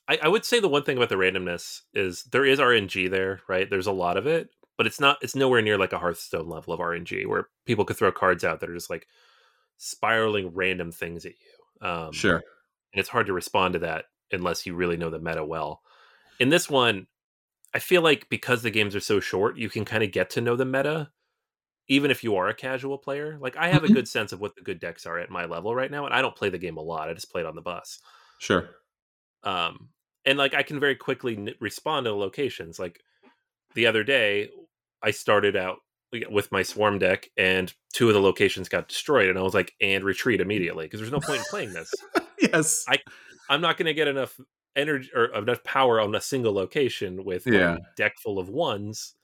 I, 0.09 0.19
I 0.23 0.29
would 0.29 0.45
say 0.45 0.61
the 0.61 0.69
one 0.69 0.83
thing 0.83 0.97
about 0.97 1.09
the 1.09 1.15
randomness 1.17 1.83
is 1.95 2.25
there 2.25 2.45
is 2.45 2.59
RNG 2.59 3.09
there, 3.11 3.41
right? 3.49 3.69
There's 3.71 3.87
a 3.87 3.93
lot 3.93 4.17
of 4.17 4.27
it, 4.27 4.49
but 4.77 4.87
it's 4.87 4.99
not. 4.99 5.19
It's 5.23 5.37
nowhere 5.37 5.63
near 5.63 5.79
like 5.79 5.93
a 5.93 5.99
Hearthstone 5.99 6.49
level 6.49 6.73
of 6.73 6.81
RNG 6.81 7.27
where 7.27 7.49
people 7.67 7.85
could 7.85 7.97
throw 7.97 8.11
cards 8.11 8.43
out 8.45 8.61
that 8.61 8.71
are 8.71 8.75
just 8.75 8.91
like 8.91 9.07
spiraling 9.77 10.53
random 10.55 10.91
things 10.91 11.25
at 11.27 11.33
you. 11.33 11.87
Um, 11.89 12.13
sure. 12.13 12.37
and 12.37 13.01
it's 13.01 13.09
hard 13.09 13.27
to 13.27 13.33
respond 13.33 13.75
to 13.75 13.79
that 13.81 14.07
unless 14.33 14.67
you 14.67 14.75
really 14.75 14.97
know 14.97 15.11
the 15.11 15.19
meta 15.21 15.45
well. 15.45 15.83
In 16.39 16.49
this 16.51 16.69
one, 16.69 17.07
I 17.75 17.79
feel 17.79 18.03
like 18.03 18.29
because 18.29 18.63
the 18.63 18.71
games 18.71 18.95
are 18.97 19.01
so 19.01 19.21
short, 19.21 19.57
you 19.57 19.69
can 19.71 19.85
kind 19.85 20.03
of 20.03 20.13
get 20.13 20.31
to 20.31 20.41
know 20.41 20.57
the 20.57 20.65
meta, 20.65 21.11
even 21.91 22.11
if 22.11 22.23
you 22.25 22.37
are 22.37 22.49
a 22.49 22.55
casual 22.55 22.97
player. 22.97 23.37
Like 23.41 23.57
I 23.57 23.69
have 23.69 23.83
Mhm. 23.83 23.91
a 23.91 23.93
good 23.93 24.09
sense 24.09 24.33
of 24.33 24.41
what 24.41 24.55
the 24.55 24.63
good 24.63 24.79
decks 24.81 25.05
are 25.07 25.19
at 25.19 25.29
my 25.29 25.45
level 25.45 25.75
right 25.75 25.91
now, 25.91 26.07
and 26.07 26.15
I 26.15 26.23
don't 26.23 26.35
play 26.37 26.49
the 26.49 26.57
game 26.57 26.77
a 26.79 26.81
lot. 26.83 27.09
I 27.11 27.13
just 27.15 27.31
play 27.31 27.43
it 27.43 27.47
on 27.47 27.57
the 27.57 27.61
bus. 27.63 27.99
Sure. 28.39 28.71
Um, 29.43 29.91
and 30.25 30.39
like 30.39 30.55
I 30.55 30.63
can 30.63 30.79
very 30.81 30.95
quickly 30.97 31.37
n- 31.37 31.55
respond 31.61 32.05
to 32.05 32.15
locations. 32.15 32.79
Like 32.79 33.01
the 33.75 33.87
other 33.87 34.05
day, 34.05 34.51
I 35.03 35.11
started 35.11 35.57
out 35.57 35.79
with 36.31 36.51
my 36.53 36.63
swarm 36.63 36.99
deck, 36.99 37.29
and 37.37 37.73
two 37.93 38.09
of 38.09 38.15
the 38.15 38.21
locations 38.21 38.69
got 38.69 38.89
destroyed, 38.89 39.29
and 39.29 39.39
I 39.39 39.43
was 39.43 39.55
like, 39.55 39.73
"And 39.81 40.05
retreat 40.05 40.41
immediately," 40.41 40.87
because 40.87 41.01
there's 41.01 41.13
no 41.13 41.21
point 41.21 41.39
in 41.41 41.45
playing 41.51 41.73
this. 41.73 41.93
yes. 42.41 42.85
I- 42.89 43.03
I'm 43.49 43.61
not 43.61 43.77
going 43.77 43.87
to 43.87 43.95
get 43.95 44.07
enough 44.09 44.39
energy 44.77 45.11
or 45.15 45.27
enough 45.35 45.65
power 45.65 46.01
on 46.01 46.15
a 46.15 46.21
single 46.21 46.53
location 46.53 47.25
with 47.25 47.47
Yeah. 47.47 47.79
deck 47.97 48.15
full 48.23 48.39
of 48.39 48.49
ones, 48.49 49.15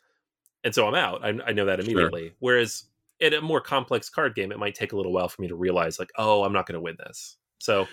and 0.67 0.75
so 0.75 0.87
I'm 0.87 0.95
out. 0.95 1.25
I, 1.25 1.29
I 1.47 1.53
know 1.53 1.65
that 1.65 1.81
Sure. 1.81 1.93
immediately. 1.93 2.35
Whereas 2.41 2.85
in 3.21 3.33
a 3.33 3.41
more 3.41 3.63
complex 3.63 4.11
card 4.11 4.35
game, 4.35 4.53
it 4.53 4.59
might 4.59 4.75
take 4.75 4.93
a 4.93 4.97
little 4.97 5.13
while 5.13 5.29
for 5.29 5.41
me 5.41 5.49
to 5.49 5.55
realize, 5.57 5.99
like, 5.99 6.11
oh, 6.19 6.45
I'm 6.45 6.53
not 6.53 6.67
going 6.67 6.75
to 6.75 6.81
win 6.81 6.97
this. 6.99 7.39
So 7.61 7.87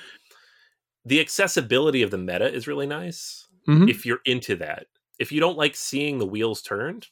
the 1.05 1.19
accessibility 1.19 2.01
of 2.01 2.11
the 2.11 2.17
meta 2.17 2.51
is 2.51 2.67
really 2.67 2.87
nice 2.87 3.47
Mhm. 3.67 3.89
if 3.89 4.05
you're 4.05 4.19
into 4.25 4.55
that. 4.57 4.87
If 5.19 5.31
you 5.31 5.39
don't 5.39 5.57
like 5.57 5.75
seeing 5.75 6.17
the 6.19 6.25
wheels 6.25 6.61
turned, 6.61 7.07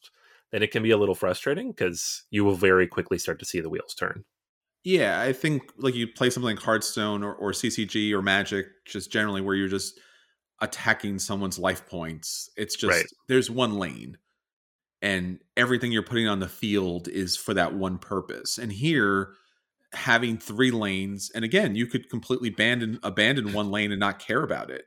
then 0.51 0.63
it 0.63 0.71
can 0.71 0.83
be 0.83 0.91
a 0.91 0.97
little 0.97 1.15
frustrating 1.15 1.71
because 1.71 2.23
you 2.31 2.43
will 2.43 2.55
very 2.55 2.87
quickly 2.87 3.17
start 3.17 3.39
to 3.39 3.45
see 3.45 3.61
the 3.61 3.69
wheels 3.69 3.93
turn. 3.93 4.25
Yeah, 4.83 5.21
I 5.21 5.31
think 5.31 5.71
like 5.77 5.93
you 5.93 6.07
play 6.07 6.29
something 6.29 6.55
like 6.55 6.63
Hearthstone 6.63 7.23
or, 7.23 7.35
or 7.35 7.53
CCG 7.53 8.11
or 8.13 8.21
Magic, 8.21 8.67
just 8.85 9.11
generally 9.11 9.41
where 9.41 9.55
you're 9.55 9.67
just 9.67 9.99
attacking 10.59 11.19
someone's 11.19 11.59
life 11.59 11.85
points. 11.87 12.49
It's 12.57 12.75
just 12.75 12.89
Right. 12.97 13.05
there's 13.27 13.49
one 13.49 13.75
lane, 13.77 14.17
and 15.01 15.39
everything 15.57 15.91
you're 15.91 16.03
putting 16.03 16.27
on 16.27 16.39
the 16.39 16.47
field 16.47 17.07
is 17.07 17.35
for 17.35 17.53
that 17.53 17.73
one 17.73 17.97
purpose. 17.97 18.57
And 18.57 18.71
here, 18.71 19.33
having 19.93 20.37
three 20.37 20.71
lanes, 20.71 21.31
and 21.33 21.43
again, 21.43 21.75
you 21.75 21.87
could 21.87 22.09
completely 22.09 22.49
abandon 22.49 22.99
abandon 23.03 23.53
one 23.53 23.71
lane 23.71 23.91
and 23.91 23.99
not 23.99 24.19
care 24.19 24.43
about 24.43 24.69
it. 24.69 24.85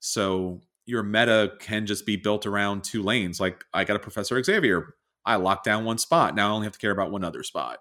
So 0.00 0.60
your 0.86 1.02
meta 1.02 1.52
can 1.60 1.86
just 1.86 2.06
be 2.06 2.16
built 2.16 2.46
around 2.46 2.82
two 2.84 3.02
lanes. 3.02 3.40
Like 3.40 3.64
I 3.72 3.84
got 3.84 3.96
a 3.96 4.00
Professor 4.00 4.42
Xavier, 4.42 4.94
I 5.24 5.36
locked 5.36 5.64
down 5.64 5.84
one 5.84 5.98
spot. 5.98 6.34
Now 6.34 6.48
I 6.48 6.52
only 6.52 6.66
have 6.66 6.72
to 6.72 6.78
care 6.78 6.90
about 6.90 7.12
one 7.12 7.24
other 7.24 7.42
spot 7.42 7.78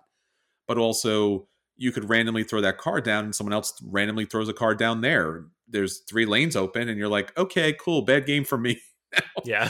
but 0.71 0.77
also 0.77 1.49
you 1.75 1.91
could 1.91 2.09
randomly 2.09 2.45
throw 2.45 2.61
that 2.61 2.77
card 2.77 3.03
down 3.03 3.25
and 3.25 3.35
someone 3.35 3.51
else 3.51 3.73
randomly 3.83 4.23
throws 4.23 4.47
a 4.47 4.53
card 4.53 4.79
down 4.79 5.01
there. 5.01 5.43
There's 5.67 5.99
three 6.09 6.25
lanes 6.25 6.55
open 6.55 6.87
and 6.87 6.97
you're 6.97 7.09
like, 7.09 7.37
okay, 7.37 7.73
cool, 7.73 8.03
bad 8.03 8.25
game 8.25 8.45
for 8.45 8.57
me. 8.57 8.79
Yeah. 9.43 9.69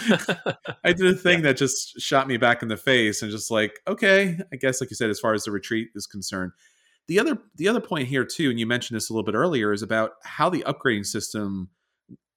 I 0.84 0.92
did 0.92 1.08
a 1.08 1.14
thing 1.14 1.44
that 1.44 1.56
just 1.56 2.00
shot 2.00 2.28
me 2.28 2.36
back 2.36 2.62
in 2.62 2.68
the 2.68 2.76
face 2.76 3.22
and 3.22 3.32
just 3.32 3.50
like, 3.50 3.80
okay, 3.88 4.38
I 4.52 4.56
guess 4.58 4.82
like 4.82 4.90
you 4.90 4.96
said, 4.96 5.10
as 5.10 5.20
far 5.20 5.34
as 5.34 5.46
the 5.46 5.52
retreat 5.52 5.90
is 5.96 6.06
concerned. 6.06 6.52
The 7.08 7.20
other 7.20 7.38
the 7.56 7.68
other 7.68 7.80
point 7.80 8.08
here 8.08 8.26
too, 8.26 8.50
and 8.50 8.60
you 8.60 8.68
mentioned 8.68 8.98
this 8.98 9.10
a 9.10 9.14
little 9.14 9.26
bit 9.26 9.36
earlier, 9.36 9.72
is 9.72 9.82
about 9.82 10.12
how 10.24 10.50
the 10.50 10.64
upgrading 10.64 11.06
system, 11.06 11.70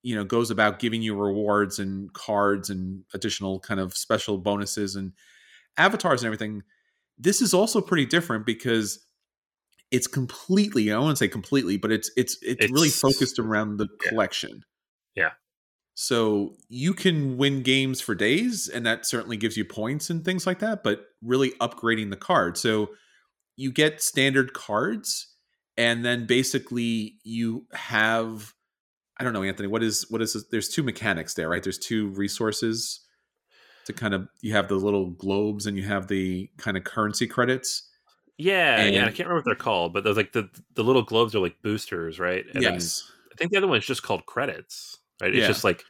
you 0.02 0.14
know, 0.14 0.24
goes 0.24 0.50
about 0.50 0.78
giving 0.78 1.02
you 1.02 1.16
rewards 1.16 1.78
and 1.78 2.12
cards 2.12 2.70
and 2.70 3.04
additional 3.12 3.60
kind 3.60 3.80
of 3.80 3.96
special 3.96 4.38
bonuses 4.38 4.96
and 4.96 5.12
avatars 5.76 6.22
and 6.22 6.26
everything. 6.26 6.62
This 7.18 7.42
is 7.42 7.52
also 7.52 7.80
pretty 7.80 8.06
different 8.06 8.46
because 8.46 9.04
it's 9.90 10.06
completely, 10.06 10.92
I 10.92 10.98
won't 10.98 11.18
say 11.18 11.28
completely, 11.28 11.76
but 11.76 11.92
it's 11.92 12.10
it's 12.16 12.38
it's, 12.42 12.70
really 12.72 12.88
focused 12.88 13.38
around 13.38 13.76
the 13.76 13.88
yeah. 14.02 14.08
collection. 14.08 14.64
Yeah. 15.14 15.30
So 15.94 16.56
you 16.68 16.92
can 16.92 17.36
win 17.36 17.62
games 17.62 18.00
for 18.00 18.14
days, 18.14 18.68
and 18.68 18.84
that 18.84 19.06
certainly 19.06 19.36
gives 19.36 19.56
you 19.56 19.64
points 19.64 20.10
and 20.10 20.24
things 20.24 20.46
like 20.46 20.58
that, 20.58 20.82
but 20.82 21.06
really 21.22 21.52
upgrading 21.60 22.10
the 22.10 22.16
card. 22.16 22.58
So 22.58 22.90
you 23.56 23.70
get 23.70 24.02
standard 24.02 24.52
cards, 24.54 25.28
and 25.76 26.04
then 26.04 26.26
basically 26.26 27.14
you 27.22 27.66
have 27.72 28.52
I 29.16 29.22
don't 29.22 29.32
know, 29.32 29.44
Anthony, 29.44 29.68
what 29.68 29.82
is 29.82 30.06
what 30.10 30.20
is 30.22 30.32
this? 30.32 30.44
there's 30.50 30.68
two 30.68 30.82
mechanics 30.82 31.34
there, 31.34 31.48
right? 31.48 31.62
There's 31.62 31.78
two 31.78 32.08
resources 32.08 33.00
to 33.86 33.92
kind 33.92 34.14
of 34.14 34.28
you 34.40 34.52
have 34.54 34.68
the 34.68 34.74
little 34.74 35.10
globes 35.10 35.66
and 35.66 35.76
you 35.76 35.84
have 35.84 36.08
the 36.08 36.50
kind 36.58 36.76
of 36.76 36.84
currency 36.84 37.26
credits. 37.26 37.88
Yeah, 38.36 38.84
yeah, 38.86 39.02
I 39.02 39.06
can't 39.06 39.28
remember 39.28 39.36
what 39.36 39.44
they're 39.44 39.54
called, 39.54 39.92
but 39.92 40.02
there's 40.02 40.16
like 40.16 40.32
the 40.32 40.48
the 40.74 40.82
little 40.82 41.02
globes 41.02 41.34
are 41.34 41.40
like 41.40 41.62
boosters, 41.62 42.18
right? 42.18 42.44
And 42.52 42.64
then 42.64 42.74
yes. 42.74 43.08
I 43.32 43.36
think 43.36 43.52
the 43.52 43.58
other 43.58 43.68
one's 43.68 43.86
just 43.86 44.02
called 44.02 44.26
credits, 44.26 44.98
right? 45.20 45.30
It's 45.34 45.40
Yeah. 45.42 45.46
just 45.48 45.64
like 45.64 45.82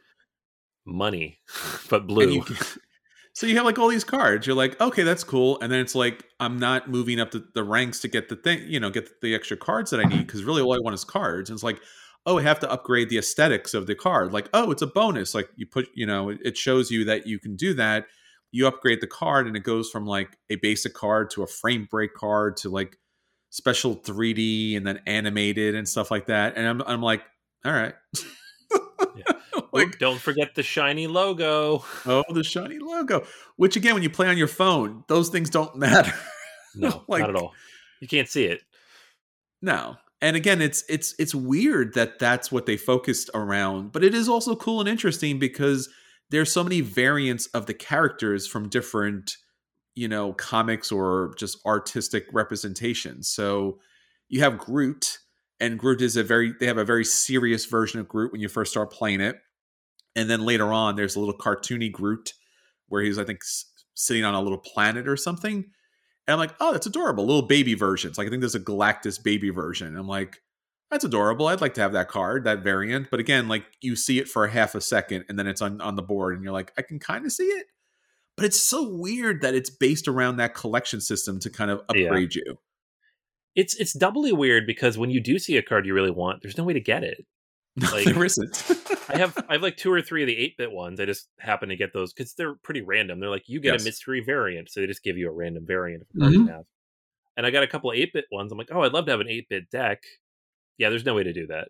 money, 0.85 1.39
but 1.89 2.07
blue. 2.07 2.29
you 2.31 2.43
so 3.33 3.47
you 3.47 3.55
have 3.57 3.65
like 3.65 3.77
all 3.79 3.87
these 3.89 4.03
cards. 4.03 4.47
You're 4.47 4.55
like, 4.55 4.79
okay, 4.79 5.03
that's 5.03 5.23
cool. 5.23 5.59
And 5.61 5.71
then 5.71 5.79
it's 5.79 5.95
like, 5.95 6.23
I'm 6.39 6.57
not 6.57 6.89
moving 6.89 7.19
up 7.19 7.31
the, 7.31 7.45
the 7.53 7.63
ranks 7.63 7.99
to 8.01 8.07
get 8.07 8.29
the 8.29 8.35
thing, 8.35 8.63
you 8.67 8.79
know, 8.79 8.89
get 8.89 9.21
the 9.21 9.35
extra 9.35 9.57
cards 9.57 9.91
that 9.91 9.99
I 9.99 10.03
need 10.03 10.25
because 10.25 10.43
really 10.43 10.61
all 10.61 10.73
I 10.73 10.79
want 10.79 10.93
is 10.93 11.03
cards. 11.03 11.49
And 11.49 11.57
it's 11.57 11.63
like, 11.63 11.81
oh, 12.25 12.39
I 12.39 12.43
have 12.43 12.59
to 12.61 12.71
upgrade 12.71 13.09
the 13.09 13.17
aesthetics 13.17 13.73
of 13.73 13.87
the 13.87 13.95
card. 13.95 14.31
Like, 14.33 14.49
oh, 14.53 14.71
it's 14.71 14.81
a 14.81 14.87
bonus. 14.87 15.35
Like 15.35 15.49
you 15.57 15.65
put, 15.67 15.87
you 15.93 16.05
know, 16.05 16.29
it, 16.29 16.39
it 16.43 16.57
shows 16.57 16.89
you 16.91 17.05
that 17.05 17.27
you 17.27 17.39
can 17.39 17.55
do 17.55 17.73
that. 17.75 18.05
You 18.51 18.67
upgrade 18.67 19.01
the 19.01 19.07
card 19.07 19.47
and 19.47 19.55
it 19.57 19.63
goes 19.63 19.89
from 19.89 20.05
like 20.05 20.37
a 20.49 20.55
basic 20.55 20.93
card 20.93 21.29
to 21.31 21.43
a 21.43 21.47
frame 21.47 21.87
break 21.91 22.13
card 22.13 22.55
to 22.57 22.69
like 22.69 22.97
special 23.49 23.95
3D 23.97 24.77
and 24.77 24.87
then 24.87 25.01
animated 25.05 25.75
and 25.75 25.87
stuff 25.87 26.09
like 26.09 26.27
that. 26.27 26.55
And 26.55 26.65
I'm, 26.67 26.81
I'm 26.83 27.01
like, 27.01 27.21
all 27.65 27.73
right. 27.73 27.93
like, 29.75 29.87
Oop, 29.87 29.99
don't 29.99 30.19
forget 30.19 30.55
the 30.55 30.63
shiny 30.63 31.07
logo. 31.07 31.83
Oh, 32.05 32.23
the 32.29 32.43
shiny 32.43 32.79
logo. 32.79 33.25
Which 33.57 33.75
again, 33.75 33.93
when 33.93 34.03
you 34.03 34.09
play 34.09 34.27
on 34.27 34.37
your 34.37 34.47
phone, 34.47 35.03
those 35.07 35.29
things 35.29 35.49
don't 35.49 35.75
matter. 35.77 36.13
No, 36.75 37.03
Like- 37.07 37.21
not 37.21 37.29
at 37.29 37.35
all. 37.35 37.53
You 38.01 38.07
can't 38.07 38.27
see 38.27 38.45
it. 38.45 38.61
no. 39.61 39.95
And 40.21 40.35
again, 40.37 40.61
it's 40.61 40.83
it's 40.89 41.13
it's 41.19 41.35
weird 41.35 41.93
that 41.93 42.19
that's 42.19 42.51
what 42.51 42.65
they 42.65 42.77
focused 42.77 43.29
around, 43.35 43.91
but 43.91 44.03
it 44.03 44.13
is 44.15 44.27
also 44.29 44.55
cool 44.55 44.79
and 44.79 44.89
interesting 44.89 45.37
because 45.39 45.89
there's 46.31 46.51
so 46.51 46.63
many 46.63 46.81
variants 46.81 47.45
of 47.47 47.65
the 47.67 47.73
characters 47.73 48.47
from 48.47 48.69
different, 48.69 49.35
you 49.93 50.07
know, 50.07 50.33
comics 50.33 50.91
or 50.91 51.33
just 51.37 51.59
artistic 51.65 52.25
representations. 52.33 53.29
So 53.29 53.79
you 54.29 54.39
have 54.39 54.57
Groot, 54.57 55.19
and 55.59 55.77
Groot 55.77 56.01
is 56.01 56.15
a 56.17 56.23
very 56.23 56.53
they 56.59 56.65
have 56.65 56.77
a 56.79 56.85
very 56.85 57.05
serious 57.05 57.65
version 57.65 57.99
of 57.99 58.07
Groot 58.07 58.31
when 58.31 58.41
you 58.41 58.47
first 58.47 58.71
start 58.71 58.91
playing 58.91 59.21
it. 59.21 59.35
And 60.15 60.29
then 60.29 60.45
later 60.45 60.71
on, 60.71 60.95
there's 60.95 61.15
a 61.15 61.19
little 61.19 61.37
cartoony 61.37 61.91
Groot 61.91 62.33
where 62.87 63.01
he's, 63.03 63.17
I 63.19 63.23
think, 63.23 63.39
s- 63.43 63.65
sitting 63.95 64.23
on 64.23 64.33
a 64.33 64.41
little 64.41 64.57
planet 64.57 65.07
or 65.07 65.17
something. 65.17 65.55
And 65.55 66.33
I'm 66.33 66.39
like, 66.39 66.55
oh, 66.59 66.71
that's 66.71 66.87
adorable. 66.87 67.25
Little 67.25 67.47
baby 67.47 67.73
versions. 67.75 68.17
Like, 68.17 68.27
I 68.27 68.29
think 68.29 68.41
there's 68.41 68.55
a 68.55 68.59
Galactus 68.59 69.21
baby 69.21 69.49
version. 69.49 69.95
I'm 69.97 70.07
like, 70.07 70.37
that's 70.89 71.03
adorable. 71.03 71.47
I'd 71.47 71.61
like 71.61 71.73
to 71.75 71.81
have 71.81 71.93
that 71.93 72.07
card, 72.09 72.43
that 72.45 72.63
variant. 72.63 73.09
But 73.11 73.19
again, 73.19 73.47
like, 73.47 73.65
you 73.81 73.95
see 73.95 74.19
it 74.19 74.27
for 74.27 74.45
a 74.45 74.51
half 74.51 74.73
a 74.75 74.81
second 74.81 75.25
and 75.27 75.37
then 75.37 75.47
it's 75.47 75.61
on, 75.61 75.81
on 75.81 75.95
the 75.95 76.01
board, 76.03 76.35
and 76.35 76.43
you're 76.43 76.53
like, 76.53 76.71
I 76.77 76.81
can 76.83 76.99
kind 76.99 77.25
of 77.25 77.31
see 77.31 77.43
it. 77.45 77.65
But 78.37 78.45
it's 78.45 78.59
so 78.61 78.87
weird 78.89 79.41
that 79.41 79.55
it's 79.55 79.69
based 79.69 80.07
around 80.07 80.37
that 80.37 80.53
collection 80.55 81.01
system 81.01 81.39
to 81.41 81.49
kind 81.49 81.71
of 81.71 81.81
Yeah. 81.93 82.07
upgrade 82.07 82.35
you. 82.35 82.57
It's 83.55 83.75
it's 83.75 83.93
doubly 83.93 84.33
weird 84.33 84.67
because 84.67 84.97
when 84.97 85.09
you 85.09 85.21
do 85.21 85.39
see 85.39 85.55
a 85.55 85.61
card 85.63 85.85
you 85.85 85.93
really 85.93 86.11
want, 86.11 86.41
there's 86.41 86.57
no 86.57 86.65
way 86.65 86.73
to 86.73 86.81
get 86.81 87.03
it. 87.05 87.25
Like- 87.91 88.05
there 88.05 88.23
isn't. 88.23 88.63
I 89.09 89.17
have 89.17 89.37
I 89.49 89.53
have 89.53 89.61
like 89.61 89.77
two 89.77 89.91
or 89.91 90.01
three 90.01 90.23
of 90.23 90.27
the 90.27 90.37
eight 90.37 90.57
bit 90.57 90.71
ones. 90.71 90.99
I 90.99 91.05
just 91.05 91.27
happen 91.39 91.69
to 91.69 91.75
get 91.75 91.93
those 91.93 92.13
because 92.13 92.33
they're 92.33 92.55
pretty 92.63 92.81
random. 92.81 93.19
They're 93.19 93.29
like 93.29 93.47
you 93.47 93.59
get 93.59 93.73
Yes. 93.73 93.81
a 93.81 93.85
mystery 93.85 94.23
variant, 94.25 94.69
so 94.71 94.79
they 94.79 94.87
just 94.87 95.03
give 95.03 95.17
you 95.17 95.27
a 95.27 95.31
random 95.31 95.65
variant 95.65 96.03
of 96.03 96.07
a 96.15 96.19
card 96.19 96.33
you 96.33 96.39
mm-hmm. 96.41 96.49
have. 96.53 96.63
And 97.37 97.45
I 97.45 97.51
got 97.51 97.63
a 97.63 97.67
couple 97.67 97.91
eight 97.91 98.13
bit 98.13 98.25
ones. 98.31 98.51
I'm 98.51 98.57
like, 98.57 98.69
oh, 98.71 98.81
I'd 98.81 98.93
love 98.93 99.05
to 99.05 99.11
have 99.11 99.19
an 99.19 99.27
eight 99.29 99.49
bit 99.49 99.69
deck. 99.69 100.03
Yeah, 100.77 100.89
there's 100.89 101.05
no 101.05 101.13
way 101.15 101.23
to 101.23 101.33
do 101.33 101.47
that. 101.47 101.67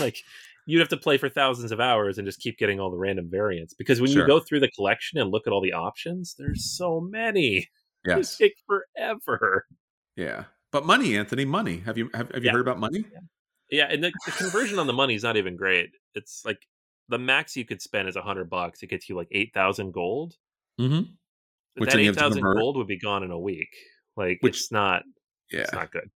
like 0.00 0.18
you'd 0.66 0.80
have 0.80 0.88
to 0.90 0.96
play 0.96 1.16
for 1.18 1.28
thousands 1.28 1.72
of 1.72 1.80
hours 1.80 2.18
and 2.18 2.26
just 2.26 2.40
keep 2.40 2.58
getting 2.58 2.78
all 2.78 2.90
the 2.90 2.96
random 2.96 3.28
variants 3.30 3.74
because 3.74 4.00
when 4.00 4.10
Sure. 4.10 4.22
you 4.22 4.26
go 4.26 4.38
through 4.40 4.60
the 4.60 4.70
collection 4.70 5.18
and 5.18 5.30
look 5.30 5.46
at 5.46 5.52
all 5.52 5.60
the 5.60 5.72
options, 5.72 6.34
there's 6.38 6.76
so 6.76 7.00
many. 7.00 7.68
yes. 8.04 8.34
It 8.40 8.44
take 8.44 8.54
forever. 8.66 9.66
Yeah. 10.16 10.44
But 10.70 10.86
money, 10.86 11.16
Anthony, 11.16 11.44
money. 11.44 11.78
Have 11.80 11.98
you 11.98 12.10
have, 12.14 12.30
have 12.32 12.42
you 12.42 12.48
Yeah. 12.48 12.52
heard 12.52 12.60
about 12.60 12.78
money? 12.78 13.04
Yeah, 13.12 13.20
and 13.72 14.04
the, 14.04 14.12
the 14.26 14.32
conversion 14.32 14.78
on 14.78 14.86
the 14.86 14.92
money 14.92 15.14
is 15.14 15.22
not 15.22 15.36
even 15.36 15.56
great. 15.56 15.90
It's 16.14 16.44
like 16.44 16.58
the 17.08 17.18
max 17.18 17.56
you 17.56 17.64
could 17.64 17.80
spend 17.82 18.08
is 18.08 18.16
a 18.16 18.22
hundred 18.22 18.48
bucks. 18.50 18.82
It 18.82 18.88
gets 18.88 19.08
you 19.08 19.16
like 19.16 19.28
eight 19.32 19.52
thousand 19.54 19.92
gold. 19.92 20.34
Mm-hmm. 20.80 21.10
Which 21.76 21.90
that 21.90 21.98
eight 21.98 22.14
thousand 22.14 22.42
gold 22.42 22.76
would 22.76 22.86
be 22.86 22.98
gone 22.98 23.22
in 23.22 23.30
a 23.30 23.38
week. 23.38 23.68
Like 24.16 24.38
Which- 24.40 24.58
it's 24.58 24.72
not 24.72 25.02
Yeah. 25.50 25.60
it's 25.60 25.72
not 25.72 25.90
good. 25.90 26.10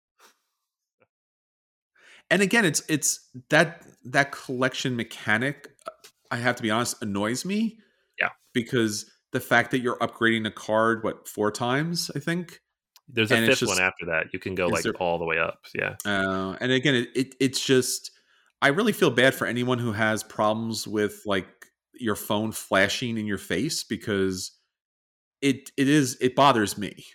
and 2.32 2.42
again 2.42 2.66
it's 2.66 2.82
it's 2.90 3.30
that 3.50 3.84
that 4.04 4.32
collection 4.32 4.96
mechanic 4.96 5.70
uh, 5.88 5.92
i 6.32 6.38
have 6.38 6.56
to 6.56 6.64
be 6.64 6.72
honest 6.72 7.02
annoys 7.02 7.46
me 7.46 7.78
Yeah. 8.20 8.30
because 8.54 9.10
the 9.32 9.40
fact 9.40 9.72
that 9.72 9.80
you're 9.80 9.98
upgrading 10.00 10.48
a 10.48 10.52
card 10.52 11.04
what 11.04 11.28
four 11.28 11.52
times 11.52 12.10
i 12.16 12.20
think 12.20 12.60
There's 13.08 13.32
a 13.32 13.36
And 13.36 13.46
fifth 13.46 13.68
one 13.68 13.80
after 13.80 14.06
that. 14.08 14.34
You 14.34 14.40
can 14.40 14.56
go 14.56 14.68
like 14.68 14.84
there- 14.84 14.94
all 14.96 15.20
the 15.20 15.26
way 15.26 15.38
up. 15.38 15.66
Yeah. 15.76 15.96
uh, 16.06 16.56
and 16.60 16.72
again 16.72 16.96
it, 16.96 17.10
it 17.16 17.36
it's 17.40 17.64
just 17.64 18.12
i 18.62 18.70
really 18.70 18.94
feel 18.94 19.12
bad 19.12 19.36
for 19.36 19.46
anyone 19.46 19.78
who 19.80 19.92
has 19.92 20.24
problems 20.24 20.88
with 20.88 21.22
like 21.26 21.48
your 21.94 22.16
phone 22.16 22.52
flashing 22.52 23.18
in 23.18 23.26
your 23.26 23.38
face 23.38 23.84
because 23.84 24.52
it 25.42 25.72
it 25.78 25.88
is 25.88 26.18
it 26.22 26.36
bothers 26.36 26.78
me 26.78 27.06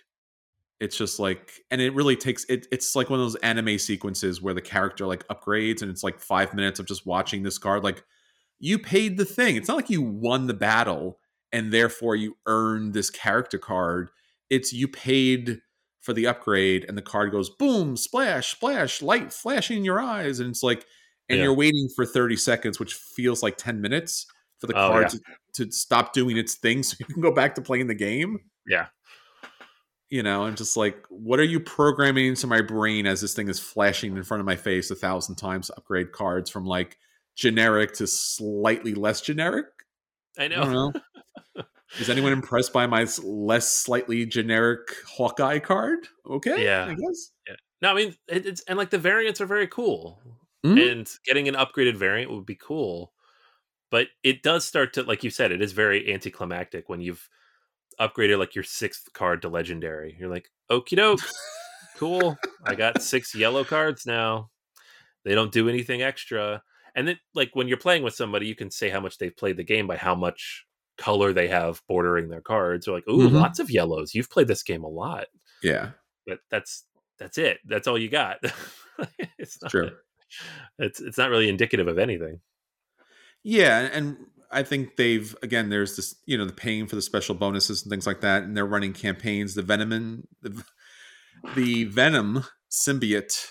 it's 0.79 0.97
just 0.97 1.19
like 1.19 1.51
and 1.71 1.81
it 1.81 1.93
really 1.93 2.15
takes 2.15 2.45
it 2.45 2.67
it's 2.71 2.95
like 2.95 3.09
one 3.09 3.19
of 3.19 3.25
those 3.25 3.35
anime 3.37 3.77
sequences 3.77 4.41
where 4.41 4.53
the 4.53 4.61
character 4.61 5.05
like 5.05 5.27
upgrades 5.27 5.81
and 5.81 5.91
it's 5.91 6.03
like 6.03 6.19
five 6.19 6.53
minutes 6.53 6.79
of 6.79 6.85
just 6.87 7.05
watching 7.05 7.43
this 7.43 7.57
card 7.57 7.83
like 7.83 8.03
you 8.59 8.77
paid 8.79 9.17
the 9.17 9.25
thing 9.25 9.55
it's 9.55 9.67
not 9.67 9.77
like 9.77 9.89
you 9.89 10.01
won 10.01 10.47
the 10.47 10.53
battle 10.53 11.19
and 11.51 11.71
therefore 11.73 12.15
you 12.15 12.37
earned 12.45 12.93
this 12.93 13.09
character 13.09 13.57
card 13.57 14.09
it's 14.49 14.71
you 14.71 14.87
paid 14.87 15.59
for 16.01 16.13
the 16.13 16.27
upgrade 16.27 16.85
and 16.87 16.97
the 16.97 17.01
card 17.01 17.31
goes 17.31 17.49
boom 17.49 17.95
splash 17.95 18.51
splash 18.51 19.01
light 19.01 19.31
flashing 19.31 19.77
in 19.77 19.85
your 19.85 19.99
eyes 20.01 20.39
and 20.39 20.49
it's 20.49 20.63
like 20.63 20.85
and 21.29 21.37
Yeah. 21.37 21.45
you're 21.45 21.53
waiting 21.55 21.87
for 21.95 22.05
30 22.05 22.35
seconds 22.35 22.79
which 22.79 22.93
feels 22.95 23.43
like 23.43 23.55
10 23.57 23.79
minutes 23.81 24.25
for 24.59 24.67
the 24.67 24.73
Oh, 24.73 24.89
card 24.89 25.03
yeah. 25.13 25.19
to, 25.53 25.65
to 25.65 25.71
stop 25.71 26.11
doing 26.13 26.37
its 26.37 26.55
thing 26.55 26.81
so 26.83 26.95
you 26.99 27.05
can 27.05 27.21
go 27.21 27.31
back 27.31 27.55
to 27.55 27.61
playing 27.61 27.87
the 27.87 27.93
game 27.95 28.39
Yeah. 28.67 28.87
you 30.09 30.23
know 30.23 30.43
i'm 30.43 30.55
just 30.55 30.75
like 30.75 31.05
what 31.09 31.39
are 31.39 31.43
you 31.43 31.59
programming 31.59 32.25
into 32.27 32.47
my 32.47 32.61
brain 32.61 33.05
as 33.05 33.21
this 33.21 33.33
thing 33.33 33.47
is 33.47 33.59
flashing 33.59 34.17
in 34.17 34.23
front 34.23 34.39
of 34.41 34.45
my 34.45 34.55
face 34.55 34.89
a 34.91 34.95
thousand 34.95 35.35
times 35.35 35.67
to 35.67 35.77
upgrade 35.77 36.11
cards 36.11 36.49
from 36.49 36.65
like 36.65 36.97
generic 37.35 37.93
to 37.93 38.07
slightly 38.07 38.93
less 38.93 39.21
generic 39.21 39.65
I 40.39 40.45
i 40.45 40.47
know. 40.47 40.63
don't 40.63 40.73
know 41.55 41.63
is 41.99 42.09
anyone 42.09 42.31
impressed 42.33 42.71
by 42.73 42.87
my 42.87 43.05
less 43.23 43.69
slightly 43.71 44.25
generic 44.25 44.79
hawkeye 45.07 45.59
card 45.59 46.07
okay 46.29 46.63
Yeah. 46.63 46.85
i 46.85 46.93
guess 46.95 47.31
No, 47.81 47.89
I 47.91 47.93
mean 47.95 48.15
it, 48.27 48.45
it's 48.45 48.61
and 48.67 48.77
like 48.77 48.89
the 48.91 48.97
variants 48.99 49.41
are 49.41 49.45
very 49.47 49.67
cool. 49.67 50.21
Mhm. 50.65 50.91
And 50.91 51.09
getting 51.25 51.47
an 51.47 51.55
upgraded 51.55 51.95
variant 51.97 52.29
would 52.31 52.45
be 52.45 52.55
cool. 52.55 53.11
But 53.89 54.07
it 54.23 54.43
does 54.43 54.63
start 54.63 54.93
to 54.93 55.03
like 55.03 55.23
you 55.23 55.31
said, 55.31 55.51
it 55.51 55.61
is 55.61 55.71
very 55.73 56.13
anticlimactic 56.13 56.87
when 56.89 57.01
you've 57.01 57.27
upgraded 57.99 58.37
like 58.37 58.53
your 58.53 58.63
sixth 58.63 59.11
card 59.13 59.41
to 59.41 59.49
legendary. 59.49 60.15
You're 60.19 60.29
like, 60.29 60.49
okie 60.69 60.95
doke, 60.95 61.21
cool. 61.97 62.37
I 62.63 62.75
got 62.75 63.01
six 63.01 63.33
yellow 63.33 63.63
cards 63.63 64.05
now. 64.05 64.51
They 65.25 65.33
don't 65.35 65.51
do 65.51 65.67
anything 65.67 66.03
extra. 66.03 66.61
And 66.95 67.07
then 67.07 67.19
like 67.33 67.49
when 67.55 67.67
you're 67.67 67.77
playing 67.77 68.03
with 68.03 68.13
somebody, 68.13 68.45
you 68.45 68.55
can 68.55 68.69
say 68.69 68.89
how 68.89 68.99
much 68.99 69.17
they've 69.17 69.35
played 69.35 69.57
the 69.57 69.63
game 69.63 69.87
by 69.87 69.97
how 69.97 70.13
much 70.13 70.65
color 71.01 71.33
they 71.33 71.47
have 71.47 71.81
bordering 71.87 72.29
their 72.29 72.41
cards. 72.41 72.85
You're 72.87 72.95
like, 72.95 73.07
ooh, 73.09 73.29
Mhm. 73.29 73.33
lots 73.41 73.59
of 73.59 73.69
yellows. 73.71 74.13
You've 74.15 74.29
played 74.29 74.47
this 74.47 74.63
game 74.63 74.83
a 74.83 74.89
lot. 74.89 75.27
yeah 75.63 75.91
But 76.27 76.39
that's 76.49 76.85
that's 77.19 77.37
it. 77.37 77.59
That's 77.65 77.87
all 77.87 77.97
you 77.97 78.09
got. 78.09 78.37
it's 79.37 79.61
not 79.61 79.71
True. 79.71 79.91
It's 80.79 80.99
it's 81.01 81.17
not 81.17 81.29
really 81.29 81.49
indicative 81.49 81.87
of 81.87 81.97
anything. 81.97 82.39
Yeah, 83.43 83.89
and 83.91 84.17
I 84.51 84.63
think 84.63 84.95
they've 84.95 85.35
again. 85.43 85.69
There's 85.69 85.95
this, 85.95 86.15
you 86.25 86.37
know, 86.37 86.45
the 86.45 86.53
paying 86.53 86.87
for 86.87 86.95
the 86.95 87.01
special 87.01 87.35
bonuses 87.35 87.83
and 87.83 87.89
things 87.89 88.05
like 88.07 88.21
that, 88.21 88.43
and 88.43 88.55
they're 88.55 88.65
running 88.65 88.93
campaigns. 88.93 89.55
The 89.55 89.61
Venom, 89.63 90.27
the, 90.41 90.63
the 91.55 91.83
Venom 91.85 92.43
symbiote 92.71 93.47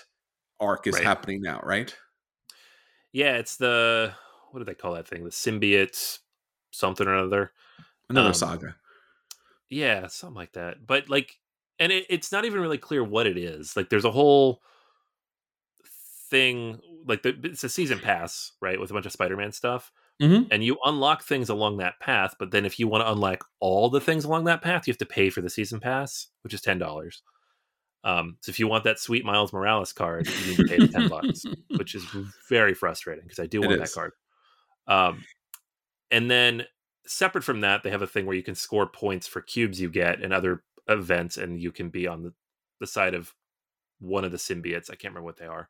arc 0.59 0.87
is 0.87 0.95
Right. 0.95 1.03
happening 1.03 1.41
now, 1.41 1.59
right? 1.63 1.95
Yeah, 3.13 3.35
it's 3.37 3.57
the 3.57 4.13
what 4.51 4.59
do 4.59 4.65
they 4.65 4.73
call 4.75 4.93
that 4.93 5.07
thing? 5.07 5.23
The 5.23 5.29
symbiote 5.31 6.19
something 6.71 7.07
or 7.07 7.15
other. 7.15 7.51
Another 8.09 8.29
Um, 8.29 8.33
saga. 8.33 8.75
Yeah, 9.69 10.07
something 10.07 10.35
like 10.35 10.53
that. 10.53 10.85
But 10.85 11.09
like, 11.09 11.39
and 11.79 11.91
it, 11.91 12.05
it's 12.09 12.31
not 12.31 12.45
even 12.45 12.59
really 12.59 12.77
clear 12.77 13.03
what 13.03 13.25
it 13.27 13.37
is. 13.37 13.75
Like, 13.77 13.89
there's 13.89 14.05
a 14.05 14.11
whole 14.11 14.61
thing. 16.29 16.79
Like, 17.05 17.23
the, 17.23 17.37
it's 17.43 17.63
a 17.63 17.69
season 17.69 17.99
pass, 17.99 18.51
right, 18.61 18.79
with 18.79 18.91
a 18.91 18.93
bunch 18.93 19.05
of 19.05 19.11
Spider-Man 19.11 19.51
stuff, 19.51 19.91
Mhm. 20.21 20.47
and 20.51 20.63
you 20.63 20.77
unlock 20.85 21.23
things 21.23 21.49
along 21.49 21.77
that 21.77 21.99
path. 21.99 22.35
But 22.37 22.51
then, 22.51 22.65
if 22.65 22.79
you 22.79 22.87
want 22.87 23.03
to 23.05 23.11
unlock 23.11 23.45
all 23.59 23.89
the 23.89 24.01
things 24.01 24.23
along 24.25 24.43
that 24.45 24.61
path, 24.61 24.87
you 24.87 24.91
have 24.91 24.97
to 24.99 25.05
pay 25.05 25.29
for 25.29 25.41
the 25.41 25.49
season 25.49 25.79
pass, 25.79 26.27
which 26.43 26.53
is 26.53 26.61
ten 26.61 26.77
dollars. 26.77 27.23
Um, 28.03 28.37
so 28.41 28.49
if 28.49 28.59
you 28.59 28.67
want 28.67 28.83
that 28.85 28.99
sweet 28.99 29.23
Miles 29.25 29.53
Morales 29.53 29.93
card, 29.93 30.27
you 30.27 30.47
need 30.47 30.57
to 30.57 30.63
pay 30.65 30.77
the 30.77 30.87
ten 30.87 31.07
bucks, 31.07 31.43
which 31.77 31.95
is 31.95 32.05
very 32.49 32.73
frustrating 32.73 33.23
because 33.23 33.39
I 33.39 33.45
do 33.47 33.61
want 33.61 33.79
that 33.79 33.91
card. 33.93 34.11
Um, 34.87 35.23
and 36.11 36.29
then 36.29 36.65
separate 37.05 37.43
from 37.43 37.61
that, 37.61 37.83
they 37.83 37.89
have 37.89 38.01
a 38.01 38.07
thing 38.07 38.25
where 38.25 38.35
you 38.35 38.43
can 38.43 38.55
score 38.55 38.87
points 38.87 39.27
for 39.27 39.41
cubes 39.41 39.81
you 39.81 39.89
get 39.89 40.21
and 40.21 40.33
other 40.33 40.63
events, 40.87 41.37
and 41.37 41.61
you 41.61 41.71
can 41.71 41.89
be 41.89 42.07
on 42.07 42.23
the, 42.23 42.33
the 42.79 42.87
side 42.87 43.13
of 43.15 43.33
one 43.99 44.25
of 44.25 44.31
the 44.31 44.37
symbiotes. 44.37 44.89
I 44.89 44.95
can't 44.95 45.13
remember 45.13 45.23
what 45.23 45.37
they 45.37 45.45
are. 45.45 45.69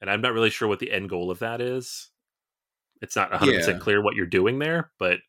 And 0.00 0.10
I'm 0.10 0.20
not 0.20 0.32
really 0.32 0.50
sure 0.50 0.68
what 0.68 0.80
the 0.80 0.92
end 0.92 1.08
goal 1.08 1.30
of 1.30 1.38
that 1.40 1.60
is. 1.60 2.10
It's 3.02 3.16
not 3.16 3.32
100% 3.32 3.78
Yeah. 3.78 3.78
clear 3.78 4.02
what 4.02 4.16
you're 4.16 4.26
doing 4.26 4.58
there, 4.58 4.90
but 4.98 5.20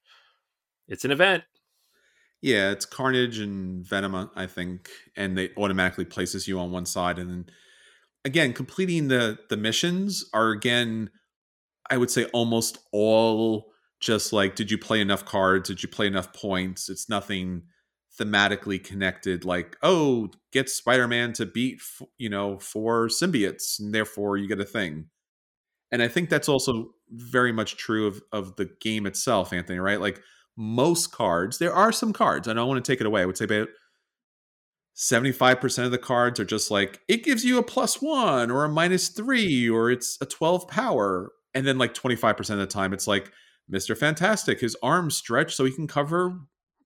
it's 0.87 1.05
an 1.05 1.11
event. 1.11 1.43
Yeah, 2.41 2.71
it's 2.71 2.85
Carnage 2.85 3.39
and 3.39 3.85
Venom, 3.85 4.13
uh, 4.13 4.27
I 4.35 4.45
think, 4.45 4.89
and 5.15 5.37
they 5.37 5.51
automatically 5.57 6.05
places 6.05 6.47
you 6.47 6.59
on 6.59 6.71
one 6.71 6.85
side, 6.85 7.17
and 7.17 7.29
then 7.29 7.45
again, 8.25 8.53
completing 8.53 9.07
the 9.09 9.39
the 9.49 9.57
missions 9.57 10.25
are 10.33 10.51
again, 10.51 11.11
I 11.89 11.97
would 11.97 12.11
say, 12.11 12.25
almost 12.27 12.79
all 12.91 13.73
just 14.05 14.31
like, 14.31 14.55
did 14.55 14.69
you 14.69 14.77
play 14.77 15.01
enough 15.01 15.25
cards? 15.25 15.67
Did 15.67 15.81
you 15.81 15.89
play 15.89 16.05
enough 16.05 16.31
points? 16.31 16.89
It's 16.89 17.09
nothing 17.09 17.63
thematically 18.21 18.81
connected. 18.81 19.43
Like, 19.43 19.77
oh, 19.81 20.29
get 20.53 20.69
Spider 20.69 21.07
Man 21.07 21.33
to 21.33 21.45
beat, 21.47 21.81
you 22.19 22.29
know, 22.29 22.59
four 22.59 23.07
symbiotes, 23.07 23.79
and 23.79 23.95
therefore 23.95 24.37
you 24.37 24.47
get 24.47 24.59
a 24.59 24.65
thing. 24.65 25.07
And 25.91 26.03
I 26.03 26.07
think 26.07 26.29
that's 26.29 26.47
also 26.47 26.91
very 27.09 27.51
much 27.51 27.77
true 27.77 28.05
of 28.05 28.21
of 28.31 28.55
the 28.57 28.69
game 28.79 29.07
itself, 29.07 29.51
Anthony. 29.51 29.79
Right, 29.79 29.99
like 29.99 30.21
most 30.55 31.11
cards, 31.11 31.57
there 31.57 31.73
are 31.73 31.91
some 31.91 32.13
cards, 32.13 32.47
I 32.47 32.53
don't 32.53 32.67
want 32.67 32.85
to 32.85 32.91
take 32.91 33.01
it 33.01 33.07
away. 33.07 33.23
I 33.23 33.25
would 33.25 33.37
say 33.37 33.45
about 33.45 33.69
75% 34.95 35.83
of 35.83 35.91
the 35.91 35.97
cards 35.97 36.39
are 36.39 36.45
just 36.45 36.71
like, 36.71 37.01
it 37.09 37.23
gives 37.23 37.43
you 37.43 37.57
a 37.57 37.63
plus 37.63 38.01
one 38.01 38.51
or 38.51 38.63
a 38.63 38.69
minus 38.69 39.09
three, 39.09 39.67
or 39.67 39.89
it's 39.91 40.17
a 40.21 40.25
12 40.25 40.67
power. 40.69 41.33
And 41.53 41.67
then 41.67 41.77
like 41.77 41.93
25% 41.93 42.51
of 42.51 42.59
the 42.59 42.67
time, 42.67 42.93
it's 42.93 43.07
like, 43.07 43.31
Mr. 43.71 43.97
Fantastic, 43.97 44.59
his 44.59 44.75
arms 44.83 45.15
stretch 45.15 45.55
so 45.55 45.65
he 45.65 45.71
can 45.71 45.87
cover, 45.87 46.39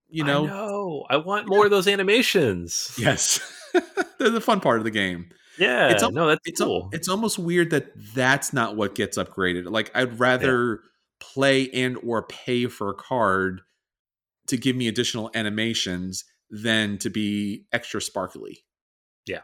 you 0.10 0.24
know. 0.24 0.46
I 0.46 0.48
know. 0.48 1.06
I 1.10 1.18
want 1.18 1.48
more 1.48 1.66
of 1.66 1.72
those 1.72 1.88
animations. 1.88 2.94
Yes. 2.98 3.40
They're 4.20 4.30
the 4.30 4.42
fun 4.42 4.60
part 4.60 4.80
of 4.80 4.84
the 4.84 4.92
game. 4.92 5.30
Yeah. 5.58 5.90
It's 5.90 6.04
al- 6.04 6.12
no, 6.12 6.28
that's 6.28 6.42
It's, 6.46 6.62
al- 6.62 6.90
it's 6.94 7.10
almost 7.10 7.38
weird 7.38 7.72
that 7.72 7.92
that's 8.14 8.54
not 8.54 8.76
what 8.76 8.96
gets 8.96 9.18
upgraded. 9.18 9.70
Like, 9.70 9.92
I'd 9.94 10.20
rather 10.20 10.80
play 11.20 11.70
and 11.72 11.98
or 12.04 12.24
pay 12.24 12.68
for 12.68 12.90
a 12.90 12.94
card 12.94 13.62
to 14.48 14.58
give 14.58 14.76
me 14.76 14.88
additional 14.88 15.30
animations 15.36 16.24
than 16.50 16.98
to 17.00 17.10
be 17.10 17.66
extra 17.72 18.02
sparkly. 18.02 18.60
Yeah. 19.26 19.42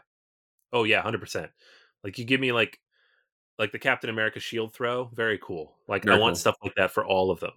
Oh 0.72 0.84
yeah, 0.84 1.02
hundred 1.02 1.20
percent. 1.20 1.50
Like 2.02 2.18
you 2.18 2.24
give 2.24 2.40
me 2.40 2.52
like 2.52 2.80
like 3.58 3.72
the 3.72 3.78
Captain 3.78 4.10
America 4.10 4.40
shield 4.40 4.72
throw, 4.72 5.06
very 5.14 5.38
cool. 5.42 5.74
Like 5.88 6.04
Very 6.04 6.16
I 6.16 6.20
want 6.20 6.32
cool. 6.34 6.40
stuff 6.40 6.56
like 6.62 6.74
that 6.76 6.90
for 6.92 7.04
all 7.04 7.30
of 7.30 7.40
them. 7.40 7.52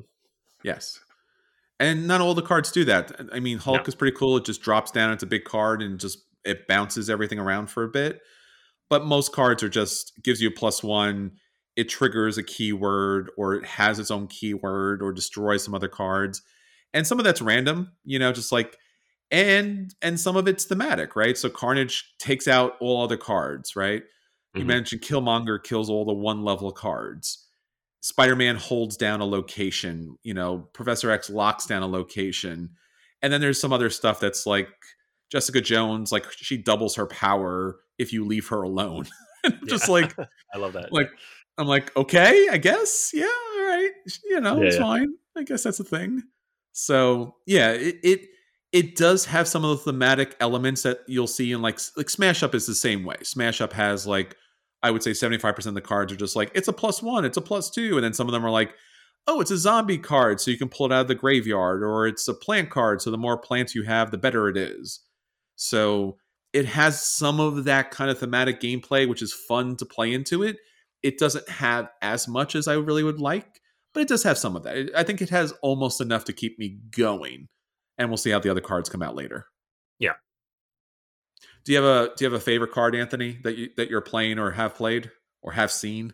Yes. 0.64 1.00
And 1.80 2.08
not 2.08 2.22
all 2.22 2.34
the 2.34 2.42
cards 2.42 2.72
do 2.72 2.84
that. 2.86 3.12
I 3.34 3.40
mean, 3.40 3.58
Hulk 3.58 3.82
No. 3.82 3.88
is 3.88 3.96
pretty 3.96 4.16
cool. 4.18 4.38
It 4.38 4.46
just 4.46 4.62
drops 4.62 4.92
down. 4.92 5.12
It's 5.14 5.24
a 5.24 5.28
big 5.28 5.46
card 5.46 5.82
and 5.82 6.00
just 6.00 6.20
it 6.46 6.68
bounces 6.68 7.10
everything 7.10 7.40
around 7.40 7.68
for 7.68 7.84
a 7.84 7.88
bit. 7.90 8.22
But 8.90 9.06
most 9.06 9.32
cards 9.34 9.62
are 9.64 9.70
just 9.70 10.14
gives 10.24 10.42
you 10.42 10.50
a 10.50 10.52
plus 10.52 10.84
one. 10.84 11.32
It 11.76 11.88
triggers 11.90 12.38
a 12.38 12.44
keyword 12.44 13.32
or 13.38 13.54
it 13.56 13.66
has 13.66 14.00
its 14.00 14.12
own 14.12 14.28
keyword 14.28 15.02
or 15.02 15.14
destroys 15.14 15.64
some 15.64 15.74
other 15.76 15.88
cards. 15.88 16.42
And 16.94 17.06
some 17.06 17.20
of 17.20 17.26
that's 17.26 17.42
random, 17.42 17.92
you 18.04 18.20
know, 18.20 18.32
just 18.34 18.52
like 18.52 18.78
and 19.32 19.94
and 20.02 20.20
some 20.20 20.36
of 20.36 20.48
it's 20.48 20.66
thematic, 20.66 21.16
right? 21.16 21.38
So 21.38 21.50
Carnage 21.50 22.14
takes 22.20 22.48
out 22.48 22.74
all 22.82 23.04
other 23.04 23.18
cards, 23.18 23.76
right? 23.76 24.04
You 24.56 24.64
Mhm. 24.64 24.68
mentioned 24.68 25.02
Killmonger 25.02 25.64
kills 25.64 25.90
all 25.90 26.06
the 26.06 26.14
one 26.14 26.44
level 26.44 26.72
cards. 26.72 27.48
Spider-Man 28.02 28.56
holds 28.56 28.96
down 28.98 29.20
a 29.22 29.26
location, 29.26 30.18
you 30.24 30.34
know, 30.34 30.70
Professor 30.74 31.12
X 31.12 31.30
locks 31.30 31.66
down 31.66 31.82
a 31.84 31.88
location. 31.88 32.70
And 33.22 33.32
then 33.34 33.42
there's 33.42 33.60
some 33.60 33.74
other 33.74 33.90
stuff 33.90 34.20
that's 34.20 34.46
like 34.46 34.70
Jessica 35.32 35.60
Jones, 35.62 36.12
like 36.12 36.26
she 36.32 36.58
doubles 36.58 36.96
her 36.96 37.06
power, 37.06 37.80
if 37.98 38.14
you 38.14 38.26
leave 38.26 38.48
her 38.48 38.62
alone. 38.64 39.06
just 39.68 39.88
Yeah. 39.88 39.94
like 39.94 40.16
I 40.54 40.58
love 40.58 40.74
that. 40.74 40.92
like 40.94 41.12
I'm 41.58 41.68
like, 41.68 41.96
okay, 41.98 42.48
I 42.50 42.58
guess. 42.58 43.12
Yeah, 43.14 43.26
all 43.26 43.64
right. 43.66 43.92
You 44.30 44.40
know, 44.40 44.62
Yeah, 44.62 44.68
it's 44.68 44.76
yeah. 44.78 44.82
fine. 44.82 45.14
I 45.38 45.44
guess 45.44 45.64
that's 45.64 45.80
a 45.82 45.84
thing. 45.84 46.24
So 46.72 47.36
yeah, 47.46 47.72
it, 47.72 47.98
it 48.04 48.22
it 48.72 48.96
does 48.96 49.26
have 49.26 49.48
some 49.48 49.66
of 49.66 49.78
the 49.78 49.92
thematic 49.92 50.36
elements 50.40 50.84
that 50.84 51.00
you'll 51.08 51.28
see 51.28 51.52
in 51.52 51.62
like 51.62 51.80
like 51.98 52.10
Smash 52.10 52.44
Up 52.44 52.54
is 52.54 52.68
the 52.68 52.76
same 52.76 53.04
way. 53.04 53.18
Smash 53.24 53.62
Up 53.62 53.74
has 53.74 54.06
like 54.06 54.36
I 54.82 54.92
would 54.92 55.04
say 55.04 55.12
75% 55.12 55.66
of 55.66 55.74
the 55.74 55.82
cards 55.82 56.14
are 56.14 56.18
just 56.18 56.36
like 56.36 56.52
it's 56.54 56.68
a 56.68 56.74
plus 56.74 57.02
one, 57.02 57.26
it's 57.26 57.38
a 57.38 57.42
plus 57.42 57.70
two, 57.70 57.96
and 57.96 58.04
then 58.04 58.14
some 58.14 58.28
of 58.28 58.34
them 58.34 58.46
are 58.46 58.52
like, 58.52 58.74
oh, 59.28 59.42
it's 59.42 59.52
a 59.52 59.58
zombie 59.58 59.98
card, 59.98 60.40
so 60.40 60.52
you 60.52 60.58
can 60.58 60.70
pull 60.70 60.86
it 60.86 60.92
out 60.92 61.02
of 61.02 61.08
the 61.08 61.16
graveyard, 61.16 61.84
or 61.84 62.08
it's 62.08 62.28
a 62.28 62.34
plant 62.34 62.70
card, 62.70 63.02
so 63.02 63.12
the 63.12 63.18
more 63.18 63.38
plants 63.38 63.76
you 63.76 63.84
have, 63.84 64.12
the 64.12 64.18
better 64.18 64.48
it 64.48 64.58
is. 64.58 65.02
So 65.56 66.18
it 66.54 66.66
has 66.66 67.04
some 67.04 67.40
of 67.40 67.66
that 67.66 67.92
kind 67.92 68.10
of 68.10 68.18
thematic 68.18 68.60
gameplay, 68.62 69.08
which 69.08 69.22
is 69.22 69.34
fun 69.34 69.76
to 69.78 69.86
play 69.86 70.14
into 70.14 70.44
it. 70.44 70.58
It 71.04 71.18
doesn't 71.18 71.48
have 71.50 71.90
as 72.02 72.28
much 72.28 72.56
as 72.56 72.68
I 72.68 72.74
really 72.74 73.04
would 73.04 73.20
like, 73.20 73.62
but 73.94 74.02
it 74.02 74.08
does 74.08 74.24
have 74.24 74.38
some 74.38 74.56
of 74.56 74.64
that. 74.64 74.90
I 74.96 75.04
think 75.04 75.22
it 75.22 75.30
has 75.30 75.54
almost 75.62 76.02
enough 76.02 76.26
to 76.26 76.34
keep 76.34 76.58
me 76.58 76.80
going, 76.92 77.50
and 78.00 78.10
we'll 78.10 78.18
see 78.18 78.32
how 78.32 78.40
the 78.40 78.50
other 78.50 78.62
cards 78.62 78.90
come 78.90 79.04
out 79.04 79.16
later. 79.16 79.46
Yeah. 80.00 80.14
Do 81.66 81.74
you 81.74 81.78
have 81.82 81.86
a 81.86 82.16
Do 82.16 82.26
you 82.26 82.32
have 82.32 82.40
a 82.42 82.44
favorite 82.44 82.72
card, 82.72 82.96
Anthony, 82.96 83.38
that 83.44 83.58
you 83.58 83.70
that 83.78 83.90
you're 83.92 84.02
playing 84.02 84.40
or 84.40 84.50
have 84.52 84.74
played 84.74 85.12
or 85.44 85.52
have 85.52 85.72
seen? 85.72 86.14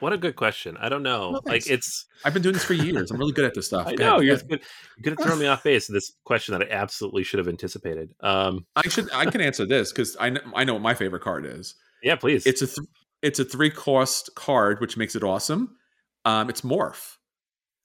What 0.00 0.12
a 0.12 0.18
good 0.18 0.34
question. 0.34 0.76
I 0.80 0.88
don't 0.88 1.04
know. 1.04 1.30
Well, 1.30 1.42
like 1.46 1.70
it's 1.70 2.06
I've 2.24 2.32
been 2.34 2.42
doing 2.42 2.54
this 2.54 2.64
for 2.64 2.72
years. 2.74 3.10
I'm 3.12 3.18
really 3.18 3.32
good 3.32 3.44
at 3.44 3.54
this 3.54 3.66
stuff. 3.66 3.86
I 3.86 3.94
Go 3.94 4.04
know 4.04 4.10
ahead. 4.16 4.24
you're 4.26 4.36
Yeah. 4.36 4.42
good. 4.48 4.60
You 4.96 5.02
could 5.04 5.18
have 5.18 5.26
thrown 5.26 5.38
me 5.38 5.46
off 5.46 5.62
base 5.64 5.88
with 5.88 5.94
this 5.94 6.12
question 6.24 6.58
that 6.58 6.66
I 6.68 6.74
absolutely 6.74 7.22
should 7.22 7.38
have 7.38 7.46
anticipated. 7.46 8.12
Um, 8.20 8.66
I 8.74 8.88
should. 8.88 9.08
I 9.14 9.26
can 9.30 9.40
answer 9.40 9.64
this 9.64 9.92
because 9.92 10.16
I 10.18 10.30
know, 10.30 10.40
I 10.56 10.64
know 10.64 10.72
what 10.74 10.82
my 10.82 10.94
favorite 10.94 11.22
card 11.22 11.46
is. 11.46 11.76
yeah, 12.02 12.16
please. 12.16 12.44
It's 12.46 12.62
a 12.62 12.66
th- 12.66 12.88
it's 13.22 13.38
a 13.38 13.44
three 13.44 13.70
cost 13.70 14.30
card, 14.34 14.80
which 14.80 14.96
makes 14.96 15.14
it 15.14 15.22
awesome. 15.22 15.76
Um, 16.24 16.50
it's 16.50 16.62
morph. 16.62 17.14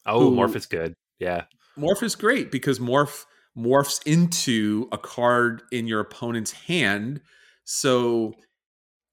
oh, 0.08 0.32
who- 0.32 0.36
Morph 0.36 0.56
is 0.56 0.66
good. 0.66 0.96
Yeah, 1.20 1.44
Morph 1.78 2.03
is 2.03 2.15
great 2.15 2.51
because 2.51 2.80
morph 2.80 3.26
morphs 3.57 4.01
into 4.05 4.88
a 4.91 4.97
card 4.97 5.61
in 5.72 5.88
your 5.88 5.99
opponent's 5.99 6.51
hand, 6.51 7.22
so 7.63 8.34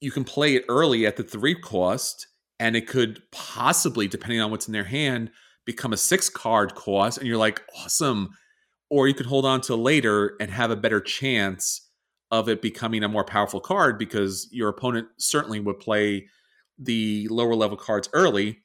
you 0.01 0.11
can 0.11 0.25
play 0.25 0.55
it 0.55 0.65
early 0.69 1.07
at 1.07 1.17
the 1.17 1.25
three 1.25 1.55
cost, 1.55 2.29
and 2.61 2.77
it 2.77 2.87
could 2.87 3.23
possibly, 3.33 4.07
depending 4.07 4.41
on 4.41 4.51
what's 4.51 4.67
in 4.67 4.73
their 4.73 4.85
hand, 4.85 5.31
become 5.65 5.93
a 5.93 5.97
six 5.97 6.29
card 6.29 6.75
cost, 6.75 7.19
and 7.19 7.27
you're 7.27 7.37
like, 7.37 7.63
awesome. 7.77 8.31
Or 8.91 9.07
you 9.07 9.15
could 9.15 9.27
hold 9.27 9.45
on 9.45 9.61
to 9.63 9.77
later 9.77 10.35
and 10.41 10.51
have 10.51 10.71
a 10.71 10.77
better 10.77 11.01
chance 11.01 11.89
of 12.31 12.49
it 12.49 12.63
becoming 12.63 13.03
a 13.03 13.09
more 13.09 13.25
powerful 13.25 13.61
card 13.61 13.99
because 13.99 14.49
your 14.51 14.69
opponent 14.69 15.09
certainly 15.19 15.61
would 15.61 15.79
play 15.79 16.27
the 16.79 17.29
lower 17.29 17.55
level 17.55 17.77
cards 17.77 18.09
early. 18.13 18.61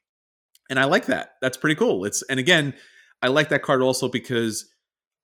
And 0.70 0.80
I 0.80 0.86
like 0.86 1.08
that. 1.08 1.32
That's 1.42 1.58
pretty 1.58 1.76
cool. 1.76 2.06
It's 2.06 2.22
and 2.24 2.40
again, 2.40 2.74
I 3.24 3.28
like 3.30 3.50
that 3.50 3.64
card 3.64 3.82
also 3.82 4.08
because 4.10 4.70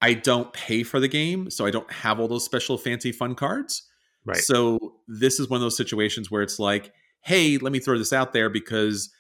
I 0.02 0.14
don't 0.14 0.52
pay 0.54 0.82
for 0.84 1.00
the 1.00 1.08
game, 1.08 1.50
so 1.52 1.66
I 1.66 1.72
don't 1.72 1.92
have 1.92 2.20
all 2.20 2.28
those 2.28 2.46
special 2.46 2.78
fancy 2.78 3.12
fun 3.12 3.36
cards. 3.36 3.84
right. 4.26 4.38
So 4.38 4.96
this 5.08 5.40
is 5.40 5.50
one 5.50 5.58
of 5.58 5.62
those 5.62 5.78
situations 5.78 6.32
where 6.32 6.42
it's 6.42 6.58
like, 6.60 6.92
hey, 7.22 7.58
let 7.58 7.72
me 7.72 7.80
throw 7.80 7.98
this 7.98 8.14
out 8.14 8.32
there 8.34 8.50
because 8.50 9.12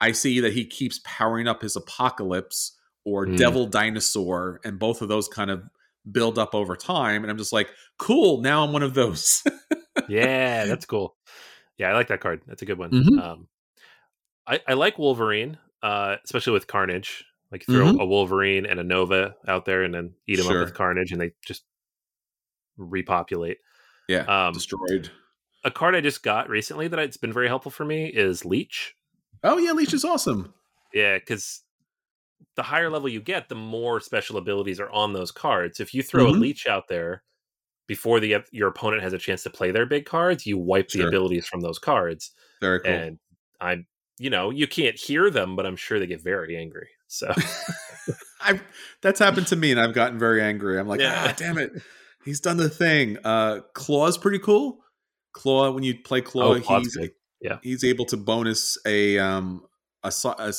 I 0.00 0.12
see 0.12 0.40
that 0.40 0.52
he 0.52 0.66
keeps 0.66 1.00
powering 1.04 1.46
up 1.48 1.62
his 1.62 1.76
apocalypse 1.76 2.76
or 3.06 3.26
Mm. 3.26 3.36
devil 3.36 3.66
dinosaur, 3.66 4.60
and 4.64 4.78
both 4.78 5.00
of 5.02 5.08
those 5.08 5.28
kind 5.28 5.50
of 5.50 5.62
build 6.10 6.38
up 6.38 6.54
over 6.54 6.74
time. 6.76 7.22
And 7.22 7.30
I'm 7.30 7.38
just 7.38 7.52
like, 7.52 7.68
cool, 7.98 8.40
now 8.42 8.64
I'm 8.64 8.72
one 8.72 8.82
of 8.82 8.94
those. 8.94 9.42
yeah, 10.08 10.64
that's 10.66 10.84
cool. 10.86 11.14
Yeah, 11.78 11.90
I 11.90 11.94
like 11.94 12.08
that 12.08 12.20
card. 12.20 12.42
That's 12.46 12.62
a 12.62 12.66
good 12.66 12.78
one. 12.78 12.90
Mhm. 12.90 13.22
Um, 13.22 13.48
I, 14.46 14.60
I 14.66 14.72
like 14.74 14.98
Wolverine, 14.98 15.58
uh, 15.82 16.16
especially 16.24 16.52
with 16.54 16.66
Carnage. 16.66 17.24
Like 17.54 17.64
throw 17.66 17.92
Mhm. 17.92 18.00
a 18.00 18.04
Wolverine 18.04 18.66
and 18.66 18.80
a 18.80 18.82
Nova 18.82 19.36
out 19.46 19.64
there, 19.64 19.84
and 19.84 19.94
then 19.94 20.12
eat 20.26 20.38
them 20.38 20.46
Sure. 20.46 20.62
up 20.62 20.66
with 20.66 20.74
Carnage, 20.74 21.12
and 21.12 21.20
they 21.20 21.30
just 21.46 21.64
repopulate. 22.76 23.58
yeah, 24.08 24.24
Um, 24.48 24.52
destroyed. 24.52 25.08
a 25.62 25.70
card 25.70 25.94
I 25.94 26.00
just 26.00 26.24
got 26.24 26.48
recently 26.48 26.88
that 26.88 26.98
it's 26.98 27.16
been 27.16 27.32
very 27.32 27.46
helpful 27.46 27.70
for 27.70 27.84
me 27.84 28.06
is 28.08 28.44
Leech. 28.44 28.96
Oh 29.44 29.56
yeah, 29.56 29.70
Leech 29.70 29.94
is 29.94 30.04
awesome. 30.04 30.52
Yeah, 30.92 31.16
because 31.18 31.62
the 32.56 32.64
higher 32.64 32.90
level 32.90 33.08
you 33.08 33.20
get, 33.22 33.48
the 33.48 33.54
more 33.54 34.00
special 34.00 34.36
abilities 34.36 34.80
are 34.80 34.90
on 34.90 35.12
those 35.12 35.30
cards. 35.30 35.78
If 35.78 35.94
you 35.94 36.02
throw 36.02 36.26
Mhm. 36.26 36.36
a 36.36 36.38
leech 36.40 36.66
out 36.66 36.88
there 36.88 37.22
before 37.86 38.18
the 38.18 38.44
your 38.50 38.66
opponent 38.68 39.02
has 39.04 39.12
a 39.12 39.18
chance 39.18 39.44
to 39.44 39.50
play 39.50 39.70
their 39.70 39.86
big 39.86 40.06
cards, 40.06 40.44
you 40.44 40.58
wipe 40.58 40.88
the 40.88 41.06
abilities 41.06 41.46
from 41.46 41.60
those 41.60 41.78
cards. 41.78 42.32
Very 42.60 42.80
cool. 42.80 42.90
And 42.92 43.18
I'm, 43.60 43.86
you 44.18 44.28
know, 44.30 44.50
you 44.50 44.66
can't 44.66 44.98
hear 44.98 45.30
them, 45.30 45.54
but 45.56 45.66
I'm 45.66 45.76
sure 45.76 45.98
they 46.00 46.06
get 46.08 46.20
very 46.20 46.56
angry. 46.56 46.90
So 47.14 47.32
I 48.40 48.60
that's 49.02 49.18
happened 49.18 49.46
to 49.48 49.56
me, 49.56 49.70
and 49.70 49.80
I've 49.80 49.94
gotten 49.94 50.18
very 50.18 50.42
angry. 50.42 50.78
I'm 50.78 50.88
like, 50.88 51.00
Yeah. 51.00 51.26
ah, 51.28 51.34
damn 51.36 51.58
it, 51.58 51.72
he's 52.24 52.40
done 52.40 52.56
the 52.56 52.68
thing. 52.68 53.18
Uh, 53.24 53.60
Klaw's 53.74 54.18
pretty 54.18 54.38
cool. 54.38 54.78
Klaw, 55.32 55.70
when 55.70 55.82
you 55.84 55.98
play 55.98 56.20
Klaw, 56.20 56.54
Oh, 56.54 56.54
he's. 56.54 56.98
Yeah. 57.40 57.58
he's 57.62 57.84
able 57.84 58.06
to 58.06 58.16
bonus 58.16 58.78
a 58.86 59.18
um 59.18 59.62
a, 60.02 60.12
a 60.38 60.52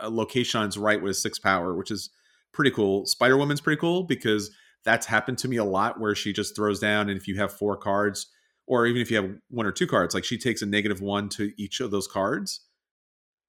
a 0.00 0.10
location 0.10 0.60
on 0.60 0.66
his 0.66 0.76
right 0.76 1.00
with 1.00 1.12
a 1.12 1.14
six 1.14 1.38
power, 1.38 1.74
which 1.74 1.90
is 1.90 2.10
pretty 2.52 2.70
cool. 2.70 3.06
Spider 3.06 3.36
Woman's 3.36 3.60
pretty 3.60 3.80
cool 3.80 4.02
because 4.02 4.50
that's 4.84 5.06
happened 5.06 5.38
to 5.38 5.48
me 5.48 5.56
a 5.56 5.64
lot 5.64 6.00
where 6.00 6.14
she 6.14 6.32
just 6.32 6.56
throws 6.56 6.80
down, 6.80 7.08
and 7.08 7.16
if 7.18 7.28
you 7.28 7.36
have 7.36 7.52
four 7.52 7.76
cards, 7.76 8.26
or 8.66 8.86
even 8.86 9.00
if 9.00 9.10
you 9.10 9.16
have 9.16 9.30
one 9.48 9.64
or 9.66 9.72
two 9.72 9.86
cards, 9.86 10.14
like 10.14 10.24
she 10.24 10.36
takes 10.38 10.60
a 10.62 10.66
negative 10.66 11.00
one 11.00 11.28
to 11.30 11.52
each 11.56 11.80
of 11.80 11.90
those 11.90 12.06
cards. 12.08 12.60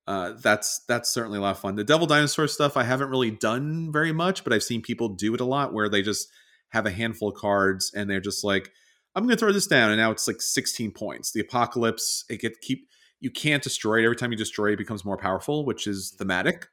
Uh, 0.08 0.34
that's 0.42 0.82
that's 0.88 1.12
certainly 1.12 1.40
a 1.40 1.42
lot 1.42 1.52
of 1.52 1.60
fun. 1.60 1.76
The 1.76 1.84
Devil 1.84 2.06
Dinosaur 2.06 2.48
stuff 2.48 2.78
I 2.78 2.84
haven't 2.84 3.10
really 3.10 3.32
done 3.32 3.92
very 3.92 4.12
much, 4.12 4.44
but 4.44 4.54
I've 4.54 4.64
seen 4.64 4.82
people 4.82 5.10
do 5.10 5.34
it 5.34 5.42
a 5.42 5.46
lot 5.46 5.74
where 5.74 5.90
they 5.90 6.04
just 6.04 6.30
have 6.70 6.86
a 6.86 6.92
handful 6.92 7.30
of 7.30 7.36
cards 7.36 7.92
and 7.96 8.10
they're 8.10 8.20
just 8.20 8.44
like, 8.44 8.72
I'm 9.16 9.24
going 9.24 9.36
to 9.36 9.40
throw 9.40 9.52
this 9.52 9.68
down, 9.68 9.92
and 9.92 10.00
now 10.00 10.12
it's 10.12 10.28
like 10.28 10.42
16 10.42 10.92
points. 10.92 11.32
The 11.32 11.40
Apocalypse, 11.40 12.26
it 12.30 12.42
get 12.42 12.62
keep 12.62 12.88
you 13.22 13.32
can't 13.32 13.64
destroy 13.64 14.02
it. 14.02 14.06
Every 14.06 14.16
time 14.16 14.32
you 14.32 14.38
destroy 14.38 14.68
it, 14.68 14.74
it 14.74 14.78
becomes 14.78 15.06
more 15.06 15.18
powerful, 15.18 15.66
which 15.66 15.88
is 15.88 16.14
thematic, 16.18 16.68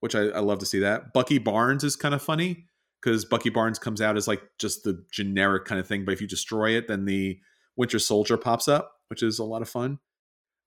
which 0.00 0.14
I, 0.14 0.26
I 0.26 0.40
love 0.40 0.58
to 0.60 0.66
see 0.66 0.78
that. 0.80 1.12
Bucky 1.12 1.38
Barnes 1.38 1.82
is 1.82 1.96
kind 1.96 2.14
of 2.14 2.22
funny 2.22 2.66
because 3.02 3.24
Bucky 3.24 3.50
Barnes 3.50 3.78
comes 3.78 4.00
out 4.00 4.16
as 4.16 4.28
like 4.28 4.42
just 4.58 4.84
the 4.84 5.04
generic 5.10 5.64
kind 5.64 5.80
of 5.80 5.88
thing, 5.88 6.04
but 6.04 6.12
if 6.12 6.20
you 6.20 6.28
destroy 6.28 6.76
it, 6.76 6.86
then 6.86 7.06
the 7.06 7.38
Winter 7.76 7.98
Soldier 7.98 8.36
pops 8.36 8.68
up, 8.68 8.92
which 9.08 9.22
is 9.22 9.38
a 9.38 9.44
lot 9.44 9.62
of 9.62 9.68
fun. 9.68 9.98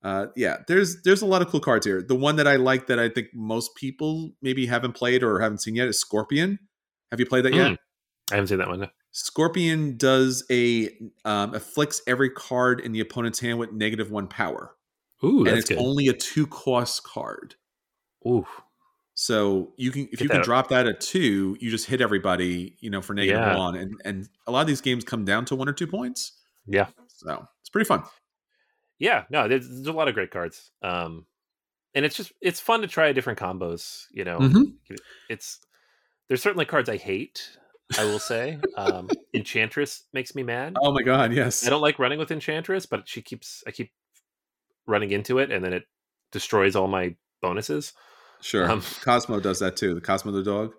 Uh, 0.03 0.27
yeah, 0.35 0.57
there's 0.67 1.01
there's 1.03 1.21
a 1.21 1.25
lot 1.25 1.41
of 1.41 1.49
cool 1.49 1.59
cards 1.59 1.85
here. 1.85 2.01
The 2.01 2.15
one 2.15 2.37
that 2.37 2.47
I 2.47 2.55
like 2.55 2.87
that 2.87 2.99
I 2.99 3.09
think 3.09 3.27
most 3.33 3.75
people 3.75 4.31
maybe 4.41 4.65
haven't 4.65 4.93
played 4.93 5.23
or 5.23 5.39
haven't 5.41 5.61
seen 5.61 5.75
yet 5.75 5.87
is 5.89 5.99
Scorpion. 5.99 6.57
Have 7.11 7.19
you 7.19 7.25
played 7.25 7.43
that 7.45 7.53
yet? 7.53 7.71
Mm. 7.71 7.77
I 8.31 8.35
haven't 8.35 8.47
seen 8.47 8.59
that 8.59 8.69
one. 8.69 8.79
no. 8.81 8.87
Scorpion 9.11 9.97
does 9.97 10.45
a 10.51 10.89
um, 11.25 11.53
afflicts 11.55 12.01
every 12.07 12.29
card 12.29 12.79
in 12.79 12.91
the 12.91 12.99
opponent's 12.99 13.39
hand 13.39 13.57
with 13.59 13.71
negative 13.73 14.11
one 14.11 14.27
power, 14.27 14.75
Ooh, 15.23 15.45
and 15.45 15.57
it's 15.57 15.67
good. 15.69 15.79
only 15.79 16.07
a 16.07 16.13
two 16.13 16.45
cost 16.47 17.03
card. 17.03 17.55
Ooh, 18.27 18.45
So 19.15 19.73
you 19.77 19.91
can 19.91 20.03
if 20.11 20.19
Get 20.19 20.21
you 20.21 20.29
can 20.29 20.41
drop 20.43 20.69
that 20.69 20.85
at 20.87 21.01
two, 21.01 21.57
you 21.59 21.69
just 21.71 21.87
hit 21.87 21.99
everybody, 22.01 22.77
you 22.79 22.89
know, 22.89 23.01
for 23.01 23.13
negative 23.13 23.41
Yeah. 23.41 23.57
one, 23.57 23.75
and 23.75 23.99
and 24.05 24.29
a 24.47 24.51
lot 24.51 24.61
of 24.61 24.67
these 24.67 24.81
games 24.81 25.03
come 25.03 25.25
down 25.25 25.43
to 25.45 25.55
one 25.55 25.67
or 25.67 25.73
two 25.73 25.87
points. 25.87 26.33
yeah, 26.67 26.87
So 27.07 27.45
it's 27.61 27.69
pretty 27.69 27.87
fun. 27.87 28.03
Yeah. 28.99 29.23
No, 29.29 29.47
there's, 29.47 29.67
there's 29.67 29.87
a 29.87 29.91
lot 29.93 30.07
of 30.07 30.13
great 30.13 30.31
cards. 30.31 30.71
Um, 30.83 31.25
and 31.95 32.05
it's 32.05 32.15
just 32.15 32.31
it's 32.41 32.59
fun 32.59 32.81
to 32.81 32.87
try 32.87 33.11
different 33.13 33.39
combos. 33.39 34.03
You 34.11 34.23
know, 34.25 34.37
Mhm. 34.39 34.73
it's 35.29 35.59
there's 36.27 36.41
certainly 36.41 36.65
cards 36.65 36.87
I 36.89 36.97
hate. 36.97 37.57
I 37.97 38.03
will 38.03 38.19
say, 38.19 38.59
um, 38.77 39.09
Enchantress 39.33 40.03
makes 40.13 40.35
me 40.35 40.43
mad. 40.43 40.75
Oh 40.79 40.91
my 40.93 41.01
god, 41.01 41.33
yes. 41.33 41.65
I 41.65 41.71
don't 41.71 41.81
like 41.81 41.97
running 41.97 42.19
with 42.19 42.29
Enchantress, 42.29 42.85
but 42.85 43.07
she 43.09 43.23
keeps 43.23 43.63
I 43.65 43.71
keep 43.71 43.91
running 44.85 45.09
into 45.11 45.39
it, 45.39 45.51
and 45.51 45.65
then 45.65 45.73
it 45.73 45.85
destroys 46.31 46.75
all 46.75 46.87
my 46.87 47.15
bonuses. 47.41 47.93
Sure. 48.41 48.69
Um, 48.69 48.81
Cosmo 49.01 49.39
does 49.39 49.59
that 49.59 49.75
too. 49.75 49.95
The 49.95 50.01
Cosmo 50.01 50.31
the 50.31 50.43
dog. 50.43 50.73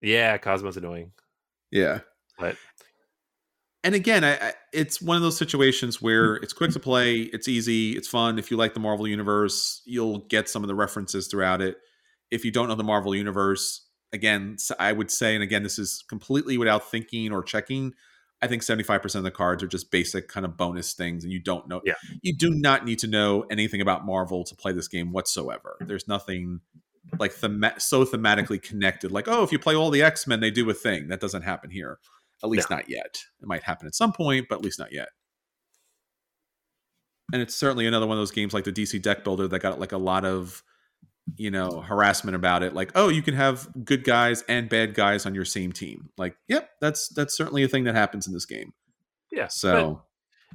Yeah, 0.00 0.36
Cosmo's 0.38 0.76
annoying, 0.78 1.12
Yeah. 1.70 2.00
but 2.38 2.56
And 3.84 3.94
again, 3.94 4.24
I, 4.24 4.34
I, 4.36 4.52
it's 4.72 5.02
one 5.02 5.16
of 5.16 5.22
those 5.22 5.36
situations 5.36 6.00
where 6.00 6.36
it's 6.36 6.54
quick 6.54 6.72
to 6.72 6.80
play, 6.80 7.18
it's 7.18 7.48
easy, 7.48 7.92
it's 7.92 8.08
fun. 8.08 8.38
If 8.38 8.50
you 8.50 8.56
like 8.56 8.72
the 8.72 8.80
Marvel 8.80 9.06
universe, 9.06 9.82
you'll 9.84 10.20
get 10.20 10.48
some 10.48 10.64
of 10.64 10.68
the 10.68 10.74
references 10.74 11.28
throughout 11.28 11.60
it. 11.60 11.76
If 12.30 12.46
you 12.46 12.50
don't 12.50 12.68
know 12.68 12.74
the 12.74 12.82
Marvel 12.82 13.14
universe, 13.14 13.86
again, 14.10 14.56
I 14.78 14.92
would 14.92 15.10
say, 15.10 15.34
and 15.34 15.44
again, 15.44 15.62
this 15.62 15.78
is 15.78 16.02
completely 16.08 16.56
without 16.56 16.90
thinking 16.90 17.30
or 17.30 17.42
checking. 17.42 17.92
I 18.40 18.46
think 18.46 18.62
75% 18.62 19.14
of 19.16 19.22
the 19.22 19.30
cards 19.30 19.62
are 19.62 19.68
just 19.68 19.90
basic 19.90 20.28
kind 20.28 20.46
of 20.46 20.56
bonus 20.56 20.94
things, 20.94 21.22
and 21.22 21.32
you 21.32 21.40
don't 21.40 21.68
know. 21.68 21.82
Yeah. 21.84 21.94
You 22.22 22.34
do 22.34 22.50
not 22.50 22.84
need 22.86 22.98
to 23.00 23.06
know 23.06 23.44
anything 23.50 23.82
about 23.82 24.06
Marvel 24.06 24.44
to 24.44 24.54
play 24.54 24.72
this 24.72 24.88
game 24.88 25.12
whatsoever. 25.12 25.76
Mm-hmm. 25.76 25.88
There's 25.88 26.08
nothing 26.08 26.60
like 27.18 27.32
thema- 27.32 27.78
so 27.78 28.04
thematically 28.04 28.60
connected. 28.62 29.12
Like, 29.12 29.28
oh, 29.28 29.42
if 29.42 29.52
you 29.52 29.58
play 29.58 29.74
all 29.74 29.90
the 29.90 30.02
X 30.02 30.26
Men, 30.26 30.40
they 30.40 30.50
do 30.50 30.68
a 30.70 30.74
thing. 30.74 31.08
That 31.08 31.20
doesn't 31.20 31.42
happen 31.42 31.70
here. 31.70 31.98
At 32.44 32.50
least 32.50 32.70
not 32.70 32.88
yet. 32.88 33.18
It 33.42 33.48
might 33.48 33.62
happen 33.64 33.86
at 33.88 33.94
some 33.96 34.12
point, 34.12 34.46
but 34.48 34.56
at 34.56 34.62
least 34.62 34.78
not 34.78 34.92
yet. 34.92 35.08
and 37.32 37.40
it's 37.42 37.54
certainly 37.54 37.86
another 37.86 38.06
one 38.06 38.16
of 38.16 38.20
those 38.20 38.30
games 38.30 38.52
like 38.54 38.64
the 38.64 38.72
DC 38.72 39.00
Deck 39.02 39.24
Builder 39.24 39.48
that 39.48 39.58
got 39.60 39.80
like 39.80 39.92
a 39.92 39.98
lot 39.98 40.24
of 40.24 40.62
you 41.36 41.50
know 41.50 41.80
harassment 41.80 42.36
about 42.36 42.62
it 42.62 42.74
like 42.74 42.92
oh 42.94 43.08
you 43.08 43.22
can 43.22 43.32
have 43.34 43.66
good 43.82 44.04
guys 44.04 44.44
and 44.46 44.68
bad 44.68 44.92
guys 44.92 45.24
on 45.24 45.34
your 45.34 45.46
same 45.46 45.72
team 45.72 46.10
like 46.18 46.36
yep 46.48 46.68
that's 46.82 47.08
that's 47.08 47.34
certainly 47.34 47.62
a 47.62 47.68
thing 47.68 47.84
that 47.84 47.94
happens 47.94 48.26
in 48.26 48.34
this 48.34 48.44
game 48.44 48.74
Yeah. 49.32 49.48
so 49.48 50.02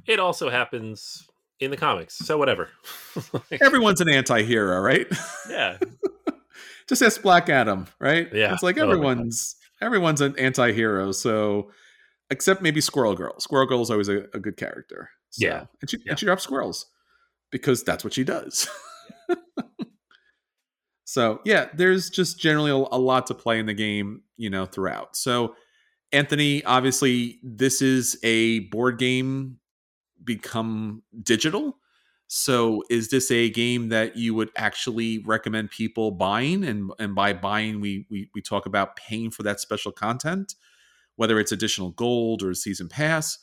it 0.06 0.20
also 0.20 0.48
happens 0.48 1.26
in 1.58 1.70
the 1.72 1.76
comics. 1.76 2.16
So 2.16 2.38
whatever. 2.38 2.68
Like, 3.50 3.60
everyone's 3.60 4.00
an 4.00 4.08
anti-hero 4.08 4.80
right 4.80 5.06
yeah. 5.50 5.76
just 6.88 7.02
ask 7.02 7.20
black 7.20 7.48
adam 7.48 7.88
right 7.98 8.28
Yeah, 8.32 8.54
it's 8.54 8.62
like 8.62 8.78
everyone's 8.78 9.56
everyone's 9.80 10.20
an 10.20 10.36
anti-hero 10.38 11.12
so 11.12 11.70
except 12.30 12.62
maybe 12.62 12.80
squirrel 12.80 13.14
girl 13.14 13.38
squirrel 13.40 13.66
girl 13.66 13.80
is 13.82 13.90
always 13.90 14.08
a, 14.08 14.24
a 14.34 14.38
good 14.38 14.56
character 14.56 15.10
So- 15.30 15.46
Yeah. 15.46 15.64
and 15.80 15.90
she, 15.90 15.96
Yeah. 16.04 16.10
and 16.10 16.18
she 16.18 16.26
drops 16.26 16.42
squirrels 16.44 16.86
because 17.50 17.82
that's 17.82 18.04
what 18.04 18.12
she 18.12 18.24
does 18.24 18.68
so 21.04 21.40
yeah 21.44 21.68
there's 21.74 22.10
just 22.10 22.38
generally 22.38 22.70
a, 22.70 22.74
a 22.74 22.98
lot 22.98 23.26
to 23.26 23.34
play 23.34 23.58
in 23.58 23.66
the 23.66 23.74
game 23.74 24.22
you 24.36 24.50
know 24.50 24.66
throughout 24.66 25.16
so 25.16 25.54
anthony 26.12 26.62
obviously 26.64 27.40
this 27.42 27.82
is 27.82 28.18
a 28.22 28.60
board 28.70 28.98
game 28.98 29.56
become 30.22 31.02
digital 31.22 31.76
so 32.32 32.84
is 32.88 33.08
this 33.08 33.28
a 33.32 33.50
game 33.50 33.88
that 33.88 34.16
you 34.16 34.34
would 34.34 34.50
actually 34.56 35.18
recommend 35.18 35.72
people 35.72 36.12
buying? 36.12 36.62
And 36.62 36.92
and 37.00 37.12
by 37.12 37.32
buying 37.32 37.80
we 37.80 38.06
we, 38.08 38.30
we 38.32 38.40
talk 38.40 38.66
about 38.66 38.94
paying 38.94 39.32
for 39.32 39.42
that 39.42 39.58
special 39.58 39.90
content 39.90 40.54
whether 41.16 41.40
it's 41.40 41.50
additional 41.50 41.90
gold 41.90 42.42
or 42.42 42.50
a 42.50 42.54
season 42.54 42.88
pass. 42.88 43.36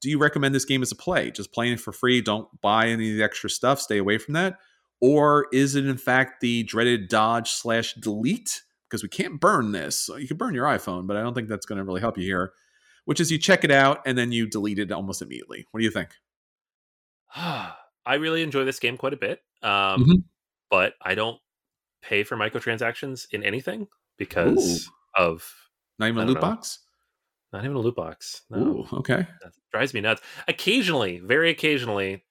Do 0.00 0.08
you 0.08 0.18
recommend 0.18 0.54
this 0.54 0.64
game 0.64 0.80
as 0.80 0.90
a 0.90 0.96
play? 0.96 1.30
Just 1.30 1.52
playing 1.52 1.74
it 1.74 1.80
for 1.80 1.92
free 1.92 2.22
don't 2.22 2.48
buy 2.62 2.88
any 2.88 3.10
of 3.10 3.18
the 3.18 3.22
extra 3.22 3.50
stuff 3.50 3.78
stay 3.78 3.98
away 3.98 4.16
from 4.16 4.32
that? 4.32 4.56
Or 5.02 5.46
is 5.52 5.74
it 5.74 5.86
in 5.86 5.98
fact 5.98 6.40
the 6.40 6.62
dreaded 6.62 7.08
dodge 7.08 7.50
slash 7.50 7.92
delete? 7.92 8.62
Because 8.88 9.02
we 9.02 9.10
can't 9.10 9.38
burn 9.38 9.72
this. 9.72 10.08
You 10.18 10.26
can 10.26 10.38
burn 10.38 10.54
your 10.54 10.64
iphone 10.68 11.06
but 11.06 11.18
i 11.18 11.20
don't 11.20 11.34
think 11.34 11.48
that's 11.48 11.66
going 11.66 11.76
to 11.76 11.84
really 11.84 12.00
help 12.00 12.16
you 12.16 12.24
here 12.24 12.54
which 13.04 13.20
is 13.20 13.30
you 13.30 13.36
check 13.36 13.64
it 13.64 13.70
out 13.70 14.00
and 14.06 14.16
then 14.16 14.32
you 14.32 14.46
delete 14.46 14.78
it 14.78 14.90
almost 14.90 15.20
immediately. 15.20 15.66
What 15.72 15.80
do 15.80 15.84
you 15.84 15.90
think 15.90 16.08
I 18.06 18.14
really 18.14 18.42
enjoy 18.42 18.64
this 18.64 18.78
game 18.78 18.96
quite 18.96 19.12
a 19.12 19.16
bit. 19.16 19.42
Um, 19.62 20.04
Mhm. 20.04 20.24
but 20.70 20.94
I 21.02 21.14
don't 21.14 21.40
pay 22.02 22.22
for 22.24 22.36
microtransactions 22.36 23.26
in 23.30 23.42
anything 23.44 23.88
because 24.16 24.88
of 25.16 25.52
not 25.98 26.08
even 26.08 26.22
a 26.22 26.26
loot 26.26 26.34
know. 26.36 26.40
box 26.40 26.78
not 27.52 27.64
even 27.64 27.76
a 27.76 27.80
loot 27.80 27.96
box. 27.96 28.42
No. 28.48 28.58
Ooh, 28.58 28.96
okay 28.98 29.26
That 29.42 29.52
drives 29.72 29.92
me 29.92 30.00
nuts. 30.00 30.22
Occasionally, 30.46 31.18
very 31.18 31.50
occasionally, 31.50 32.24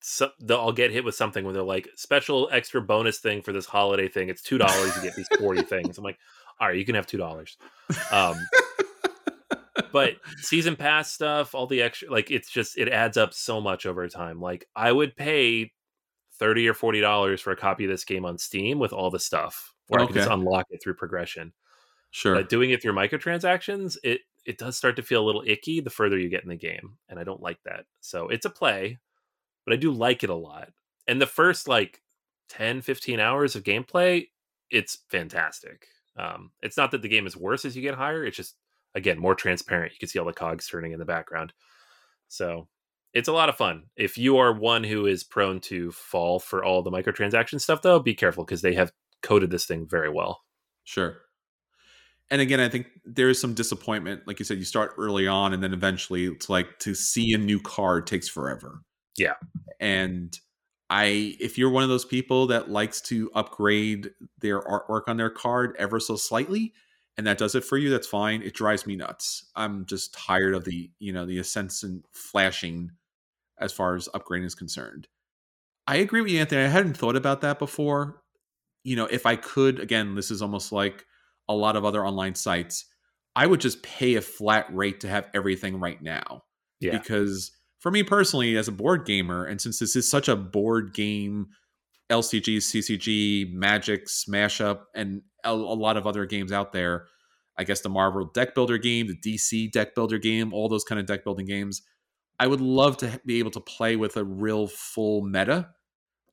so, 0.00 0.30
they'll- 0.38 0.58
I'll 0.60 0.70
get 0.72 0.92
hit 0.92 1.04
with 1.04 1.16
something 1.16 1.44
where 1.44 1.52
they're 1.52 1.64
like, 1.64 1.88
special 1.96 2.48
extra 2.52 2.80
bonus 2.80 3.18
thing 3.18 3.42
for 3.42 3.52
this 3.52 3.66
holiday 3.66 4.06
thing. 4.06 4.28
It's 4.28 4.42
two 4.42 4.56
dollars 4.56 4.94
to 4.94 5.00
get 5.00 5.16
these 5.16 5.26
forty 5.40 5.62
things. 5.62 5.98
I'm 5.98 6.04
like, 6.04 6.18
all 6.60 6.68
right, 6.68 6.76
you 6.76 6.84
can 6.84 6.94
have 6.94 7.08
two 7.08 7.18
dollars. 7.18 7.56
Um, 8.12 8.36
but 9.92 10.16
season 10.38 10.76
pass 10.76 11.12
stuff, 11.12 11.54
all 11.54 11.66
the 11.66 11.82
extra, 11.82 12.10
like 12.10 12.30
it's 12.30 12.50
just 12.50 12.78
it 12.78 12.88
adds 12.88 13.16
up 13.16 13.34
so 13.34 13.60
much 13.60 13.86
over 13.86 14.08
time. 14.08 14.40
Like 14.40 14.66
I 14.74 14.92
would 14.92 15.16
pay 15.16 15.72
thirty 16.38 16.68
or 16.68 16.74
forty 16.74 17.00
dollars 17.00 17.40
for 17.40 17.52
a 17.52 17.56
copy 17.56 17.84
of 17.84 17.90
this 17.90 18.04
game 18.04 18.24
on 18.24 18.38
Steam 18.38 18.78
with 18.78 18.92
all 18.92 19.10
the 19.10 19.18
stuff, 19.18 19.74
where 19.88 20.02
I 20.02 20.06
can 20.06 20.14
just 20.14 20.30
unlock 20.30 20.66
it 20.70 20.82
through 20.82 20.94
progression. 20.94 21.52
sure 22.10 22.34
But 22.34 22.48
doing 22.48 22.70
it 22.70 22.82
through 22.82 22.94
microtransactions, 22.94 23.96
it 24.02 24.20
it 24.44 24.58
does 24.58 24.76
start 24.76 24.96
to 24.96 25.02
feel 25.02 25.22
a 25.22 25.26
little 25.26 25.44
icky 25.46 25.80
the 25.80 25.90
further 25.90 26.18
you 26.18 26.28
get 26.28 26.44
in 26.44 26.48
the 26.48 26.56
game, 26.56 26.98
and 27.08 27.18
I 27.18 27.24
don't 27.24 27.42
like 27.42 27.58
that. 27.64 27.84
So 28.00 28.28
it's 28.28 28.46
a 28.46 28.50
play, 28.50 28.98
but 29.64 29.74
I 29.74 29.76
do 29.76 29.90
like 29.90 30.22
it 30.22 30.30
a 30.30 30.34
lot. 30.34 30.70
And 31.08 31.20
the 31.20 31.26
first 31.26 31.68
like 31.68 32.00
10, 32.48 32.82
15 32.82 33.20
hours 33.20 33.56
of 33.56 33.64
gameplay, 33.64 34.28
it's 34.70 34.98
fantastic. 35.08 35.86
Um, 36.16 36.52
it's 36.62 36.76
not 36.76 36.92
that 36.92 37.02
the 37.02 37.08
game 37.08 37.26
is 37.26 37.36
worse 37.36 37.64
as 37.64 37.76
you 37.76 37.82
get 37.82 37.94
higher; 37.94 38.24
it's 38.24 38.36
just 38.36 38.56
again 38.96 39.20
more 39.20 39.36
transparent. 39.36 39.92
You 39.92 39.98
can 40.00 40.08
see 40.08 40.18
all 40.18 40.24
the 40.24 40.32
cogs 40.32 40.66
turning 40.66 40.90
in 40.90 40.98
the 40.98 41.04
background. 41.04 41.52
So 42.28 42.66
it's 43.12 43.28
a 43.28 43.32
lot 43.32 43.48
of 43.48 43.56
fun. 43.56 43.84
If 43.96 44.18
you 44.18 44.38
are 44.38 44.52
one 44.52 44.82
who 44.82 45.06
is 45.06 45.22
prone 45.22 45.60
to 45.60 45.92
fall 45.92 46.40
for 46.40 46.64
all 46.64 46.82
the 46.82 46.90
microtransaction 46.90 47.60
stuff, 47.60 47.82
though, 47.82 48.00
be 48.00 48.14
careful 48.14 48.44
because 48.44 48.62
they 48.62 48.74
have 48.74 48.90
coded 49.22 49.50
this 49.50 49.66
thing 49.66 49.86
very 49.88 50.10
well. 50.10 50.42
Sure. 50.84 51.18
And 52.30 52.40
again, 52.40 52.58
I 52.58 52.68
think 52.68 52.88
there 53.04 53.28
is 53.28 53.40
some 53.40 53.54
disappointment. 53.54 54.22
Like 54.26 54.40
you 54.40 54.44
said, 54.44 54.58
you 54.58 54.64
start 54.64 54.94
early 54.98 55.28
on, 55.28 55.52
and 55.54 55.62
then 55.62 55.72
eventually 55.72 56.26
it's 56.26 56.48
like 56.48 56.78
to 56.80 56.94
see 56.94 57.32
a 57.32 57.38
new 57.38 57.60
card 57.60 58.06
takes 58.06 58.28
forever. 58.28 58.80
Yeah. 59.16 59.34
And 59.78 60.36
I, 60.90 61.36
if 61.40 61.56
you're 61.56 61.70
one 61.70 61.84
of 61.84 61.88
those 61.88 62.04
people 62.04 62.48
that 62.48 62.70
likes 62.70 63.00
to 63.02 63.30
upgrade 63.34 64.10
their 64.40 64.60
artwork 64.60 65.02
on 65.06 65.16
their 65.16 65.30
card 65.30 65.76
ever 65.78 66.00
so 66.00 66.16
slightly, 66.16 66.72
and 67.16 67.26
that 67.26 67.38
does 67.38 67.54
it 67.54 67.64
for 67.64 67.78
you, 67.78 67.90
that's 67.90 68.06
fine. 68.06 68.42
It 68.42 68.54
drives 68.54 68.86
me 68.86 68.96
nuts. 68.96 69.50
I'm 69.56 69.86
just 69.86 70.14
tired 70.14 70.54
of 70.54 70.64
the, 70.64 70.90
you 70.98 71.12
know, 71.12 71.26
the 71.26 71.38
incessant 71.38 72.04
flashing 72.12 72.90
as 73.58 73.72
far 73.72 73.94
as 73.94 74.08
upgrading 74.14 74.44
is 74.44 74.54
concerned. 74.54 75.08
I 75.86 75.96
agree 75.96 76.20
with 76.20 76.30
you, 76.30 76.40
Anthony. 76.40 76.64
I 76.64 76.68
hadn't 76.68 76.96
thought 76.96 77.16
about 77.16 77.40
that 77.40 77.58
before. 77.58 78.22
You 78.84 78.96
know, 78.96 79.06
if 79.06 79.24
I 79.24 79.36
could, 79.36 79.80
again, 79.80 80.14
this 80.14 80.30
is 80.30 80.42
almost 80.42 80.72
like 80.72 81.06
a 81.48 81.54
lot 81.54 81.76
of 81.76 81.84
other 81.84 82.04
online 82.04 82.34
sites, 82.34 82.84
I 83.34 83.46
would 83.46 83.60
just 83.60 83.82
pay 83.82 84.14
a 84.14 84.20
flat 84.20 84.66
rate 84.74 85.00
to 85.00 85.08
have 85.08 85.28
everything 85.34 85.78
right 85.80 86.00
now. 86.02 86.42
Yeah. 86.80 86.98
Because 86.98 87.52
for 87.78 87.90
me 87.90 88.02
personally, 88.02 88.56
as 88.56 88.68
a 88.68 88.72
board 88.72 89.06
gamer, 89.06 89.44
and 89.44 89.60
since 89.60 89.78
this 89.78 89.96
is 89.96 90.10
such 90.10 90.28
a 90.28 90.36
board 90.36 90.92
game, 90.92 91.48
LCG, 92.10 92.58
CCG, 92.58 93.52
Magic, 93.52 94.08
Smash 94.08 94.60
Up, 94.60 94.88
and 94.94 95.22
a, 95.46 95.52
a 95.52 95.78
lot 95.78 95.96
of 95.96 96.06
other 96.06 96.26
games 96.26 96.52
out 96.52 96.72
there, 96.72 97.06
I 97.56 97.64
guess 97.64 97.80
the 97.80 97.88
Marvel 97.88 98.26
deck 98.26 98.54
builder 98.54 98.78
game, 98.78 99.06
the 99.06 99.16
DC 99.16 99.70
deck 99.72 99.94
builder 99.94 100.18
game, 100.18 100.52
all 100.52 100.68
those 100.68 100.84
kind 100.84 101.00
of 101.00 101.06
deck 101.06 101.24
building 101.24 101.46
games, 101.46 101.82
I 102.38 102.46
would 102.46 102.60
love 102.60 102.98
to 102.98 103.20
be 103.24 103.38
able 103.38 103.52
to 103.52 103.60
play 103.60 103.96
with 103.96 104.16
a 104.16 104.24
real 104.24 104.66
full 104.66 105.22
meta 105.22 105.68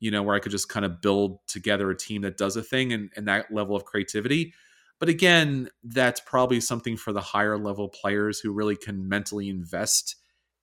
you 0.03 0.11
know, 0.11 0.22
where 0.22 0.36
I 0.36 0.39
could 0.39 0.51
just 0.51 0.68
kind 0.68 0.86
of 0.86 0.99
build 0.99 1.39
together 1.47 1.89
a 1.89 1.95
team 1.95 2.24
that 2.24 2.36
does 2.36 2.57
a 2.57 2.61
thing 2.61 2.91
and, 2.91 3.09
and 3.16 3.26
that 3.30 3.53
level 3.53 3.74
of 3.74 3.86
creativity. 3.86 4.53
But 4.99 5.07
again, 5.07 5.70
that's 5.82 6.20
probably 6.20 6.59
something 6.59 6.97
for 6.97 7.14
the 7.14 7.22
higher 7.22 7.57
level 7.57 7.88
players 7.88 8.41
who 8.41 8.51
really 8.51 8.76
can 8.76 9.07
mentally 9.07 9.47
invest 9.47 10.18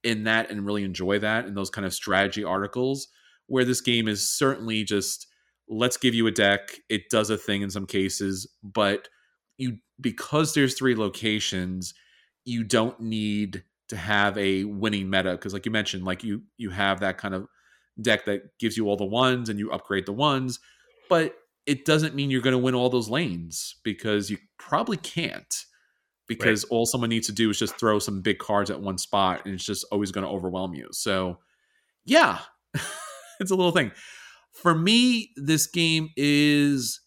in 0.05 0.25
that 0.25 0.51
and 0.51 0.67
really 0.67 0.85
enjoy 0.85 1.21
that 1.21 1.47
and 1.47 1.57
those 1.57 1.71
kind 1.71 1.87
of 1.87 1.95
strategy 1.95 2.45
articles. 2.45 3.09
Where 3.47 3.65
this 3.65 3.81
game 3.81 4.09
is 4.09 4.29
certainly 4.29 4.85
just 4.85 5.27
let's 5.71 5.97
give 5.97 6.15
you 6.15 6.27
a 6.27 6.33
deck. 6.33 6.77
It 6.91 7.09
does 7.09 7.31
a 7.31 7.39
thing 7.39 7.63
in 7.63 7.71
some 7.71 7.87
cases, 7.87 8.47
but 8.63 9.09
you 9.57 9.79
because 10.01 10.53
there's 10.53 10.77
three 10.77 10.97
locations, 10.97 11.95
you 12.45 12.65
don't 12.65 12.99
need 13.01 13.63
to 13.89 13.97
have 13.97 14.37
a 14.37 14.65
winning 14.65 15.09
meta 15.09 15.33
because, 15.33 15.55
like 15.55 15.65
you 15.65 15.73
mentioned, 15.73 16.05
like 16.05 16.25
you 16.25 16.43
you 16.59 16.71
have 16.71 17.01
that 17.01 17.17
kind 17.17 17.35
of 17.35 17.47
deck 18.03 18.25
that 18.27 18.59
gives 18.59 18.77
you 18.77 18.89
all 18.89 18.97
the 18.97 19.05
ones 19.05 19.49
and 19.49 19.59
you 19.59 19.71
upgrade 19.71 20.07
the 20.07 20.13
ones, 20.13 20.59
but 21.09 21.37
it 21.67 21.85
doesn't 21.85 22.15
mean 22.15 22.31
you're 22.31 22.41
going 22.41 22.53
to 22.53 22.59
win 22.59 22.75
all 22.75 22.91
those 22.91 23.09
lanes 23.09 23.77
because 23.85 24.31
you 24.31 24.39
probably 24.59 24.97
can't. 24.97 25.65
Because 26.27 26.63
all 26.65 26.87
someone 26.87 27.11
needs 27.11 27.27
to 27.27 27.33
do 27.33 27.51
is 27.51 27.59
just 27.59 27.77
throw 27.77 27.99
some 27.99 28.21
big 28.21 28.39
cards 28.39 28.71
at 28.71 28.81
one 28.81 28.99
spot 28.99 29.45
and 29.45 29.55
it's 29.55 29.65
just 29.65 29.85
always 29.91 30.13
going 30.13 30.25
to 30.25 30.31
overwhelm 30.31 30.75
you. 30.75 30.87
So, 30.93 31.41
yeah, 32.05 32.39
it's 33.41 33.51
a 33.51 33.57
little 33.57 33.73
thing. 33.73 33.91
For 34.53 34.75
me, 34.75 35.31
this 35.37 35.67
game 35.67 36.11
is 36.17 37.01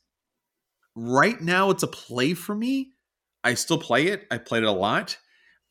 right 0.95 1.39
now, 1.41 1.69
it's 1.69 1.83
a 1.83 1.87
play 1.87 2.33
for 2.33 2.55
me. 2.55 2.91
I 3.43 3.55
still 3.55 3.77
play 3.77 4.07
it, 4.07 4.25
I 4.31 4.37
played 4.37 4.63
it 4.63 4.69
a 4.69 4.71
lot. 4.71 5.17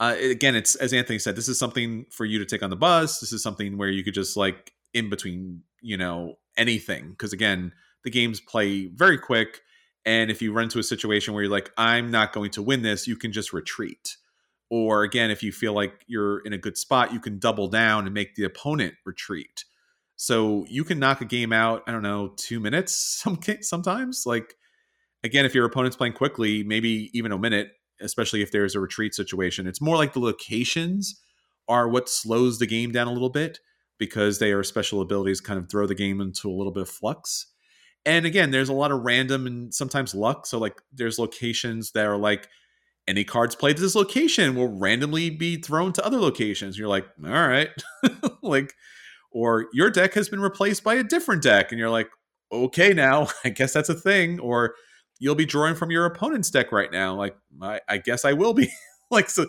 Uh, 0.01 0.16
again, 0.18 0.57
it's 0.57 0.75
as 0.77 0.93
Anthony 0.93 1.18
said, 1.18 1.37
this 1.37 1.49
is 1.49 1.59
something 1.59 2.07
for 2.11 2.25
you 2.25 2.39
to 2.39 2.45
take 2.45 2.62
on 2.62 2.70
the 2.70 2.77
bus. 2.77 3.20
This 3.20 3.33
is 3.33 3.43
something 3.43 3.79
where 3.79 3.89
you 3.89 4.03
could 4.03 4.14
just 4.14 4.37
like 4.37 4.73
in 4.93 5.09
between, 5.09 5.62
you 5.81 5.97
know, 5.97 6.39
anything. 6.57 7.11
Because 7.11 7.33
again, 7.33 7.73
the 8.05 8.11
games 8.11 8.41
play 8.41 8.87
very 8.89 9.16
quick. 9.16 9.61
And 10.05 10.31
if 10.31 10.43
you 10.43 10.53
run 10.53 10.64
into 10.64 10.81
a 10.81 10.83
situation 10.83 11.33
where 11.35 11.45
you're 11.45 11.53
like, 11.53 11.70
I'm 11.79 12.11
not 12.11 12.33
going 12.33 12.51
to 12.53 12.62
win 12.62 12.83
this, 12.83 13.07
you 13.07 13.16
can 13.16 13.33
just 13.33 13.53
retreat. 13.53 14.16
Or 14.70 15.05
again, 15.05 15.31
if 15.31 15.43
you 15.43 15.53
feel 15.53 15.75
like 15.75 15.93
you're 16.07 16.41
in 16.41 16.53
a 16.53 16.59
good 16.59 16.77
spot, 16.77 17.12
you 17.12 17.20
can 17.20 17.39
double 17.39 17.68
down 17.68 18.07
and 18.07 18.14
make 18.14 18.35
the 18.35 18.45
opponent 18.45 18.95
retreat. 19.05 19.64
So 20.16 20.64
you 20.68 20.84
can 20.84 20.98
knock 20.98 21.20
a 21.20 21.24
game 21.24 21.52
out, 21.52 21.82
I 21.86 21.92
don't 21.92 22.02
know, 22.02 22.32
two 22.36 22.60
minutes 22.60 22.94
some 23.22 23.38
sometimes. 23.60 24.24
Like 24.26 24.54
again, 25.24 25.44
if 25.44 25.54
your 25.54 25.64
opponent's 25.64 25.96
playing 25.96 26.14
quickly, 26.14 26.62
maybe 26.64 27.10
even 27.12 27.32
a 27.32 27.38
minute, 27.38 27.72
especially 28.00 28.42
if 28.42 28.50
there's 28.50 28.74
a 28.74 28.80
retreat 28.80 29.14
situation. 29.14 29.66
It's 29.66 29.80
more 29.80 29.96
like 29.96 30.12
the 30.12 30.20
locations 30.20 31.20
are 31.68 31.88
what 31.88 32.08
slows 32.08 32.58
the 32.58 32.66
game 32.66 32.90
down 32.90 33.06
a 33.06 33.12
little 33.12 33.30
bit 33.30 33.60
because 33.98 34.38
they 34.38 34.52
are 34.52 34.64
special 34.64 35.00
abilities 35.00 35.40
kind 35.40 35.58
of 35.58 35.70
throw 35.70 35.86
the 35.86 35.94
game 35.94 36.20
into 36.20 36.50
a 36.50 36.52
little 36.52 36.72
bit 36.72 36.82
of 36.82 36.88
flux. 36.88 37.46
And 38.04 38.26
again, 38.26 38.50
there's 38.50 38.68
a 38.68 38.74
lot 38.74 38.90
of 38.90 39.02
random 39.02 39.46
and 39.46 39.72
sometimes 39.72 40.14
luck. 40.14 40.46
So 40.46 40.58
like 40.58 40.82
there's 40.92 41.20
locations 41.20 41.92
that 41.92 42.06
are 42.06 42.16
like 42.16 42.48
any 43.06 43.24
cards 43.24 43.54
played 43.54 43.76
to 43.76 43.82
this 43.82 43.94
location 43.94 44.54
will 44.54 44.76
randomly 44.76 45.30
be 45.30 45.56
thrown 45.56 45.92
to 45.92 46.04
other 46.04 46.18
locations. 46.18 46.78
You're 46.78 46.88
like, 46.88 47.06
all 47.24 47.30
right. 47.30 47.70
like 48.42 48.74
or 49.33 49.66
your 49.72 49.91
deck 49.91 50.14
has 50.14 50.28
been 50.28 50.41
replaced 50.41 50.85
by 50.85 50.95
a 50.95 51.03
different 51.03 51.43
deck 51.43 51.72
and 51.72 51.78
you're 51.78 51.91
like 51.91 52.11
okay 52.51 52.93
now 52.93 53.26
i 53.45 53.49
guess 53.49 53.72
that's 53.72 53.89
a 53.89 53.95
thing 53.95 54.39
or 54.41 54.74
you'll 55.18 55.35
be 55.35 55.47
drawing 55.47 55.74
from 55.74 55.91
your 55.91 56.05
opponent's 56.05 56.51
deck 56.51 56.72
right 56.72 56.93
now 56.93 57.14
like 57.14 57.37
i, 57.61 57.80
I 57.89 57.99
guess 57.99 58.24
i 58.24 58.33
will 58.33 58.55
be. 58.55 58.70
Like 59.11 59.28
so 59.28 59.45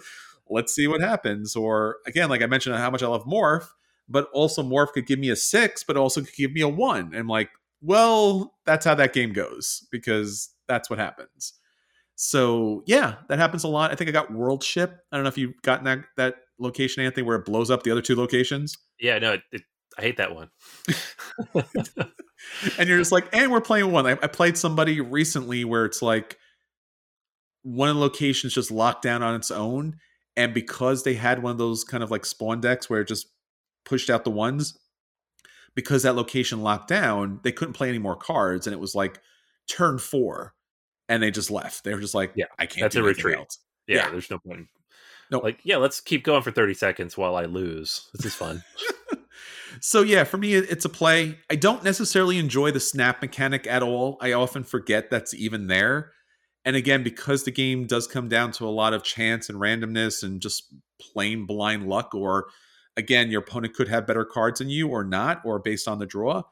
let's 0.49 0.75
see 0.75 0.89
what 0.89 0.99
happens 0.99 1.55
or 1.55 1.99
again 2.05 2.27
like 2.27 2.41
i 2.41 2.47
mentioned 2.47 2.75
how 2.75 2.89
much 2.89 3.01
i 3.01 3.07
love 3.07 3.23
morph 3.23 3.69
but 4.09 4.27
also 4.33 4.61
morph 4.61 4.91
could 4.91 5.07
give 5.07 5.19
me 5.19 5.29
a 5.29 5.37
six 5.37 5.85
but 5.85 5.95
also 5.95 6.19
could 6.19 6.35
give 6.35 6.51
me 6.51 6.59
a 6.59 6.67
one 6.67 7.13
and 7.15 7.29
like 7.29 7.49
well 7.81 8.53
that's 8.65 8.85
how 8.85 8.95
that 8.95 9.13
game 9.13 9.31
goes 9.31 9.87
because 9.91 10.49
that's 10.67 10.89
what 10.89 10.99
happens. 10.99 11.53
So 12.15 12.83
yeah 12.85 13.15
that 13.29 13.39
happens 13.39 13.63
a 13.63 13.67
lot. 13.67 13.91
I 13.91 13.95
think 13.95 14.09
i 14.09 14.13
got 14.13 14.31
world 14.31 14.63
ship. 14.63 14.99
I 15.11 15.17
don't 15.17 15.23
know 15.23 15.29
if 15.29 15.37
you've 15.37 15.61
gotten 15.61 15.85
that 15.85 15.99
that 16.17 16.35
location 16.59 17.03
anthony 17.03 17.23
where 17.23 17.37
it 17.37 17.45
blows 17.45 17.69
up 17.69 17.83
the 17.83 17.91
other 17.91 18.01
two 18.01 18.15
locations. 18.15 18.77
Yeah, 18.99 19.19
no, 19.19 19.33
it, 19.33 19.41
it, 19.51 19.61
I 19.97 20.01
hate 20.01 20.17
that 20.17 20.33
one. 20.35 20.49
and 22.77 22.89
you're 22.89 22.97
just 22.97 23.11
like, 23.11 23.27
and 23.33 23.51
we're 23.51 23.61
playing 23.61 23.91
one. 23.91 24.05
I, 24.05 24.11
I 24.11 24.27
played 24.27 24.57
somebody 24.57 25.01
recently 25.01 25.63
where 25.65 25.85
it's 25.85 26.01
like 26.01 26.37
one 27.63 27.89
of 27.89 27.95
the 27.95 28.01
locations 28.01 28.53
just 28.53 28.71
locked 28.71 29.01
down 29.03 29.23
on 29.23 29.35
its 29.35 29.51
own, 29.51 29.97
and 30.35 30.53
because 30.53 31.03
they 31.03 31.13
had 31.13 31.41
one 31.43 31.51
of 31.51 31.57
those 31.57 31.83
kind 31.83 32.03
of 32.03 32.11
like 32.11 32.25
spawn 32.25 32.59
decks 32.61 32.89
where 32.89 33.01
it 33.01 33.07
just 33.07 33.27
pushed 33.85 34.09
out 34.09 34.23
the 34.23 34.31
ones, 34.31 34.77
because 35.75 36.03
that 36.03 36.15
location 36.15 36.61
locked 36.61 36.87
down, 36.87 37.39
they 37.43 37.51
couldn't 37.51 37.73
play 37.73 37.89
any 37.89 37.99
more 37.99 38.15
cards, 38.15 38.67
and 38.67 38.73
it 38.73 38.79
was 38.79 38.95
like 38.95 39.19
turn 39.69 39.97
four, 39.99 40.53
and 41.07 41.21
they 41.23 41.31
just 41.31 41.51
left. 41.51 41.83
They 41.83 41.93
were 41.93 42.01
just 42.01 42.15
like, 42.15 42.33
Yeah, 42.35 42.45
I 42.59 42.65
can't. 42.65 42.81
that's 42.81 42.95
a 42.95 43.03
retreat. 43.03 43.37
yeah, 43.87 43.97
Yeah. 43.97 44.09
there's 44.09 44.29
no 44.29 44.39
point. 44.39 44.67
No. 45.31 45.39
Like, 45.39 45.59
yeah, 45.63 45.77
let's 45.77 45.99
keep 46.01 46.23
going 46.23 46.43
for 46.43 46.51
30 46.51 46.73
seconds 46.75 47.17
while 47.17 47.35
I 47.35 47.45
lose. 47.45 48.09
This 48.13 48.25
is 48.27 48.35
fun. 48.35 48.61
so 49.85 50.01
yeah, 50.01 50.23
for 50.23 50.37
me, 50.37 50.53
it's 50.53 50.85
a 50.85 50.89
play. 50.89 51.39
I 51.49 51.55
don't 51.55 51.83
necessarily 51.83 52.39
enjoy 52.39 52.71
the 52.71 52.79
snap 52.79 53.21
mechanic 53.21 53.67
at 53.67 53.83
all. 53.83 54.17
I 54.21 54.31
often 54.31 54.63
forget 54.63 55.09
that's 55.11 55.33
even 55.33 55.67
there. 55.67 56.13
And 56.63 56.77
again, 56.77 57.03
because 57.03 57.43
the 57.43 57.51
game 57.51 57.85
does 57.85 58.07
come 58.07 58.29
down 58.29 58.53
to 58.53 58.65
a 58.65 58.71
lot 58.71 58.93
of 58.93 59.03
chance 59.03 59.49
and 59.49 59.59
randomness 59.59 60.23
and 60.23 60.41
just 60.41 60.73
plain 61.01 61.45
blind 61.45 61.85
luck, 61.89 62.15
or 62.15 62.45
again, 62.95 63.29
your 63.29 63.41
opponent 63.41 63.73
could 63.73 63.89
have 63.89 64.07
better 64.07 64.23
cards 64.23 64.59
than 64.59 64.69
you 64.69 64.87
or 64.87 65.03
not, 65.03 65.41
or 65.43 65.59
based 65.59 65.89
on 65.89 65.99
the 65.99 66.05
draw, 66.05 66.43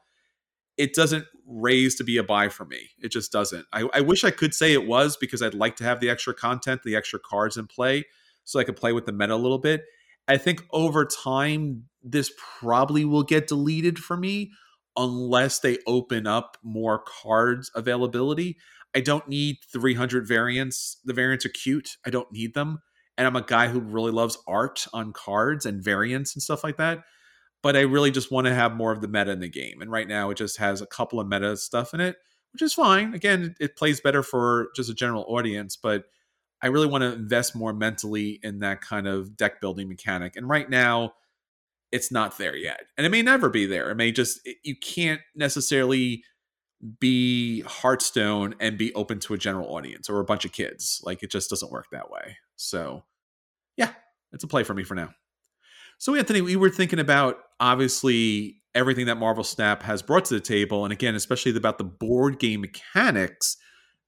it 0.76 0.92
doesn't 0.92 1.24
raise 1.46 1.94
to 1.94 2.04
be 2.04 2.18
a 2.18 2.22
buy 2.22 2.50
for 2.50 2.66
me. 2.66 2.90
It 2.98 3.12
just 3.12 3.32
doesn't. 3.32 3.64
I, 3.72 3.88
I 3.94 4.02
wish 4.02 4.24
I 4.24 4.30
could 4.30 4.52
say 4.52 4.74
it 4.74 4.86
was 4.86 5.16
because 5.16 5.40
I'd 5.40 5.54
like 5.54 5.76
to 5.76 5.84
have 5.84 6.00
the 6.00 6.10
extra 6.10 6.34
content, 6.34 6.82
the 6.84 6.96
extra 6.96 7.18
cards 7.18 7.56
in 7.56 7.66
play, 7.66 8.04
so 8.44 8.60
I 8.60 8.64
could 8.64 8.76
play 8.76 8.92
with 8.92 9.06
the 9.06 9.12
meta 9.12 9.32
a 9.32 9.36
little 9.36 9.56
bit. 9.56 9.84
I 10.28 10.36
think 10.36 10.66
over 10.70 11.06
time, 11.06 11.84
this 12.02 12.32
probably 12.60 13.04
will 13.04 13.22
get 13.22 13.46
deleted 13.46 13.98
for 13.98 14.16
me 14.16 14.52
unless 14.96 15.60
they 15.60 15.78
open 15.86 16.26
up 16.26 16.56
more 16.62 17.02
cards 17.22 17.70
availability. 17.74 18.58
I 18.94 19.00
don't 19.00 19.26
need 19.28 19.58
300 19.72 20.26
variants. 20.26 20.98
The 21.04 21.14
variants 21.14 21.46
are 21.46 21.50
cute. 21.50 21.96
I 22.04 22.10
don't 22.10 22.30
need 22.30 22.54
them. 22.54 22.80
And 23.16 23.26
I'm 23.26 23.36
a 23.36 23.42
guy 23.42 23.68
who 23.68 23.80
really 23.80 24.10
loves 24.10 24.38
art 24.46 24.86
on 24.92 25.12
cards 25.12 25.66
and 25.66 25.82
variants 25.82 26.34
and 26.34 26.42
stuff 26.42 26.64
like 26.64 26.76
that. 26.76 27.00
But 27.62 27.76
I 27.76 27.80
really 27.82 28.10
just 28.10 28.30
want 28.30 28.46
to 28.46 28.54
have 28.54 28.74
more 28.74 28.92
of 28.92 29.00
the 29.00 29.08
meta 29.08 29.30
in 29.30 29.40
the 29.40 29.48
game. 29.48 29.80
And 29.80 29.90
right 29.90 30.08
now, 30.08 30.30
it 30.30 30.36
just 30.36 30.58
has 30.58 30.80
a 30.80 30.86
couple 30.86 31.20
of 31.20 31.28
meta 31.28 31.56
stuff 31.56 31.94
in 31.94 32.00
it, 32.00 32.16
which 32.52 32.62
is 32.62 32.74
fine. 32.74 33.14
Again, 33.14 33.54
it, 33.60 33.76
plays 33.76 34.00
better 34.00 34.22
for 34.22 34.68
just 34.74 34.90
a 34.90 34.94
general 34.94 35.24
audience, 35.28 35.76
but 35.76 36.04
I 36.60 36.68
really 36.68 36.88
want 36.88 37.02
to 37.02 37.12
invest 37.12 37.54
more 37.54 37.72
mentally 37.72 38.40
in 38.42 38.58
that 38.60 38.80
kind 38.80 39.06
of 39.06 39.36
deck 39.36 39.60
building 39.60 39.88
mechanic. 39.88 40.36
And 40.36 40.48
right 40.48 40.68
now, 40.68 41.12
it's 41.92 42.10
not 42.10 42.38
there 42.38 42.56
yet. 42.56 42.80
And 42.96 43.06
it 43.06 43.10
may 43.10 43.22
never 43.22 43.48
be 43.48 43.66
there. 43.66 43.90
It 43.90 43.96
may 43.96 44.12
just, 44.12 44.40
it- 44.44 44.56
you 44.64 44.74
can't 44.76 45.20
necessarily 45.34 46.24
be 46.98 47.60
Hearthstone 47.60 48.54
and 48.58 48.76
be 48.76 48.92
open 48.94 49.20
to 49.20 49.34
a 49.34 49.38
general 49.38 49.74
audience 49.74 50.08
or 50.10 50.18
a 50.18 50.24
bunch 50.24 50.44
of 50.44 50.52
kids. 50.52 51.00
Like 51.04 51.22
it 51.22 51.30
just 51.30 51.48
doesn't 51.50 51.70
work 51.70 51.86
that 51.92 52.10
way. 52.10 52.38
So, 52.56 53.04
yeah, 53.76 53.90
it's 54.32 54.42
a 54.44 54.48
play 54.48 54.64
for 54.64 54.74
me 54.74 54.82
for 54.82 54.94
now. 54.94 55.10
So, 55.98 56.16
Anthony, 56.16 56.40
we 56.40 56.56
were 56.56 56.70
thinking 56.70 56.98
about 56.98 57.36
obviously 57.60 58.62
everything 58.74 59.06
that 59.06 59.16
Marvel 59.16 59.44
Snap 59.44 59.82
has 59.84 60.02
brought 60.02 60.24
to 60.24 60.34
the 60.34 60.40
table. 60.40 60.84
And 60.84 60.92
again, 60.92 61.14
especially 61.14 61.54
about 61.56 61.78
the 61.78 61.84
board 61.84 62.40
game 62.40 62.62
mechanics 62.62 63.56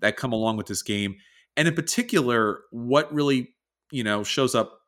that 0.01 0.17
come 0.17 0.33
along 0.33 0.57
with 0.57 0.67
this 0.67 0.83
game. 0.83 1.17
And 1.57 1.69
in 1.69 1.75
particular, 1.75 2.61
what 2.73 3.13
really, 3.15 3.55
you 3.93 4.03
know, 4.03 4.25
shows 4.25 4.57
up 4.57 4.81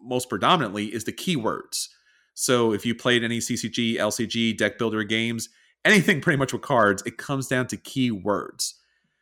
most 0.00 0.28
predominantly 0.28 0.86
is 0.86 1.02
the 1.04 1.12
keywords. 1.12 1.88
So 2.34 2.72
if 2.72 2.86
you 2.86 2.94
played 2.94 3.24
any 3.24 3.38
CCG, 3.38 3.96
LCG, 3.96 4.56
deck 4.56 4.78
builder 4.78 5.04
games, 5.04 5.48
anything 5.84 6.20
pretty 6.20 6.38
much 6.38 6.52
with 6.52 6.62
cards, 6.62 7.02
it 7.06 7.18
comes 7.18 7.46
down 7.48 7.66
to 7.68 7.76
keywords. 7.76 8.74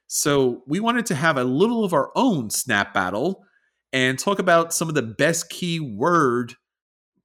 So 0.06 0.62
we 0.66 0.80
wanted 0.80 1.06
to 1.06 1.14
have 1.14 1.36
a 1.36 1.44
little 1.44 1.84
of 1.84 1.92
our 1.92 2.10
own 2.14 2.50
snap 2.50 2.92
battle 2.94 3.44
and 3.92 4.18
talk 4.18 4.38
about 4.38 4.72
some 4.72 4.88
of 4.88 4.94
the 4.94 5.02
best 5.02 5.50
keyword 5.50 6.54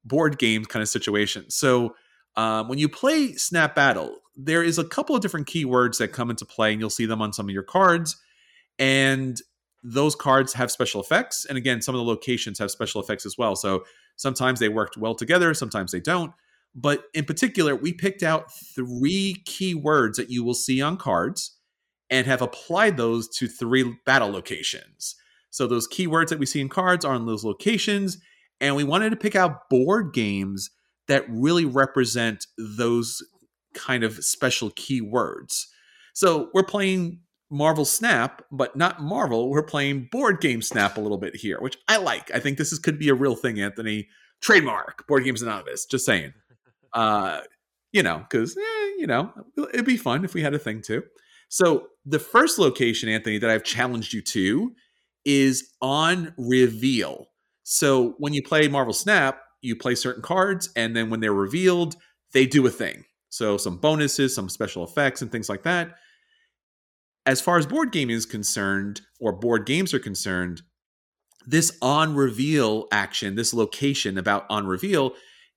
board 0.03 0.37
game 0.37 0.65
kind 0.65 0.81
of 0.81 0.89
situations. 0.89 1.55
So 1.55 1.95
um, 2.35 2.67
when 2.67 2.77
you 2.77 2.89
play 2.89 3.33
Snap 3.33 3.75
Battle, 3.75 4.17
there 4.35 4.63
is 4.63 4.77
a 4.77 4.83
couple 4.83 5.15
of 5.15 5.21
different 5.21 5.47
keywords 5.47 5.97
that 5.97 6.09
come 6.09 6.29
into 6.29 6.45
play, 6.45 6.71
and 6.71 6.79
you'll 6.79 6.89
see 6.89 7.05
them 7.05 7.21
on 7.21 7.33
some 7.33 7.47
of 7.47 7.53
your 7.53 7.63
cards. 7.63 8.17
And 8.77 9.41
those 9.83 10.15
cards 10.15 10.53
have 10.53 10.71
special 10.71 10.99
effects. 10.99 11.45
And 11.45 11.57
again, 11.57 11.81
some 11.81 11.95
of 11.95 11.99
the 11.99 12.05
locations 12.05 12.59
have 12.59 12.71
special 12.71 13.01
effects 13.01 13.25
as 13.25 13.37
well. 13.37 13.55
So 13.55 13.85
sometimes 14.15 14.59
they 14.59 14.69
worked 14.69 14.97
well 14.97 15.15
together, 15.15 15.53
sometimes 15.53 15.91
they 15.91 15.99
don't. 15.99 16.31
But 16.73 17.05
in 17.13 17.25
particular, 17.25 17.75
we 17.75 17.93
picked 17.93 18.21
out 18.21 18.51
three 18.51 19.43
keywords 19.45 20.15
that 20.15 20.29
you 20.29 20.43
will 20.43 20.53
see 20.53 20.81
on 20.81 20.97
cards 20.97 21.57
and 22.09 22.27
have 22.27 22.41
applied 22.41 22.97
those 22.97 23.27
to 23.37 23.47
three 23.47 23.97
battle 24.05 24.29
locations. 24.29 25.15
So 25.49 25.67
those 25.67 25.87
keywords 25.87 26.27
that 26.29 26.39
we 26.39 26.45
see 26.45 26.59
in 26.59 26.69
cards 26.69 27.05
are 27.05 27.13
on 27.13 27.25
those 27.25 27.45
locations. 27.45 28.17
And 28.59 28.75
we 28.75 28.83
wanted 28.83 29.11
to 29.11 29.15
pick 29.15 29.35
out 29.35 29.69
board 29.69 30.13
games 30.13 30.69
that 31.07 31.25
really 31.29 31.65
represent 31.65 32.45
those 32.57 33.23
kind 33.73 34.03
of 34.03 34.23
special 34.23 34.71
keywords. 34.71 35.65
So 36.13 36.49
we're 36.53 36.63
playing 36.63 37.19
Marvel 37.49 37.85
Snap, 37.85 38.43
but 38.51 38.75
not 38.75 39.01
Marvel. 39.01 39.49
We're 39.49 39.63
playing 39.63 40.09
board 40.11 40.41
game 40.41 40.61
Snap 40.61 40.97
a 40.97 41.01
little 41.01 41.17
bit 41.17 41.35
here, 41.35 41.59
which 41.59 41.77
I 41.87 41.97
like. 41.97 42.33
I 42.33 42.39
think 42.39 42.57
this 42.57 42.71
is 42.71 42.79
could 42.79 42.99
be 42.99 43.09
a 43.09 43.15
real 43.15 43.35
thing, 43.35 43.59
Anthony. 43.59 44.07
Trademark 44.41 45.07
Board 45.07 45.23
Games 45.23 45.41
Anonymous. 45.41 45.85
Just 45.85 46.05
saying. 46.05 46.33
Uh, 46.93 47.41
you 47.91 48.01
know, 48.01 48.19
because 48.19 48.55
eh, 48.55 48.91
you 48.97 49.05
know 49.05 49.29
it'd 49.73 49.85
be 49.85 49.97
fun 49.97 50.23
if 50.23 50.33
we 50.33 50.41
had 50.41 50.53
a 50.53 50.59
thing 50.59 50.81
too. 50.81 51.03
So 51.49 51.87
the 52.05 52.19
first 52.19 52.57
location, 52.59 53.09
Anthony, 53.09 53.37
that 53.37 53.49
I've 53.49 53.63
challenged 53.63 54.13
you 54.13 54.21
to 54.21 54.73
is 55.25 55.73
on 55.81 56.33
reveal. 56.37 57.27
So 57.63 58.15
when 58.17 58.33
you 58.33 58.43
play 58.43 58.67
Marvel 58.67 58.93
Snap, 58.93 59.41
you 59.61 59.75
play 59.75 59.95
certain 59.95 60.21
cards, 60.21 60.69
and 60.75 60.95
then 60.95 61.09
when 61.09 61.19
they're 61.19 61.33
revealed, 61.33 61.95
they 62.33 62.45
do 62.45 62.65
a 62.67 62.69
thing. 62.69 63.05
So 63.29 63.57
some 63.57 63.77
bonuses, 63.77 64.35
some 64.35 64.49
special 64.49 64.83
effects, 64.83 65.21
and 65.21 65.31
things 65.31 65.49
like 65.49 65.63
that. 65.63 65.95
As 67.25 67.41
far 67.41 67.57
as 67.57 67.65
board 67.65 67.91
gaming 67.91 68.15
is 68.15 68.25
concerned, 68.25 69.01
or 69.19 69.31
board 69.31 69.65
games 69.65 69.93
are 69.93 69.99
concerned, 69.99 70.61
this 71.47 71.77
on 71.81 72.15
reveal 72.15 72.87
action, 72.91 73.35
this 73.35 73.53
location 73.53 74.17
about 74.17 74.45
on 74.49 74.67
reveal, 74.67 75.13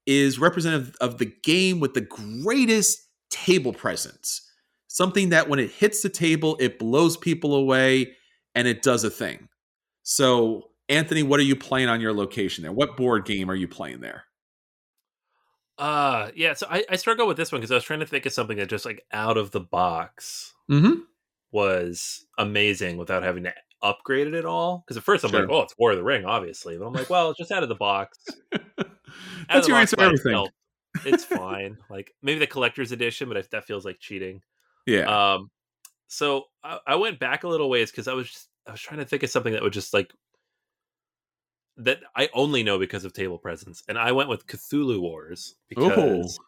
is 0.06 0.38
representative 0.38 0.96
of 1.00 1.18
the 1.18 1.32
game 1.42 1.80
with 1.80 1.94
the 1.94 2.00
greatest 2.00 3.06
table 3.30 3.72
presence. 3.72 4.42
Something 4.86 5.28
that 5.28 5.48
when 5.48 5.58
it 5.58 5.70
hits 5.70 6.02
the 6.02 6.08
table, 6.08 6.56
it 6.58 6.78
blows 6.78 7.16
people 7.16 7.54
away 7.54 8.16
and 8.54 8.66
it 8.66 8.82
does 8.82 9.04
a 9.04 9.10
thing. 9.10 9.48
So, 10.02 10.70
Anthony, 10.88 11.22
what 11.22 11.38
are 11.38 11.44
you 11.44 11.56
playing 11.56 11.90
on 11.90 12.00
your 12.00 12.14
location 12.14 12.62
there? 12.62 12.72
What 12.72 12.96
board 12.96 13.26
game 13.26 13.50
are 13.50 13.54
you 13.54 13.68
playing 13.68 14.00
there? 14.00 14.24
Uh 15.76 16.30
yeah, 16.34 16.54
so 16.54 16.66
I, 16.68 16.84
I 16.90 16.96
struggle 16.96 17.28
with 17.28 17.36
this 17.36 17.52
one 17.52 17.60
because 17.60 17.70
I 17.70 17.76
was 17.76 17.84
trying 17.84 18.00
to 18.00 18.06
think 18.06 18.26
of 18.26 18.32
something 18.32 18.56
that 18.56 18.68
just 18.68 18.84
like 18.84 19.04
out 19.12 19.36
of 19.36 19.52
the 19.52 19.60
box 19.60 20.54
Mm-hmm. 20.70 21.00
Was 21.51 22.26
amazing 22.38 22.96
without 22.96 23.22
having 23.22 23.44
to 23.44 23.55
upgrade 23.82 24.26
it 24.26 24.34
at 24.34 24.44
all. 24.44 24.82
Because 24.86 24.96
at 24.96 25.03
first 25.05 25.24
I'm 25.24 25.30
Sure. 25.30 25.40
like, 25.40 25.51
oh, 25.51 25.62
it's 25.62 25.74
War 25.78 25.92
of 25.92 25.96
the 25.96 26.05
Ring, 26.05 26.24
obviously, 26.24 26.76
but 26.78 26.86
I'm 26.86 26.92
like, 26.92 27.09
well, 27.11 27.30
it's 27.30 27.38
just 27.38 27.51
out 27.53 27.62
of 27.62 27.68
the 27.68 27.74
box. 27.74 28.18
That's 29.49 29.66
the 29.66 29.68
your 29.68 29.78
box 29.78 29.92
answer 29.92 29.96
to 29.96 30.03
everything. 30.03 30.32
itself, 30.32 30.49
It's 31.07 31.24
fine. 31.38 31.78
like 31.88 32.12
maybe 32.22 32.38
the 32.40 32.46
collector's 32.46 32.92
edition, 32.92 33.28
but 33.28 33.38
I, 33.38 33.42
that 33.53 33.64
feels 33.64 33.84
like 33.84 33.99
cheating. 34.01 34.42
Yeah. 34.86 35.34
Um, 35.34 35.51
so 36.09 36.44
I, 36.62 36.78
I 36.86 36.94
went 36.96 37.18
back 37.18 37.44
a 37.44 37.49
little 37.49 37.70
ways 37.70 37.90
because 37.90 38.09
I 38.09 38.14
was 38.14 38.30
just, 38.30 38.49
I 38.66 38.72
was 38.72 38.80
trying 38.80 38.99
to 39.01 39.07
think 39.07 39.22
of 39.22 39.30
something 39.30 39.53
that 39.55 39.62
would 39.62 39.72
just 39.72 39.94
like 39.94 40.12
that 41.78 42.01
I 42.16 42.28
only 42.34 42.62
know 42.64 42.78
because 42.78 43.05
of 43.05 43.12
table 43.12 43.38
presence, 43.38 43.82
and 43.88 43.96
I 43.99 44.11
went 44.12 44.28
with 44.28 44.46
Cthulhu 44.46 45.01
Wars 45.01 45.55
because 45.68 46.38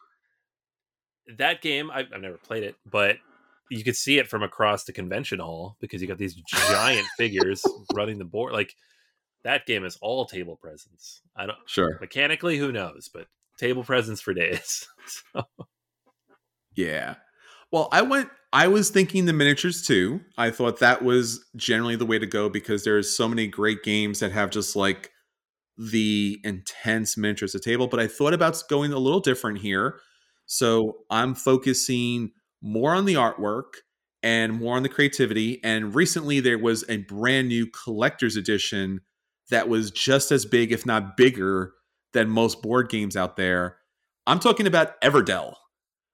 that 1.37 1.61
game 1.61 1.89
I've, 1.89 2.07
I've 2.13 2.21
never 2.21 2.37
played 2.37 2.63
it, 2.63 2.75
but 2.85 3.17
you 3.71 3.85
could 3.85 3.95
see 3.95 4.19
it 4.19 4.27
from 4.27 4.43
across 4.43 4.83
the 4.83 4.91
convention 4.91 5.39
hall 5.39 5.77
because 5.79 6.01
you 6.01 6.07
got 6.07 6.17
these 6.17 6.35
giant 6.45 7.07
figures 7.17 7.63
running 7.93 8.17
the 8.17 8.25
board. 8.25 8.51
Like 8.51 8.75
that 9.43 9.65
game 9.65 9.85
is 9.85 9.97
all 10.01 10.25
table 10.25 10.57
presence. 10.57 11.21
I 11.35 11.45
don't 11.45 11.57
sure. 11.65 11.97
mechanically, 12.01 12.57
who 12.57 12.71
knows, 12.71 13.09
but 13.11 13.27
table 13.57 13.83
presence 13.83 14.19
for 14.19 14.33
days. 14.33 14.85
so. 15.33 15.43
Yeah. 16.75 17.15
Well, 17.71 17.87
I 17.93 18.01
went. 18.01 18.29
I 18.51 18.67
was 18.67 18.89
thinking 18.89 19.25
the 19.25 19.33
miniatures 19.33 19.81
too. 19.87 20.19
I 20.37 20.51
thought 20.51 20.79
that 20.79 21.01
was 21.01 21.45
generally 21.55 21.95
the 21.95 22.05
way 22.05 22.19
to 22.19 22.27
go 22.27 22.49
because 22.49 22.83
there's 22.83 23.15
so 23.15 23.29
many 23.29 23.47
great 23.47 23.83
games 23.83 24.19
that 24.19 24.33
have 24.33 24.49
just 24.49 24.75
like 24.75 25.11
the 25.77 26.37
intense 26.43 27.15
miniatures 27.15 27.55
at 27.55 27.61
table. 27.61 27.87
But 27.87 28.01
I 28.01 28.07
thought 28.07 28.33
about 28.33 28.61
going 28.69 28.91
a 28.91 28.99
little 28.99 29.21
different 29.21 29.59
here. 29.59 29.99
So 30.45 30.97
I'm 31.09 31.33
focusing 31.33 32.31
more 32.61 32.93
on 32.93 33.05
the 33.05 33.15
artwork 33.15 33.73
and 34.23 34.53
more 34.53 34.75
on 34.75 34.83
the 34.83 34.89
creativity. 34.89 35.63
And 35.63 35.95
recently 35.95 36.39
there 36.39 36.59
was 36.59 36.83
a 36.89 36.97
brand 36.97 37.47
new 37.47 37.67
collector's 37.67 38.35
edition 38.35 39.01
that 39.49 39.67
was 39.67 39.91
just 39.91 40.31
as 40.31 40.45
big, 40.45 40.71
if 40.71 40.85
not 40.85 41.17
bigger, 41.17 41.73
than 42.13 42.29
most 42.29 42.61
board 42.61 42.89
games 42.89 43.15
out 43.15 43.35
there. 43.35 43.77
I'm 44.27 44.39
talking 44.39 44.67
about 44.67 44.99
Everdell. 45.01 45.55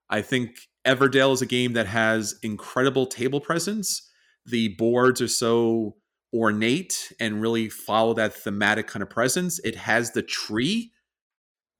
I 0.09 0.21
think 0.21 0.57
Everdell 0.85 1.33
is 1.33 1.41
a 1.41 1.45
game 1.45 1.73
that 1.73 1.87
has 1.87 2.35
incredible 2.41 3.05
table 3.05 3.41
presence. 3.41 4.09
The 4.45 4.69
boards 4.77 5.21
are 5.21 5.27
so 5.27 5.97
ornate 6.33 7.11
and 7.19 7.41
really 7.41 7.69
follow 7.69 8.13
that 8.13 8.33
thematic 8.33 8.87
kind 8.87 9.03
of 9.03 9.09
presence. 9.09 9.59
It 9.59 9.75
has 9.75 10.11
the 10.11 10.21
tree 10.21 10.91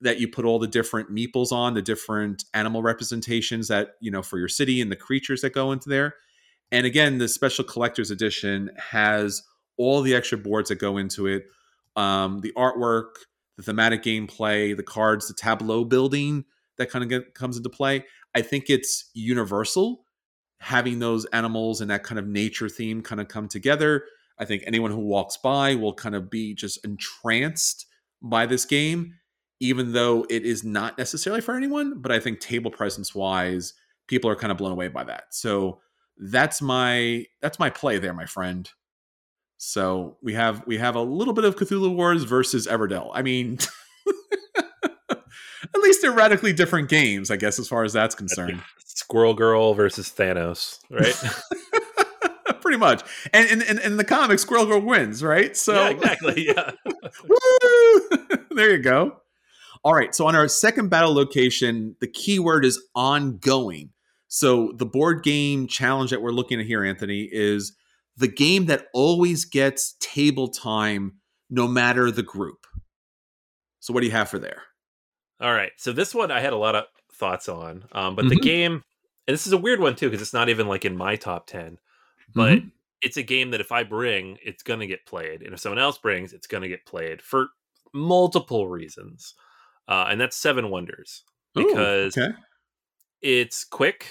that 0.02 0.20
you 0.20 0.28
put 0.28 0.46
all 0.46 0.60
the 0.60 0.68
different 0.68 1.10
meeples 1.14 1.52
on, 1.52 1.74
the 1.74 1.82
different 1.82 2.46
animal 2.54 2.82
representations 2.84 3.68
that, 3.68 3.92
you 4.00 4.12
know, 4.12 4.22
for 4.22 4.38
your 4.38 4.48
city 4.48 4.80
and 4.80 4.92
the 4.92 4.96
creatures 4.96 5.42
that 5.42 5.54
go 5.54 5.72
into 5.72 5.90
there. 5.90 6.16
And 6.72 6.86
again, 6.86 7.18
the 7.18 7.28
special 7.28 7.64
collector's 7.64 8.12
edition 8.12 8.72
has 8.92 9.42
all 9.78 10.02
the 10.02 10.16
extra 10.16 10.38
boards 10.38 10.70
that 10.70 10.76
go 10.76 10.98
into 10.98 11.28
it. 11.28 11.46
Um, 11.96 12.42
the 12.42 12.54
artwork, 12.56 13.16
the 13.56 13.64
thematic 13.64 14.04
gameplay, 14.04 14.76
the 14.76 14.84
cards, 14.84 15.28
the 15.28 15.34
tableau 15.34 15.84
building 15.84 16.46
that 16.78 16.92
kind 16.92 17.04
of 17.04 17.10
get, 17.10 17.34
comes 17.34 17.58
into 17.58 17.70
play. 17.70 18.06
I 18.36 18.42
think 18.42 18.70
it's 18.70 19.10
universal 19.14 20.04
having 20.60 21.00
those 21.00 21.26
animals 21.26 21.82
and 21.82 21.90
that 21.90 22.04
kind 22.04 22.20
of 22.20 22.28
nature 22.28 22.70
theme 22.70 23.02
kind 23.02 23.22
of 23.22 23.28
come 23.28 23.48
together. 23.48 24.04
I 24.40 24.46
think 24.46 24.64
anyone 24.66 24.92
who 24.92 25.00
walks 25.00 25.38
by 25.38 25.76
will 25.76 25.94
kind 25.94 26.16
of 26.16 26.30
be 26.30 26.54
just 26.54 26.84
entranced 26.86 27.86
by 28.22 28.46
this 28.46 28.66
game, 28.66 29.16
even 29.60 29.94
though 29.94 30.26
it 30.30 30.46
is 30.46 30.64
not 30.64 30.98
necessarily 30.98 31.42
for 31.42 31.56
anyone. 31.56 32.00
But 32.00 32.12
I 32.12 32.20
think 32.20 32.40
table 32.40 32.72
presence 32.72 33.14
wise, 33.16 33.74
people 34.08 34.30
are 34.30 34.36
kind 34.36 34.52
of 34.52 34.58
blown 34.58 34.72
away 34.72 34.88
by 34.88 35.04
that. 35.06 35.26
So 35.32 35.80
that's 36.18 36.62
my 36.62 37.26
that's 37.42 37.60
my 37.60 37.70
play 37.70 38.00
there, 38.00 38.14
my 38.14 38.26
friend. 38.26 38.70
So 39.58 40.18
we 40.22 40.34
have 40.34 40.66
we 40.68 40.78
have 40.78 40.96
a 40.96 41.02
little 41.02 41.34
bit 41.34 41.46
of 41.46 41.56
Cthulhu 41.56 41.96
Wars 41.96 42.24
versus 42.24 42.68
Everdell. 42.68 43.12
I 43.14 43.24
mean, 43.24 43.58
at 44.60 45.82
least 45.82 46.02
they're 46.02 46.12
radically 46.12 46.54
different 46.54 46.90
games, 46.90 47.32
I 47.32 47.38
guess, 47.38 47.58
as 47.60 47.68
far 47.68 47.84
as 47.84 47.94
that's 47.94 48.16
concerned. 48.16 48.62
Squirrel 48.86 49.34
Girl 49.34 49.74
versus 49.74 50.10
Thanos, 50.10 50.80
right? 50.90 52.62
Pretty 52.62 52.78
much. 52.78 53.04
And 53.34 53.50
in, 53.50 53.62
in, 53.62 53.80
in, 53.80 53.98
the 53.98 54.04
comics, 54.04 54.42
Squirrel 54.42 54.66
Girl 54.66 54.82
wins, 54.82 55.24
right? 55.24 55.56
So 55.56 55.74
yeah, 55.74 55.90
exactly. 55.90 56.48
Yeah. 56.48 56.72
there 58.52 58.72
you 58.72 58.80
go. 58.80 59.22
All 59.88 59.94
right. 59.94 60.14
So 60.14 60.28
on 60.28 60.36
our 60.36 60.50
second 60.50 60.90
battle 60.90 61.14
location, 61.14 61.96
the 62.02 62.08
keyword 62.08 62.66
is 62.66 62.78
ongoing. 62.94 63.92
So 64.28 64.74
the 64.76 64.86
board 64.86 65.24
game 65.24 65.66
challenge 65.66 66.12
that 66.12 66.22
we're 66.22 66.32
looking 66.32 66.60
at 66.60 66.66
here, 66.66 66.84
Anthony, 66.84 67.30
is 67.32 67.72
the 68.18 68.28
game 68.28 68.66
that 68.66 68.88
always 68.94 69.46
gets 69.46 69.96
table 70.02 70.50
time 70.50 71.14
no 71.50 71.70
matter 71.70 72.12
the 72.12 72.22
group. 72.22 72.68
So 73.80 73.94
what 73.94 74.02
do 74.02 74.08
you 74.08 74.12
have 74.12 74.28
for 74.28 74.40
there? 74.40 74.64
All 75.40 75.54
right. 75.54 75.72
So 75.78 75.94
this 75.94 76.14
one 76.14 76.32
I 76.32 76.42
had 76.42 76.52
a 76.52 76.58
lot 76.58 76.76
of 76.76 76.84
thoughts 77.14 77.48
on. 77.48 77.86
Um, 77.94 78.14
but 78.14 78.26
mm-hmm. 78.26 78.30
the 78.32 78.42
game, 78.42 78.84
and 79.26 79.34
this 79.34 79.48
is 79.48 79.54
a 79.54 79.58
weird 79.58 79.80
one 79.80 79.96
too, 79.96 80.10
because 80.10 80.22
it's 80.22 80.34
not 80.34 80.50
even 80.50 80.68
like 80.68 80.84
in 80.84 80.98
my 80.98 81.16
top 81.16 81.48
10, 81.48 81.78
but 82.36 82.58
mm-hmm. 82.58 82.68
it's 83.02 83.16
a 83.16 83.24
game 83.24 83.52
that 83.52 83.62
if 83.62 83.72
I 83.72 83.84
bring, 83.84 84.38
it's 84.44 84.64
going 84.64 84.82
to 84.82 84.88
get 84.88 85.06
played. 85.06 85.44
And 85.44 85.54
if 85.54 85.62
someone 85.62 85.80
else 85.80 85.98
brings, 85.98 86.34
it's 86.34 86.46
going 86.46 86.64
to 86.64 86.68
get 86.68 86.86
played 86.86 87.22
for 87.22 87.48
multiple 87.94 88.68
reasons. 88.68 89.34
Uh, 89.88 90.08
and 90.10 90.20
that's 90.20 90.36
Seven 90.36 90.70
Wonders 90.70 91.24
because 91.56 92.18
Ooh, 92.18 92.24
okay. 92.24 92.34
it's 93.22 93.64
quick. 93.64 94.08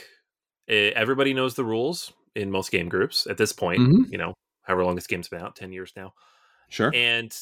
It, 0.67 0.95
everybody 0.95 1.35
knows 1.35 1.55
the 1.55 1.65
rules 1.65 2.13
in 2.35 2.51
most 2.51 2.71
game 2.71 2.89
groups 2.89 3.27
at 3.29 3.39
this 3.39 3.53
point, 3.53 3.81
mm-hmm. 3.81 4.13
you 4.13 4.19
know, 4.19 4.35
however 4.63 4.85
long 4.85 4.95
this 4.95 5.07
game's 5.07 5.29
been 5.29 5.41
out, 5.41 5.57
10 5.57 5.73
years 5.73 5.93
now. 5.97 6.13
Sure. 6.69 6.91
And 6.95 7.35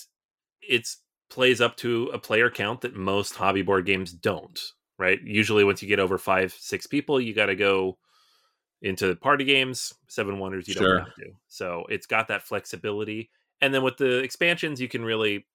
it's 0.62 0.98
plays 1.30 1.60
up 1.60 1.76
to 1.78 2.10
a 2.12 2.18
player 2.18 2.50
count 2.50 2.82
that 2.82 2.94
most 2.94 3.34
hobby 3.34 3.62
board 3.62 3.86
games 3.86 4.12
don't, 4.12 4.60
right? 4.98 5.18
Usually 5.22 5.64
once 5.64 5.82
you 5.82 5.88
get 5.88 5.98
over 5.98 6.18
five, 6.18 6.52
six 6.52 6.86
people, 6.86 7.20
you 7.20 7.34
got 7.34 7.46
to 7.46 7.56
go 7.56 7.98
into 8.82 9.16
party 9.16 9.44
games. 9.44 9.94
Seven 10.08 10.38
Wonders, 10.38 10.68
you 10.68 10.74
sure. 10.74 10.98
don't 10.98 11.06
have 11.06 11.14
to. 11.16 11.30
So 11.48 11.86
it's 11.88 12.06
got 12.06 12.28
that 12.28 12.42
flexibility. 12.42 13.30
And 13.60 13.72
then 13.72 13.82
with 13.82 13.96
the 13.96 14.18
expansions, 14.18 14.80
you 14.80 14.88
can 14.88 15.04
really 15.04 15.46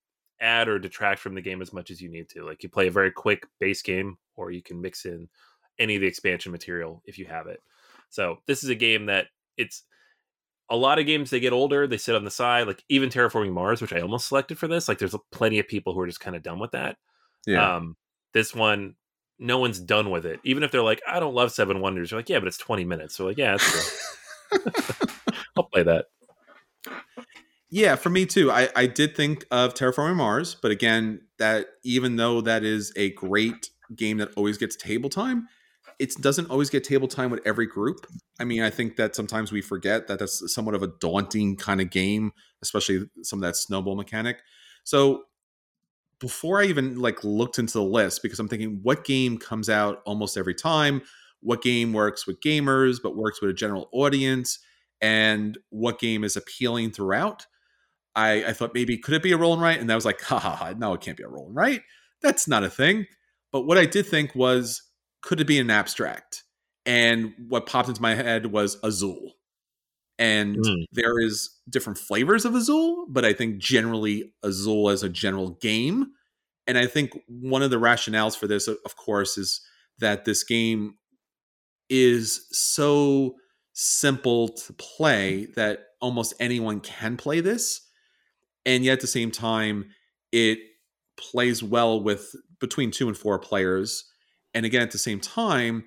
add 0.42 0.68
or 0.68 0.80
detract 0.80 1.20
from 1.20 1.36
the 1.36 1.42
game 1.42 1.62
as 1.62 1.74
much 1.74 1.92
as 1.92 2.02
you 2.02 2.10
need 2.10 2.30
to. 2.30 2.46
Like 2.46 2.64
you 2.64 2.70
play 2.70 2.88
a 2.88 2.92
very 2.92 3.12
quick 3.12 3.46
base 3.60 3.82
game, 3.82 4.18
or 4.36 4.52
you 4.52 4.62
can 4.62 4.82
mix 4.82 5.06
in 5.06 5.28
any 5.78 5.96
of 5.96 6.02
the 6.02 6.08
expansion 6.08 6.52
material 6.52 7.02
if 7.06 7.18
you 7.18 7.26
have 7.26 7.48
it. 7.48 7.62
So 8.10 8.38
this 8.48 8.64
is 8.64 8.70
a 8.70 8.76
game 8.76 9.06
that 9.08 9.28
it's 9.58 9.84
a 10.70 10.76
lot 10.76 11.00
of 11.00 11.06
games 11.06 11.30
they 11.30 11.40
get 11.40 11.54
older, 11.54 11.88
they 11.88 11.98
sit 11.98 12.16
on 12.16 12.24
the 12.24 12.32
side. 12.32 12.68
Like 12.68 12.84
even 12.90 13.10
Terraforming 13.10 13.54
Mars, 13.54 13.82
which 13.82 13.94
I 13.94 14.02
almost 14.02 14.28
selected 14.28 14.58
for 14.58 14.68
this. 14.68 14.88
Like 14.88 15.00
there's 15.00 15.16
plenty 15.32 15.60
of 15.60 15.68
people 15.68 15.94
who 15.94 16.00
are 16.02 16.08
just 16.08 16.20
kind 16.20 16.36
of 16.36 16.44
done 16.44 16.60
with 16.60 16.72
that. 16.72 16.98
Yeah. 17.46 17.76
Um, 17.76 17.96
this 18.34 18.54
one, 18.54 18.96
no 19.40 19.58
one's 19.58 19.80
done 19.80 20.12
with 20.12 20.26
it. 20.26 20.40
Even 20.44 20.64
if 20.64 20.72
they're 20.72 20.84
like, 20.84 21.02
I 21.08 21.20
don't 21.20 21.34
love 21.34 21.52
Seven 21.52 21.82
Wonders. 21.82 22.12
You're 22.12 22.20
like, 22.20 22.30
yeah, 22.30 22.40
but 22.40 22.48
it's 22.48 22.58
20 22.58 22.84
minutes. 22.86 23.16
So 23.16 23.26
like, 23.26 23.38
yeah, 23.38 23.52
that's 23.52 24.16
I'll 25.58 25.64
play 25.64 25.84
that. 25.84 26.06
Yeah, 27.72 27.96
for 27.96 28.10
me 28.10 28.26
too. 28.26 28.52
I, 28.52 28.70
I 28.76 28.88
did 28.88 29.16
think 29.16 29.46
of 29.52 29.74
Terraforming 29.74 30.16
Mars, 30.16 30.56
but 30.60 30.72
again, 30.72 31.22
that 31.38 31.68
even 31.84 32.16
though 32.16 32.42
that 32.42 32.64
is 32.64 32.92
a 32.96 33.12
great 33.12 33.70
game 33.96 34.18
that 34.18 34.30
always 34.36 34.58
gets 34.58 34.76
table 34.76 35.10
time, 35.10 35.48
it 36.00 36.14
doesn't 36.22 36.50
always 36.50 36.70
get 36.70 36.84
table 36.84 37.08
time 37.08 37.30
with 37.30 37.42
every 37.46 37.68
group. 37.68 38.08
I 38.40 38.44
mean, 38.46 38.62
I 38.64 38.70
think 38.70 38.96
that 38.96 39.16
sometimes 39.16 39.52
we 39.52 39.62
forget 39.62 40.08
that 40.08 40.18
that's 40.18 40.52
somewhat 40.54 40.74
of 40.76 40.82
a 40.82 40.88
daunting 41.00 41.58
kind 41.58 41.82
of 41.82 41.92
game, 41.92 42.32
especially 42.64 43.06
some 43.22 43.40
of 43.40 43.42
that 43.44 43.56
snowball 43.56 43.96
mechanic. 43.96 44.38
So 44.84 45.24
before 46.20 46.62
I 46.62 46.66
even 46.66 47.00
like 47.00 47.24
looked 47.24 47.60
into 47.60 47.74
the 47.74 47.84
list, 47.84 48.22
because 48.24 48.40
I'm 48.40 48.48
thinking 48.48 48.80
what 48.84 49.06
game 49.06 49.38
comes 49.38 49.70
out 49.70 50.02
almost 50.06 50.38
every 50.38 50.56
time, 50.56 51.02
what 51.42 51.62
game 51.62 51.94
works 51.94 52.28
with 52.28 52.42
gamers 52.42 52.98
but 53.02 53.16
works 53.16 53.42
with 53.42 53.52
a 53.52 53.54
general 53.54 53.90
audience, 53.94 54.60
and 55.02 55.58
what 55.70 56.00
game 56.00 56.24
is 56.24 56.36
appealing 56.36 56.92
throughout. 56.92 57.46
I, 58.20 58.50
I 58.50 58.54
thought 58.54 58.74
maybe 58.74 58.98
could 58.98 59.14
it 59.14 59.24
be 59.24 59.32
a 59.32 59.38
roll 59.38 59.54
and 59.54 59.62
write? 59.62 59.80
And 59.80 59.92
I 59.92 59.96
was 59.96 60.06
like, 60.06 60.22
ha 60.22 60.40
ha 60.40 60.56
ha, 60.56 60.74
no, 60.78 60.94
it 60.94 61.02
can't 61.02 61.18
be 61.18 61.24
a 61.24 61.30
roll 61.30 61.48
and 61.48 61.56
write. 61.56 61.82
That's 62.22 62.48
not 62.48 62.64
a 62.64 62.70
thing. 62.70 63.06
But 63.52 63.62
what 63.62 63.78
I 63.78 63.86
did 63.86 64.06
think 64.06 64.36
was 64.36 64.82
could 65.22 65.40
it 65.40 65.48
be 65.48 65.60
an 65.60 65.70
abstract? 65.70 66.44
And 66.86 67.34
what 67.48 67.66
popped 67.66 67.90
into 67.90 68.02
my 68.02 68.16
head 68.16 68.48
was 68.48 68.78
Azul. 68.84 69.34
And 70.18 70.58
mm. 70.58 70.86
there 70.92 71.20
is 71.20 71.50
different 71.70 71.98
flavors 71.98 72.44
of 72.44 72.56
Azul, 72.56 73.06
but 73.10 73.24
I 73.24 73.32
think 73.32 73.58
generally 73.58 74.34
Azul 74.44 74.90
as 74.90 75.02
a 75.02 75.10
general 75.10 75.52
game. 75.62 76.08
And 76.68 76.78
I 76.78 76.88
think 76.88 77.18
one 77.28 77.64
of 77.64 77.72
the 77.72 77.80
rationales 77.80 78.38
for 78.38 78.48
this, 78.48 78.68
of 78.68 78.96
course, 78.98 79.38
is 79.38 79.62
that 80.00 80.26
this 80.26 80.44
game 80.44 80.96
is 81.90 82.48
so 82.52 83.36
simple 83.74 84.50
to 84.50 84.74
play 84.74 85.48
that 85.56 85.80
almost 86.02 86.34
anyone 86.40 86.82
can 86.82 87.18
play 87.18 87.40
this. 87.40 87.89
And 88.70 88.86
yet 88.86 88.94
at 88.94 89.02
the 89.02 89.08
same 89.08 89.32
time, 89.32 89.90
it 90.32 90.60
plays 91.18 91.62
well 91.62 92.02
with 92.02 92.36
between 92.60 92.92
two 92.92 93.08
and 93.08 93.18
four 93.18 93.40
players 93.40 94.06
and 94.54 94.66
again, 94.66 94.82
at 94.82 94.92
the 94.92 94.98
same 94.98 95.20
time, 95.20 95.86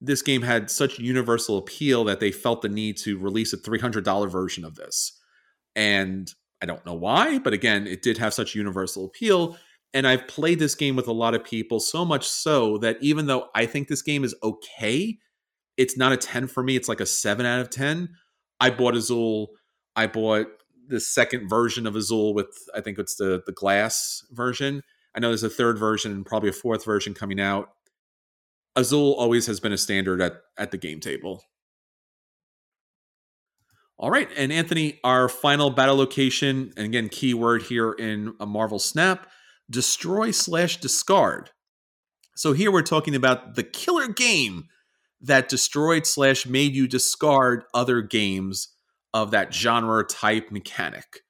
this 0.00 0.22
game 0.22 0.42
had 0.42 0.70
such 0.70 0.98
universal 0.98 1.58
appeal 1.58 2.04
that 2.04 2.20
they 2.20 2.32
felt 2.32 2.62
the 2.62 2.68
need 2.68 2.96
to 2.98 3.18
release 3.18 3.52
a 3.52 3.58
$300 3.58 4.30
version 4.30 4.64
of 4.64 4.76
this. 4.76 5.18
And 5.76 6.32
I 6.62 6.66
don't 6.66 6.84
know 6.86 6.94
why, 6.94 7.38
but 7.38 7.52
again, 7.52 7.86
it 7.86 8.02
did 8.02 8.18
have 8.18 8.34
such 8.34 8.54
universal 8.54 9.04
appeal. 9.04 9.56
And 9.92 10.06
I've 10.06 10.28
played 10.28 10.58
this 10.58 10.74
game 10.74 10.96
with 10.96 11.08
a 11.08 11.12
lot 11.12 11.34
of 11.34 11.44
people, 11.44 11.80
so 11.80 12.04
much 12.04 12.26
so 12.26 12.78
that 12.78 12.96
even 13.02 13.26
though 13.26 13.48
I 13.54 13.66
think 13.66 13.88
this 13.88 14.02
game 14.02 14.24
is 14.24 14.34
okay, 14.42 15.18
it's 15.76 15.96
not 15.96 16.12
a 16.12 16.16
10 16.16 16.46
for 16.46 16.62
me. 16.62 16.76
It's 16.76 16.88
like 16.88 17.00
a 17.00 17.06
7 17.06 17.44
out 17.44 17.60
of 17.60 17.70
10. 17.70 18.08
I 18.60 18.70
bought 18.70 18.94
Azul. 18.94 19.50
I 19.96 20.06
bought 20.06 20.46
the 20.90 21.00
second 21.00 21.48
version 21.48 21.86
of 21.86 21.96
Azul 21.96 22.34
with, 22.34 22.48
I 22.74 22.80
think 22.80 22.98
it's 22.98 23.14
the, 23.14 23.42
the 23.46 23.52
glass 23.52 24.24
version. 24.30 24.82
I 25.14 25.20
know 25.20 25.28
there's 25.28 25.42
a 25.42 25.50
third 25.50 25.78
version 25.78 26.12
and 26.12 26.26
probably 26.26 26.50
a 26.50 26.52
fourth 26.52 26.84
version 26.84 27.14
coming 27.14 27.40
out. 27.40 27.70
Azul 28.76 29.14
always 29.14 29.46
has 29.46 29.60
been 29.60 29.72
a 29.72 29.78
standard 29.78 30.20
at, 30.20 30.34
at 30.58 30.70
the 30.70 30.78
game 30.78 31.00
table. 31.00 31.44
All 33.98 34.10
right, 34.10 34.28
and 34.36 34.52
Anthony, 34.52 34.98
our 35.04 35.28
final 35.28 35.70
battle 35.70 35.96
location, 35.96 36.72
and 36.76 36.86
again, 36.86 37.08
keyword 37.10 37.64
here 37.64 37.92
in 37.92 38.34
a 38.40 38.46
Marvel 38.46 38.78
Snap: 38.78 39.26
destroy 39.68 40.30
slash 40.30 40.78
discard. 40.78 41.50
So 42.34 42.54
here 42.54 42.72
we're 42.72 42.80
talking 42.80 43.14
about 43.14 43.56
the 43.56 43.62
killer 43.62 44.08
game 44.08 44.68
that 45.20 45.50
destroyed 45.50 46.06
slash 46.06 46.46
made 46.46 46.74
you 46.74 46.88
discard 46.88 47.64
other 47.74 48.00
games 48.00 48.68
of 49.14 49.32
that 49.32 49.52
genre 49.52 50.04
type 50.04 50.50
mechanic. 50.50 51.20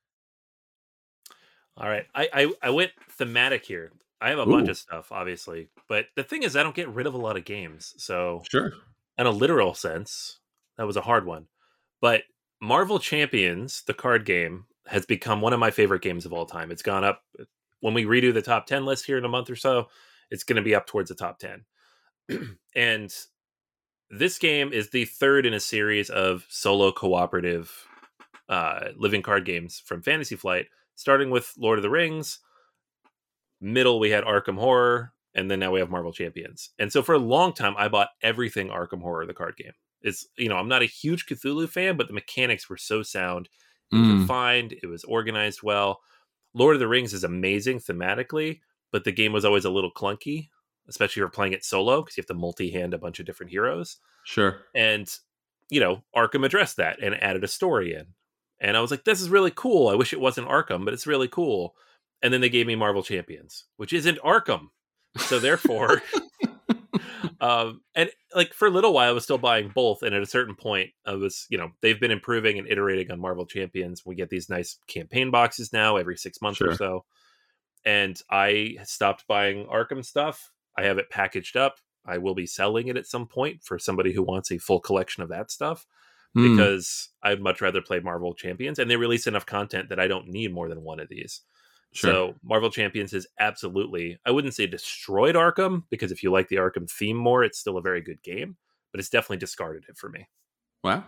All 1.77 1.89
right, 1.89 2.07
I 2.15 2.29
I, 2.33 2.53
I 2.63 2.71
went 2.71 2.93
thematic 3.11 3.65
here. 3.65 3.93
I 4.21 4.31
have 4.31 4.39
a 4.39 4.43
Ooh. 4.43 4.53
bunch 4.53 4.69
of 4.69 4.77
stuff, 4.77 5.13
obviously, 5.13 5.69
but 5.89 6.07
the 6.15 6.25
thing 6.25 6.43
is, 6.43 6.55
I 6.55 6.63
don't 6.63 6.75
get 6.75 6.89
rid 6.89 7.07
of 7.07 7.15
a 7.15 7.19
lot 7.19 7.39
of 7.39 7.45
games. 7.45 7.95
So 7.97 8.43
sure, 8.51 8.73
in 9.17 9.27
a 9.27 9.31
literal 9.31 9.75
sense, 9.75 10.41
that 10.77 10.87
was 10.87 10.97
a 10.97 11.03
hard 11.03 11.25
one. 11.25 11.47
But 12.01 12.23
Marvel 12.61 12.99
Champions, 12.99 13.83
the 13.87 13.95
card 13.95 14.25
game, 14.27 14.67
has 14.87 15.07
become 15.07 15.41
one 15.41 15.53
of 15.53 15.61
my 15.61 15.71
favorite 15.71 16.03
games 16.03 16.27
of 16.27 16.33
all 16.33 16.47
time. 16.47 16.71
It's 16.71 16.83
gone 16.83 17.05
up 17.05 17.23
when 17.81 17.95
we 17.95 18.05
redo 18.05 18.33
the 18.33 18.43
top 18.43 18.67
10 18.67 18.85
list 18.85 19.07
here 19.07 19.19
in 19.19 19.25
a 19.25 19.29
month 19.29 19.51
or 19.51 19.57
so, 19.57 19.89
it's 20.31 20.45
going 20.45 20.57
to 20.57 20.63
be 20.63 20.75
up 20.75 20.87
towards 20.87 21.09
the 21.09 21.15
top 21.15 21.39
10. 21.39 21.65
and 22.77 23.13
this 24.11 24.39
game 24.39 24.73
is 24.73 24.91
the 24.91 25.05
third 25.05 25.47
in 25.47 25.55
a 25.55 25.61
series 25.61 26.11
of 26.11 26.45
solo 26.49 26.93
cooperative 26.93 27.73
uh, 28.49 28.89
living 28.97 29.23
card 29.23 29.45
games 29.45 29.81
from 29.85 30.03
Fantasy 30.03 30.37
Flight, 30.37 30.67
starting 30.97 31.31
with 31.31 31.53
Lord 31.57 31.79
of 31.79 31.83
the 31.83 31.91
Rings. 31.91 32.41
Middle, 33.61 34.01
we 34.01 34.11
had 34.11 34.25
Arkham 34.25 34.59
Horror, 34.59 35.13
and 35.35 35.51
then 35.51 35.61
now 35.61 35.71
we 35.71 35.81
have 35.81 35.91
Marvel 35.91 36.13
Champions. 36.13 36.71
And 36.79 36.93
so 36.93 37.03
for 37.03 37.15
a 37.15 37.19
long 37.19 37.53
time, 37.53 37.75
I 37.79 37.89
bought 37.89 38.09
everything 38.23 38.69
Arkham 38.69 39.03
Horror, 39.03 39.27
the 39.27 39.35
card 39.35 39.57
game. 39.57 39.73
It's 40.03 40.27
you 40.37 40.49
know 40.49 40.57
I'm 40.57 40.69
not 40.69 40.83
a 40.83 40.87
huge 40.87 41.27
Cthulhu 41.27 41.69
fan, 41.69 41.97
but 41.97 42.09
the 42.09 42.15
mechanics 42.15 42.69
were 42.69 42.79
so 42.79 43.03
sound. 43.03 43.49
Mm. 43.93 44.21
refined. 44.21 44.75
It 44.83 44.87
was 44.87 45.03
organized 45.05 45.63
well. 45.63 46.01
Lord 46.55 46.77
of 46.77 46.81
the 46.81 46.89
Rings 46.89 47.13
is 47.13 47.25
amazing 47.25 47.81
thematically, 47.81 48.61
but 48.93 49.05
the 49.05 49.13
game 49.13 49.33
was 49.33 49.45
always 49.45 49.65
a 49.65 49.71
little 49.71 49.91
clunky, 49.91 50.49
especially 50.91 51.13
if 51.13 51.17
you're 51.17 51.29
playing 51.31 51.55
it 51.55 51.65
solo 51.65 52.03
because 52.03 52.17
you 52.17 52.21
have 52.21 52.27
to 52.27 52.35
multi-hand 52.35 52.93
a 52.93 52.99
bunch 52.99 53.19
of 53.21 53.27
different 53.27 53.51
heroes. 53.51 53.97
Sure. 54.25 54.59
And 54.75 55.11
you 55.71 55.81
know, 55.81 56.03
Arkham 56.15 56.45
addressed 56.45 56.77
that 56.77 57.01
and 57.01 57.15
added 57.23 57.45
a 57.45 57.49
story 57.49 57.95
in. 57.95 58.09
And 58.61 58.77
I 58.77 58.81
was 58.81 58.91
like, 58.91 59.05
this 59.05 59.23
is 59.23 59.31
really 59.31 59.53
cool. 59.55 59.89
I 59.89 59.95
wish 59.95 60.13
it 60.13 60.21
wasn't 60.21 60.49
Arkham, 60.49 60.85
but 60.85 60.93
it's 60.93 61.07
really 61.07 61.29
cool. 61.29 61.75
And 62.23 62.35
then 62.35 62.43
they 62.43 62.51
gave 62.51 62.67
me 62.67 62.75
Marvel 62.75 63.03
Champions, 63.03 63.65
which 63.77 63.93
isn't 63.93 64.19
Arkham. 64.19 64.69
So 65.17 65.39
therefore, 65.39 66.03
um, 67.41 67.81
and 67.95 68.11
like 68.35 68.53
for 68.53 68.69
a 68.69 68.71
little 68.71 68.93
while, 68.93 69.09
I 69.09 69.13
was 69.13 69.25
still 69.25 69.39
buying 69.39 69.73
both. 69.75 70.03
And 70.03 70.15
at 70.15 70.23
a 70.23 70.27
certain 70.27 70.55
point, 70.55 70.91
I 71.07 71.15
was, 71.15 71.47
you 71.49 71.57
know, 71.57 71.71
they've 71.81 71.99
been 71.99 72.11
improving 72.11 72.59
and 72.59 72.69
iterating 72.69 73.11
on 73.11 73.21
Marvel 73.21 73.47
Champions. 73.47 74.05
We 74.05 74.15
get 74.15 74.29
these 74.29 74.51
nice 74.51 74.79
campaign 74.87 75.31
boxes 75.31 75.73
now 75.73 75.97
every 75.97 76.17
six 76.17 76.43
months 76.43 76.59
sure. 76.59 76.71
or 76.71 76.77
so. 76.77 77.05
And 77.85 78.21
I 78.31 78.77
stopped 78.85 79.27
buying 79.27 79.67
Arkham 79.67 80.05
stuff. 80.05 80.51
I 80.81 80.85
have 80.85 80.99
it 80.99 81.11
packaged 81.11 81.57
up. 81.57 81.79
I 82.07 82.19
will 82.19 82.35
be 82.35 82.47
selling 82.47 82.89
it 82.89 82.97
at 82.97 83.07
some 83.07 83.27
point 83.27 83.63
for 83.63 83.79
somebody 83.79 84.13
who 84.13 84.23
wants 84.23 84.51
a 84.51 84.59
full 84.59 84.81
collection 84.81 85.23
of 85.23 85.29
that 85.29 85.51
stuff 85.51 85.87
mm. 86.37 86.57
because 86.57 87.11
I'd 87.23 87.43
much 87.43 87.61
rather 87.61 87.83
play 87.83 88.01
Marvel 88.01 88.35
Champions. 88.35 88.79
And 88.79 88.91
they 88.91 88.97
release 88.97 89.27
enough 89.27 89.45
content 89.47 89.91
that 89.91 90.01
I 90.01 90.09
don't 90.09 90.29
need 90.29 90.53
more 90.53 90.69
than 90.69 90.83
one 90.83 91.01
of 91.01 91.09
these. 91.09 91.43
Sure. 91.93 92.11
So 92.11 92.35
Marvel 92.43 92.71
Champions 92.71 93.13
has 93.13 93.27
absolutely, 93.39 94.19
I 94.25 94.31
wouldn't 94.31 94.55
say 94.55 94.67
destroyed 94.67 95.35
Arkham 95.35 95.85
because 95.91 96.13
if 96.13 96.23
you 96.23 96.31
like 96.31 96.49
the 96.49 96.57
Arkham 96.57 96.91
theme 96.91 97.17
more, 97.17 97.45
it's 97.45 97.59
still 97.59 97.77
a 97.77 97.83
very 97.83 98.01
good 98.01 98.23
game, 98.23 98.57
but 98.93 99.01
it's 99.01 99.11
definitely 99.11 99.39
discarded 99.39 99.85
it 99.89 99.99
for 99.99 100.09
me. 100.09 100.29
Wow. 100.83 101.05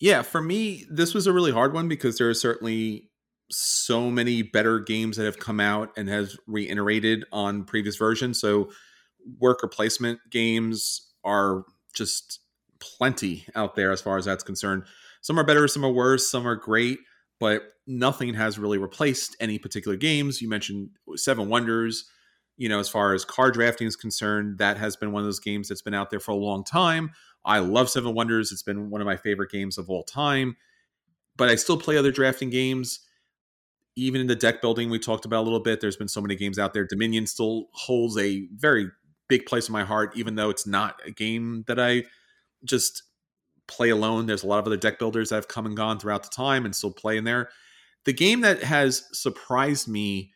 Yeah, 0.00 0.22
for 0.22 0.42
me, 0.42 0.86
this 0.90 1.14
was 1.14 1.26
a 1.26 1.32
really 1.32 1.52
hard 1.52 1.72
one 1.72 1.88
because 1.88 2.18
there 2.18 2.28
are 2.28 2.34
certainly 2.34 3.07
so 3.50 4.10
many 4.10 4.42
better 4.42 4.78
games 4.78 5.16
that 5.16 5.24
have 5.24 5.38
come 5.38 5.60
out 5.60 5.90
and 5.96 6.08
has 6.08 6.36
reiterated 6.46 7.24
on 7.32 7.64
previous 7.64 7.96
versions. 7.96 8.40
So 8.40 8.70
worker 9.38 9.68
placement 9.68 10.20
games 10.30 11.12
are 11.24 11.64
just 11.94 12.40
plenty 12.78 13.46
out 13.54 13.74
there 13.74 13.90
as 13.90 14.00
far 14.00 14.18
as 14.18 14.24
that's 14.24 14.44
concerned. 14.44 14.84
Some 15.20 15.38
are 15.38 15.44
better, 15.44 15.66
some 15.66 15.84
are 15.84 15.90
worse, 15.90 16.30
some 16.30 16.46
are 16.46 16.56
great 16.56 16.98
but 17.40 17.74
nothing 17.86 18.34
has 18.34 18.58
really 18.58 18.78
replaced 18.78 19.36
any 19.40 19.58
particular 19.58 19.96
games. 19.96 20.42
You 20.42 20.48
mentioned 20.48 20.90
Seven 21.16 21.48
Wonders. 21.48 22.04
You 22.56 22.68
know, 22.68 22.80
as 22.80 22.88
far 22.88 23.14
as 23.14 23.24
card 23.24 23.54
drafting 23.54 23.86
is 23.86 23.94
concerned, 23.94 24.58
that 24.58 24.76
has 24.78 24.96
been 24.96 25.12
one 25.12 25.22
of 25.22 25.26
those 25.26 25.38
games 25.38 25.68
that's 25.68 25.82
been 25.82 25.94
out 25.94 26.10
there 26.10 26.18
for 26.18 26.32
a 26.32 26.36
long 26.36 26.64
time. 26.64 27.12
I 27.44 27.60
love 27.60 27.88
Seven 27.88 28.14
Wonders. 28.14 28.50
It's 28.50 28.64
been 28.64 28.90
one 28.90 29.00
of 29.00 29.06
my 29.06 29.16
favorite 29.16 29.52
games 29.52 29.78
of 29.78 29.88
all 29.88 30.02
time. 30.02 30.56
But 31.36 31.48
I 31.48 31.54
still 31.54 31.76
play 31.76 31.96
other 31.96 32.10
drafting 32.10 32.50
games. 32.50 32.98
Even 33.98 34.20
in 34.20 34.26
the 34.26 34.36
deck 34.36 34.62
building 34.62 34.90
we 34.90 34.98
talked 34.98 35.24
about 35.24 35.42
a 35.42 35.46
little 35.46 35.60
bit, 35.60 35.80
there's 35.80 35.96
been 35.96 36.08
so 36.08 36.20
many 36.20 36.36
games 36.36 36.58
out 36.58 36.72
there. 36.72 36.86
Dominion 36.86 37.26
still 37.26 37.66
holds 37.72 38.16
a 38.16 38.46
very 38.54 38.88
big 39.28 39.44
place 39.46 39.68
in 39.68 39.72
my 39.72 39.84
heart, 39.84 40.16
even 40.16 40.36
though 40.36 40.50
it's 40.50 40.66
not 40.66 41.00
a 41.04 41.10
game 41.10 41.64
that 41.66 41.78
I 41.78 42.04
just 42.64 43.02
play 43.66 43.90
alone. 43.90 44.26
There's 44.26 44.44
a 44.44 44.46
lot 44.46 44.58
of 44.58 44.66
other 44.66 44.76
deck 44.76 44.98
builders 44.98 45.28
that 45.28 45.36
have 45.36 45.48
come 45.48 45.66
and 45.66 45.76
gone 45.76 45.98
throughout 45.98 46.22
the 46.22 46.30
time 46.30 46.64
and 46.64 46.74
still 46.74 46.92
play 46.92 47.16
in 47.16 47.24
there. 47.24 47.50
The 48.04 48.12
game 48.12 48.40
that 48.42 48.62
has 48.62 49.04
surprised 49.12 49.88
me 49.88 50.32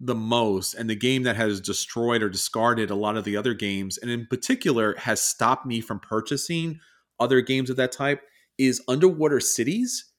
the 0.00 0.14
most 0.14 0.74
and 0.74 0.88
the 0.88 0.94
game 0.94 1.24
that 1.24 1.36
has 1.36 1.60
destroyed 1.60 2.22
or 2.22 2.28
discarded 2.28 2.90
a 2.90 2.94
lot 2.94 3.16
of 3.16 3.24
the 3.24 3.36
other 3.36 3.54
games 3.54 3.98
and 3.98 4.10
in 4.10 4.26
particular 4.26 4.94
has 4.96 5.20
stopped 5.20 5.66
me 5.66 5.80
from 5.80 5.98
purchasing 5.98 6.78
other 7.18 7.40
games 7.40 7.68
of 7.68 7.76
that 7.76 7.90
type 7.90 8.22
is 8.58 8.82
underwater 8.86 9.40
cities 9.40 10.12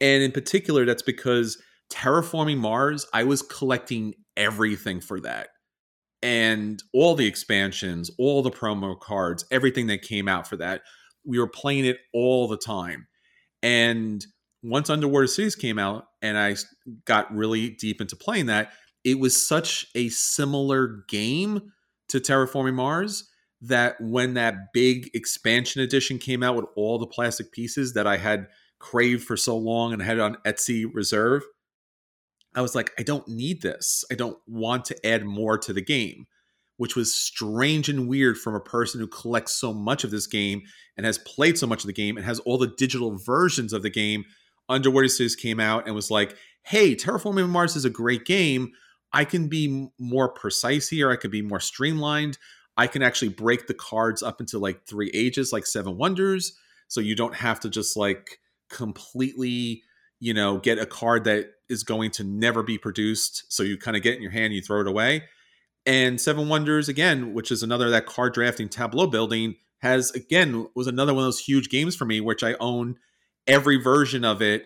and 0.00 0.22
in 0.22 0.30
particular 0.30 0.84
that's 0.84 1.02
because 1.02 1.60
terraforming 1.90 2.58
mars 2.58 3.06
i 3.12 3.24
was 3.24 3.42
collecting 3.42 4.14
everything 4.36 5.00
for 5.00 5.20
that 5.20 5.48
and 6.22 6.82
all 6.92 7.14
the 7.14 7.26
expansions 7.26 8.10
all 8.18 8.42
the 8.42 8.50
promo 8.50 8.98
cards 8.98 9.44
everything 9.50 9.86
that 9.86 10.02
came 10.02 10.28
out 10.28 10.46
for 10.46 10.56
that 10.56 10.82
we 11.24 11.38
were 11.38 11.48
playing 11.48 11.84
it 11.84 11.98
all 12.12 12.48
the 12.48 12.56
time. 12.56 13.06
And 13.62 14.24
once 14.62 14.90
Underwater 14.90 15.26
Cities 15.26 15.56
came 15.56 15.78
out 15.78 16.04
and 16.22 16.38
I 16.38 16.56
got 17.04 17.34
really 17.34 17.70
deep 17.70 18.00
into 18.00 18.16
playing 18.16 18.46
that, 18.46 18.72
it 19.04 19.18
was 19.18 19.46
such 19.46 19.86
a 19.94 20.08
similar 20.10 21.04
game 21.08 21.72
to 22.08 22.20
Terraforming 22.20 22.74
Mars 22.74 23.28
that 23.60 23.96
when 24.00 24.34
that 24.34 24.72
big 24.72 25.10
expansion 25.14 25.80
edition 25.80 26.18
came 26.18 26.42
out 26.42 26.56
with 26.56 26.66
all 26.76 26.98
the 26.98 27.06
plastic 27.06 27.52
pieces 27.52 27.94
that 27.94 28.06
I 28.06 28.18
had 28.18 28.46
craved 28.78 29.24
for 29.24 29.36
so 29.36 29.56
long 29.56 29.92
and 29.92 30.02
had 30.02 30.18
on 30.18 30.36
Etsy 30.46 30.84
reserve, 30.92 31.42
I 32.54 32.62
was 32.62 32.74
like, 32.74 32.92
I 32.98 33.02
don't 33.02 33.26
need 33.28 33.62
this. 33.62 34.04
I 34.10 34.14
don't 34.14 34.38
want 34.46 34.84
to 34.86 35.06
add 35.06 35.24
more 35.24 35.58
to 35.58 35.72
the 35.72 35.82
game 35.82 36.26
which 36.76 36.96
was 36.96 37.14
strange 37.14 37.88
and 37.88 38.08
weird 38.08 38.36
from 38.36 38.54
a 38.54 38.60
person 38.60 39.00
who 39.00 39.06
collects 39.06 39.54
so 39.54 39.72
much 39.72 40.04
of 40.04 40.10
this 40.10 40.26
game 40.26 40.62
and 40.96 41.06
has 41.06 41.18
played 41.18 41.58
so 41.58 41.66
much 41.66 41.84
of 41.84 41.86
the 41.86 41.92
game 41.92 42.16
and 42.16 42.26
has 42.26 42.40
all 42.40 42.58
the 42.58 42.72
digital 42.76 43.16
versions 43.16 43.72
of 43.72 43.82
the 43.82 43.90
game. 43.90 44.24
Underwater 44.68 45.08
Cities 45.08 45.36
came 45.36 45.60
out 45.60 45.86
and 45.86 45.94
was 45.94 46.10
like, 46.10 46.36
hey, 46.62 46.94
Terraforming 46.94 47.48
Mars 47.48 47.76
is 47.76 47.84
a 47.84 47.90
great 47.90 48.24
game. 48.24 48.72
I 49.12 49.24
can 49.24 49.48
be 49.48 49.88
more 49.98 50.28
precise 50.28 50.88
here. 50.88 51.10
I 51.10 51.16
can 51.16 51.30
be 51.30 51.42
more 51.42 51.60
streamlined. 51.60 52.38
I 52.76 52.88
can 52.88 53.02
actually 53.02 53.28
break 53.28 53.68
the 53.68 53.74
cards 53.74 54.22
up 54.22 54.40
into 54.40 54.58
like 54.58 54.84
three 54.86 55.10
ages, 55.14 55.52
like 55.52 55.66
Seven 55.66 55.96
Wonders. 55.96 56.58
So 56.88 57.00
you 57.00 57.14
don't 57.14 57.36
have 57.36 57.60
to 57.60 57.70
just 57.70 57.96
like 57.96 58.40
completely, 58.68 59.82
you 60.18 60.34
know, 60.34 60.58
get 60.58 60.80
a 60.80 60.86
card 60.86 61.24
that 61.24 61.50
is 61.68 61.82
going 61.82 62.10
to 62.12 62.24
never 62.24 62.62
be 62.62 62.78
produced. 62.78 63.44
So 63.52 63.62
you 63.62 63.76
kind 63.76 63.96
of 63.96 64.02
get 64.02 64.16
in 64.16 64.22
your 64.22 64.30
hand, 64.30 64.54
you 64.54 64.60
throw 64.60 64.80
it 64.80 64.86
away 64.86 65.24
and 65.86 66.20
Seven 66.20 66.48
Wonders 66.48 66.88
again, 66.88 67.34
which 67.34 67.50
is 67.50 67.62
another 67.62 67.90
that 67.90 68.06
card 68.06 68.32
drafting 68.32 68.68
tableau 68.68 69.06
building, 69.06 69.56
has 69.80 70.10
again 70.12 70.66
was 70.74 70.86
another 70.86 71.12
one 71.12 71.24
of 71.24 71.26
those 71.26 71.40
huge 71.40 71.68
games 71.68 71.94
for 71.94 72.04
me, 72.04 72.20
which 72.20 72.42
I 72.42 72.54
own 72.58 72.96
every 73.46 73.76
version 73.76 74.24
of 74.24 74.40
it 74.40 74.64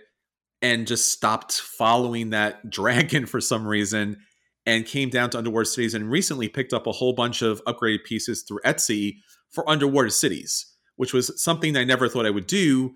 and 0.62 0.86
just 0.86 1.12
stopped 1.12 1.52
following 1.54 2.30
that 2.30 2.70
dragon 2.70 3.26
for 3.26 3.40
some 3.40 3.66
reason 3.66 4.16
and 4.64 4.86
came 4.86 5.08
down 5.08 5.30
to 5.30 5.38
Underwater 5.38 5.64
Cities 5.64 5.94
and 5.94 6.10
recently 6.10 6.48
picked 6.48 6.72
up 6.72 6.86
a 6.86 6.92
whole 6.92 7.14
bunch 7.14 7.42
of 7.42 7.64
upgraded 7.64 8.04
pieces 8.04 8.42
through 8.42 8.60
Etsy 8.64 9.16
for 9.50 9.68
Underwater 9.68 10.10
Cities, 10.10 10.74
which 10.96 11.12
was 11.12 11.42
something 11.42 11.76
I 11.76 11.84
never 11.84 12.08
thought 12.08 12.26
I 12.26 12.30
would 12.30 12.46
do. 12.46 12.94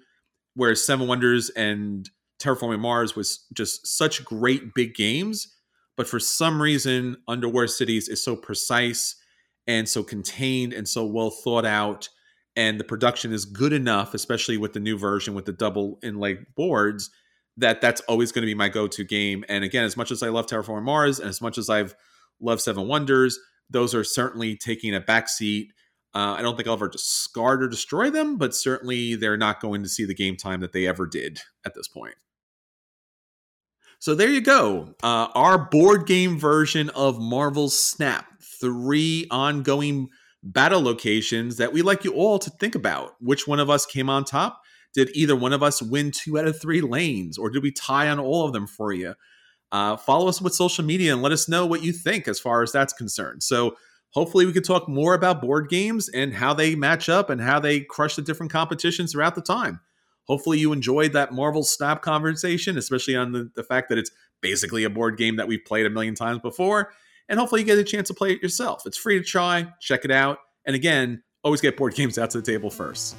Whereas 0.55 0.85
Seven 0.85 1.09
Wonders 1.09 1.49
and 1.51 2.09
Terraforming 2.43 2.81
Mars 2.81 3.15
was 3.17 3.47
just 3.53 3.87
such 3.87 4.25
great 4.25 4.75
big 4.75 4.95
games 4.95 5.49
but 5.97 6.09
for 6.09 6.19
some 6.19 6.61
reason, 6.61 7.17
Underwater 7.29 7.67
Cities 7.67 8.09
is 8.09 8.25
so 8.25 8.35
precise 8.37 9.17
and 9.67 9.89
so 9.89 10.03
contained 10.03 10.73
and 10.73 10.89
so 10.89 11.05
well 11.05 11.31
thought 11.31 11.67
out. 11.67 12.09
And 12.57 12.79
the 12.79 12.85
production 12.85 13.33
is 13.33 13.45
good 13.45 13.73
enough, 13.73 14.15
especially 14.15 14.57
with 14.57 14.73
the 14.73 14.81
new 14.81 14.99
version 14.99 15.35
with 15.35 15.45
the 15.45 15.53
double 15.53 15.99
inlay 16.03 16.39
boards, 16.57 17.11
that 17.57 17.81
that's 17.81 18.01
always 18.03 18.33
going 18.33 18.43
to 18.43 18.47
be 18.47 18.55
my 18.55 18.69
go 18.69 18.87
to 18.87 19.05
game. 19.05 19.45
And 19.49 19.65
again, 19.65 19.85
as 19.85 19.97
much 19.97 20.11
as 20.11 20.23
I 20.23 20.29
love 20.29 20.47
Terraforming 20.47 20.85
Mars 20.85 21.19
and 21.19 21.29
as 21.29 21.41
much 21.41 21.57
as 21.57 21.71
I've 21.71 21.95
loved 22.41 22.63
Seven 22.63 22.89
Wonders, 22.89 23.39
those 23.71 23.95
are 23.95 24.05
certainly 24.05 24.57
taking 24.57 24.95
a 24.95 25.01
backseat. 25.01 25.69
Uh, 26.15 26.35
I 26.37 26.43
don't 26.43 26.57
think 26.57 26.69
I'll 26.69 26.75
ever 26.75 26.89
discard 26.89 27.63
or 27.63 27.69
destroy 27.69 28.11
them, 28.11 28.37
but 28.37 28.55
certainly 28.55 29.15
they're 29.15 29.39
not 29.39 29.61
going 29.61 29.83
to 29.83 29.89
see 29.89 30.05
the 30.05 30.15
game 30.15 30.37
time 30.37 30.61
that 30.61 30.73
they 30.73 30.87
ever 30.87 31.07
did 31.07 31.41
at 31.65 31.75
this 31.75 31.89
point. 31.89 32.15
So 34.03 34.17
there 34.17 34.31
you 34.31 34.41
go. 34.41 34.97
Uh, 35.05 35.29
our 35.33 35.57
board 35.57 36.09
game 36.09 36.37
version 36.37 36.89
of 36.89 37.21
Marvel's 37.21 37.79
Snap. 37.79 38.27
Three 38.61 39.29
ongoing 39.31 40.09
battle 40.43 40.83
locations 40.83 41.59
that 41.59 41.73
we'd 41.73 41.83
like 41.83 42.03
you 42.03 42.13
all 42.13 42.41
to 42.41 42.51
think 42.51 42.75
about. 42.75 43.13
Which 43.21 43.47
one 43.47 43.61
of 43.61 43.71
us 43.71 43.87
came 43.87 44.11
on 44.11 44.25
top? 44.25 44.61
Did 44.93 45.11
either 45.15 45.37
one 45.37 45.53
of 45.53 45.63
us 45.63 45.81
win 45.81 46.11
two 46.11 46.37
out 46.37 46.49
of 46.49 46.61
three 46.61 46.81
lanes, 46.81 47.39
or 47.39 47.49
did 47.49 47.63
we 47.63 47.71
tie 47.71 48.09
on 48.09 48.19
all 48.19 48.45
of 48.45 48.53
them 48.53 48.67
for 48.67 48.93
you? 48.93 49.15
Uh, 49.71 49.97
follow 49.97 50.27
us 50.27 50.43
with 50.43 50.53
social 50.53 50.85
media 50.85 51.13
and 51.13 51.23
let 51.23 51.31
us 51.31 51.49
know 51.49 51.65
what 51.65 51.85
you 51.85 51.93
think 51.93 52.27
as 52.27 52.41
far 52.41 52.65
as 52.65 52.73
that's 52.73 52.93
concerned. 52.93 53.45
So 53.45 53.77
hopefully 54.11 54.47
we 54.47 54.53
could 54.53 54.65
talk 54.65 54.89
more 54.89 55.15
about 55.15 55.41
board 55.41 55.69
games 55.69 56.09
and 56.09 56.35
how 56.35 56.55
they 56.55 56.75
match 56.75 57.09
up 57.09 57.31
and 57.31 57.41
how 57.41 57.61
they 57.61 57.83
crush 57.83 58.17
the 58.17 58.23
different 58.23 58.51
competitions 58.51 59.13
throughout 59.13 59.37
the 59.37 59.43
time. 59.43 59.79
Hopefully 60.27 60.59
you 60.59 60.73
enjoyed 60.73 61.13
that 61.13 61.33
Marvel 61.33 61.65
Snap 61.65 62.03
conversation, 62.03 62.79
especially 62.79 63.17
on 63.17 63.33
the, 63.33 63.51
the 63.55 63.65
fact 63.65 63.89
that 63.89 63.99
it's 63.99 64.11
basically 64.41 64.85
a 64.85 64.91
board 64.91 65.17
game 65.17 65.37
that 65.37 65.49
we've 65.49 65.65
played 65.65 65.87
a 65.87 65.91
million 65.91 66.15
times 66.15 66.41
before. 66.41 66.93
And 67.29 67.39
hopefully 67.39 67.63
you 67.63 67.67
get 67.67 67.79
a 67.79 67.85
chance 67.85 68.09
to 68.09 68.15
play 68.15 68.33
it 68.33 68.43
yourself. 68.43 68.83
It's 68.87 68.99
free 68.99 69.19
to 69.19 69.25
try, 69.25 69.69
check 69.81 70.05
it 70.05 70.11
out. 70.11 70.39
And 70.67 70.77
again, 70.77 71.23
always 71.43 71.61
get 71.61 71.77
board 71.77 71.95
games 71.97 72.19
out 72.19 72.31
to 72.31 72.41
the 72.41 72.45
table 72.45 72.71
first. 72.71 73.17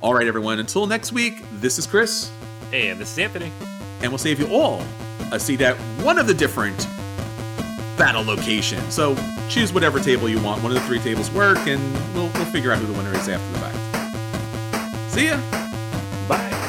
All 0.00 0.14
right, 0.14 0.26
everyone, 0.26 0.58
until 0.58 0.86
next 0.86 1.12
week, 1.12 1.34
this 1.54 1.78
is 1.78 1.86
Chris. 1.86 2.30
And 2.72 2.98
this 2.98 3.12
is 3.12 3.18
Anthony. 3.18 3.50
And 4.02 4.10
we'll 4.10 4.18
save 4.18 4.40
you 4.40 4.48
all 4.48 4.82
a 5.32 5.40
seat 5.40 5.60
at 5.60 5.76
one 6.04 6.18
of 6.18 6.26
the 6.26 6.34
different 6.34 6.86
battle 7.96 8.22
locations. 8.22 8.94
So 8.94 9.16
choose 9.48 9.72
whatever 9.72 10.00
table 10.00 10.28
you 10.28 10.40
want. 10.42 10.62
One 10.62 10.72
of 10.72 10.80
the 10.80 10.86
three 10.86 10.98
tables 10.98 11.30
work, 11.30 11.58
and 11.66 11.80
we'll, 12.14 12.30
we'll 12.34 12.44
figure 12.46 12.72
out 12.72 12.78
who 12.78 12.86
the 12.86 12.92
winner 12.92 13.14
is 13.14 13.28
after 13.28 13.52
the 13.52 13.58
fact. 13.58 15.12
See 15.12 15.26
ya. 15.28 15.40
Bye. 16.28 16.63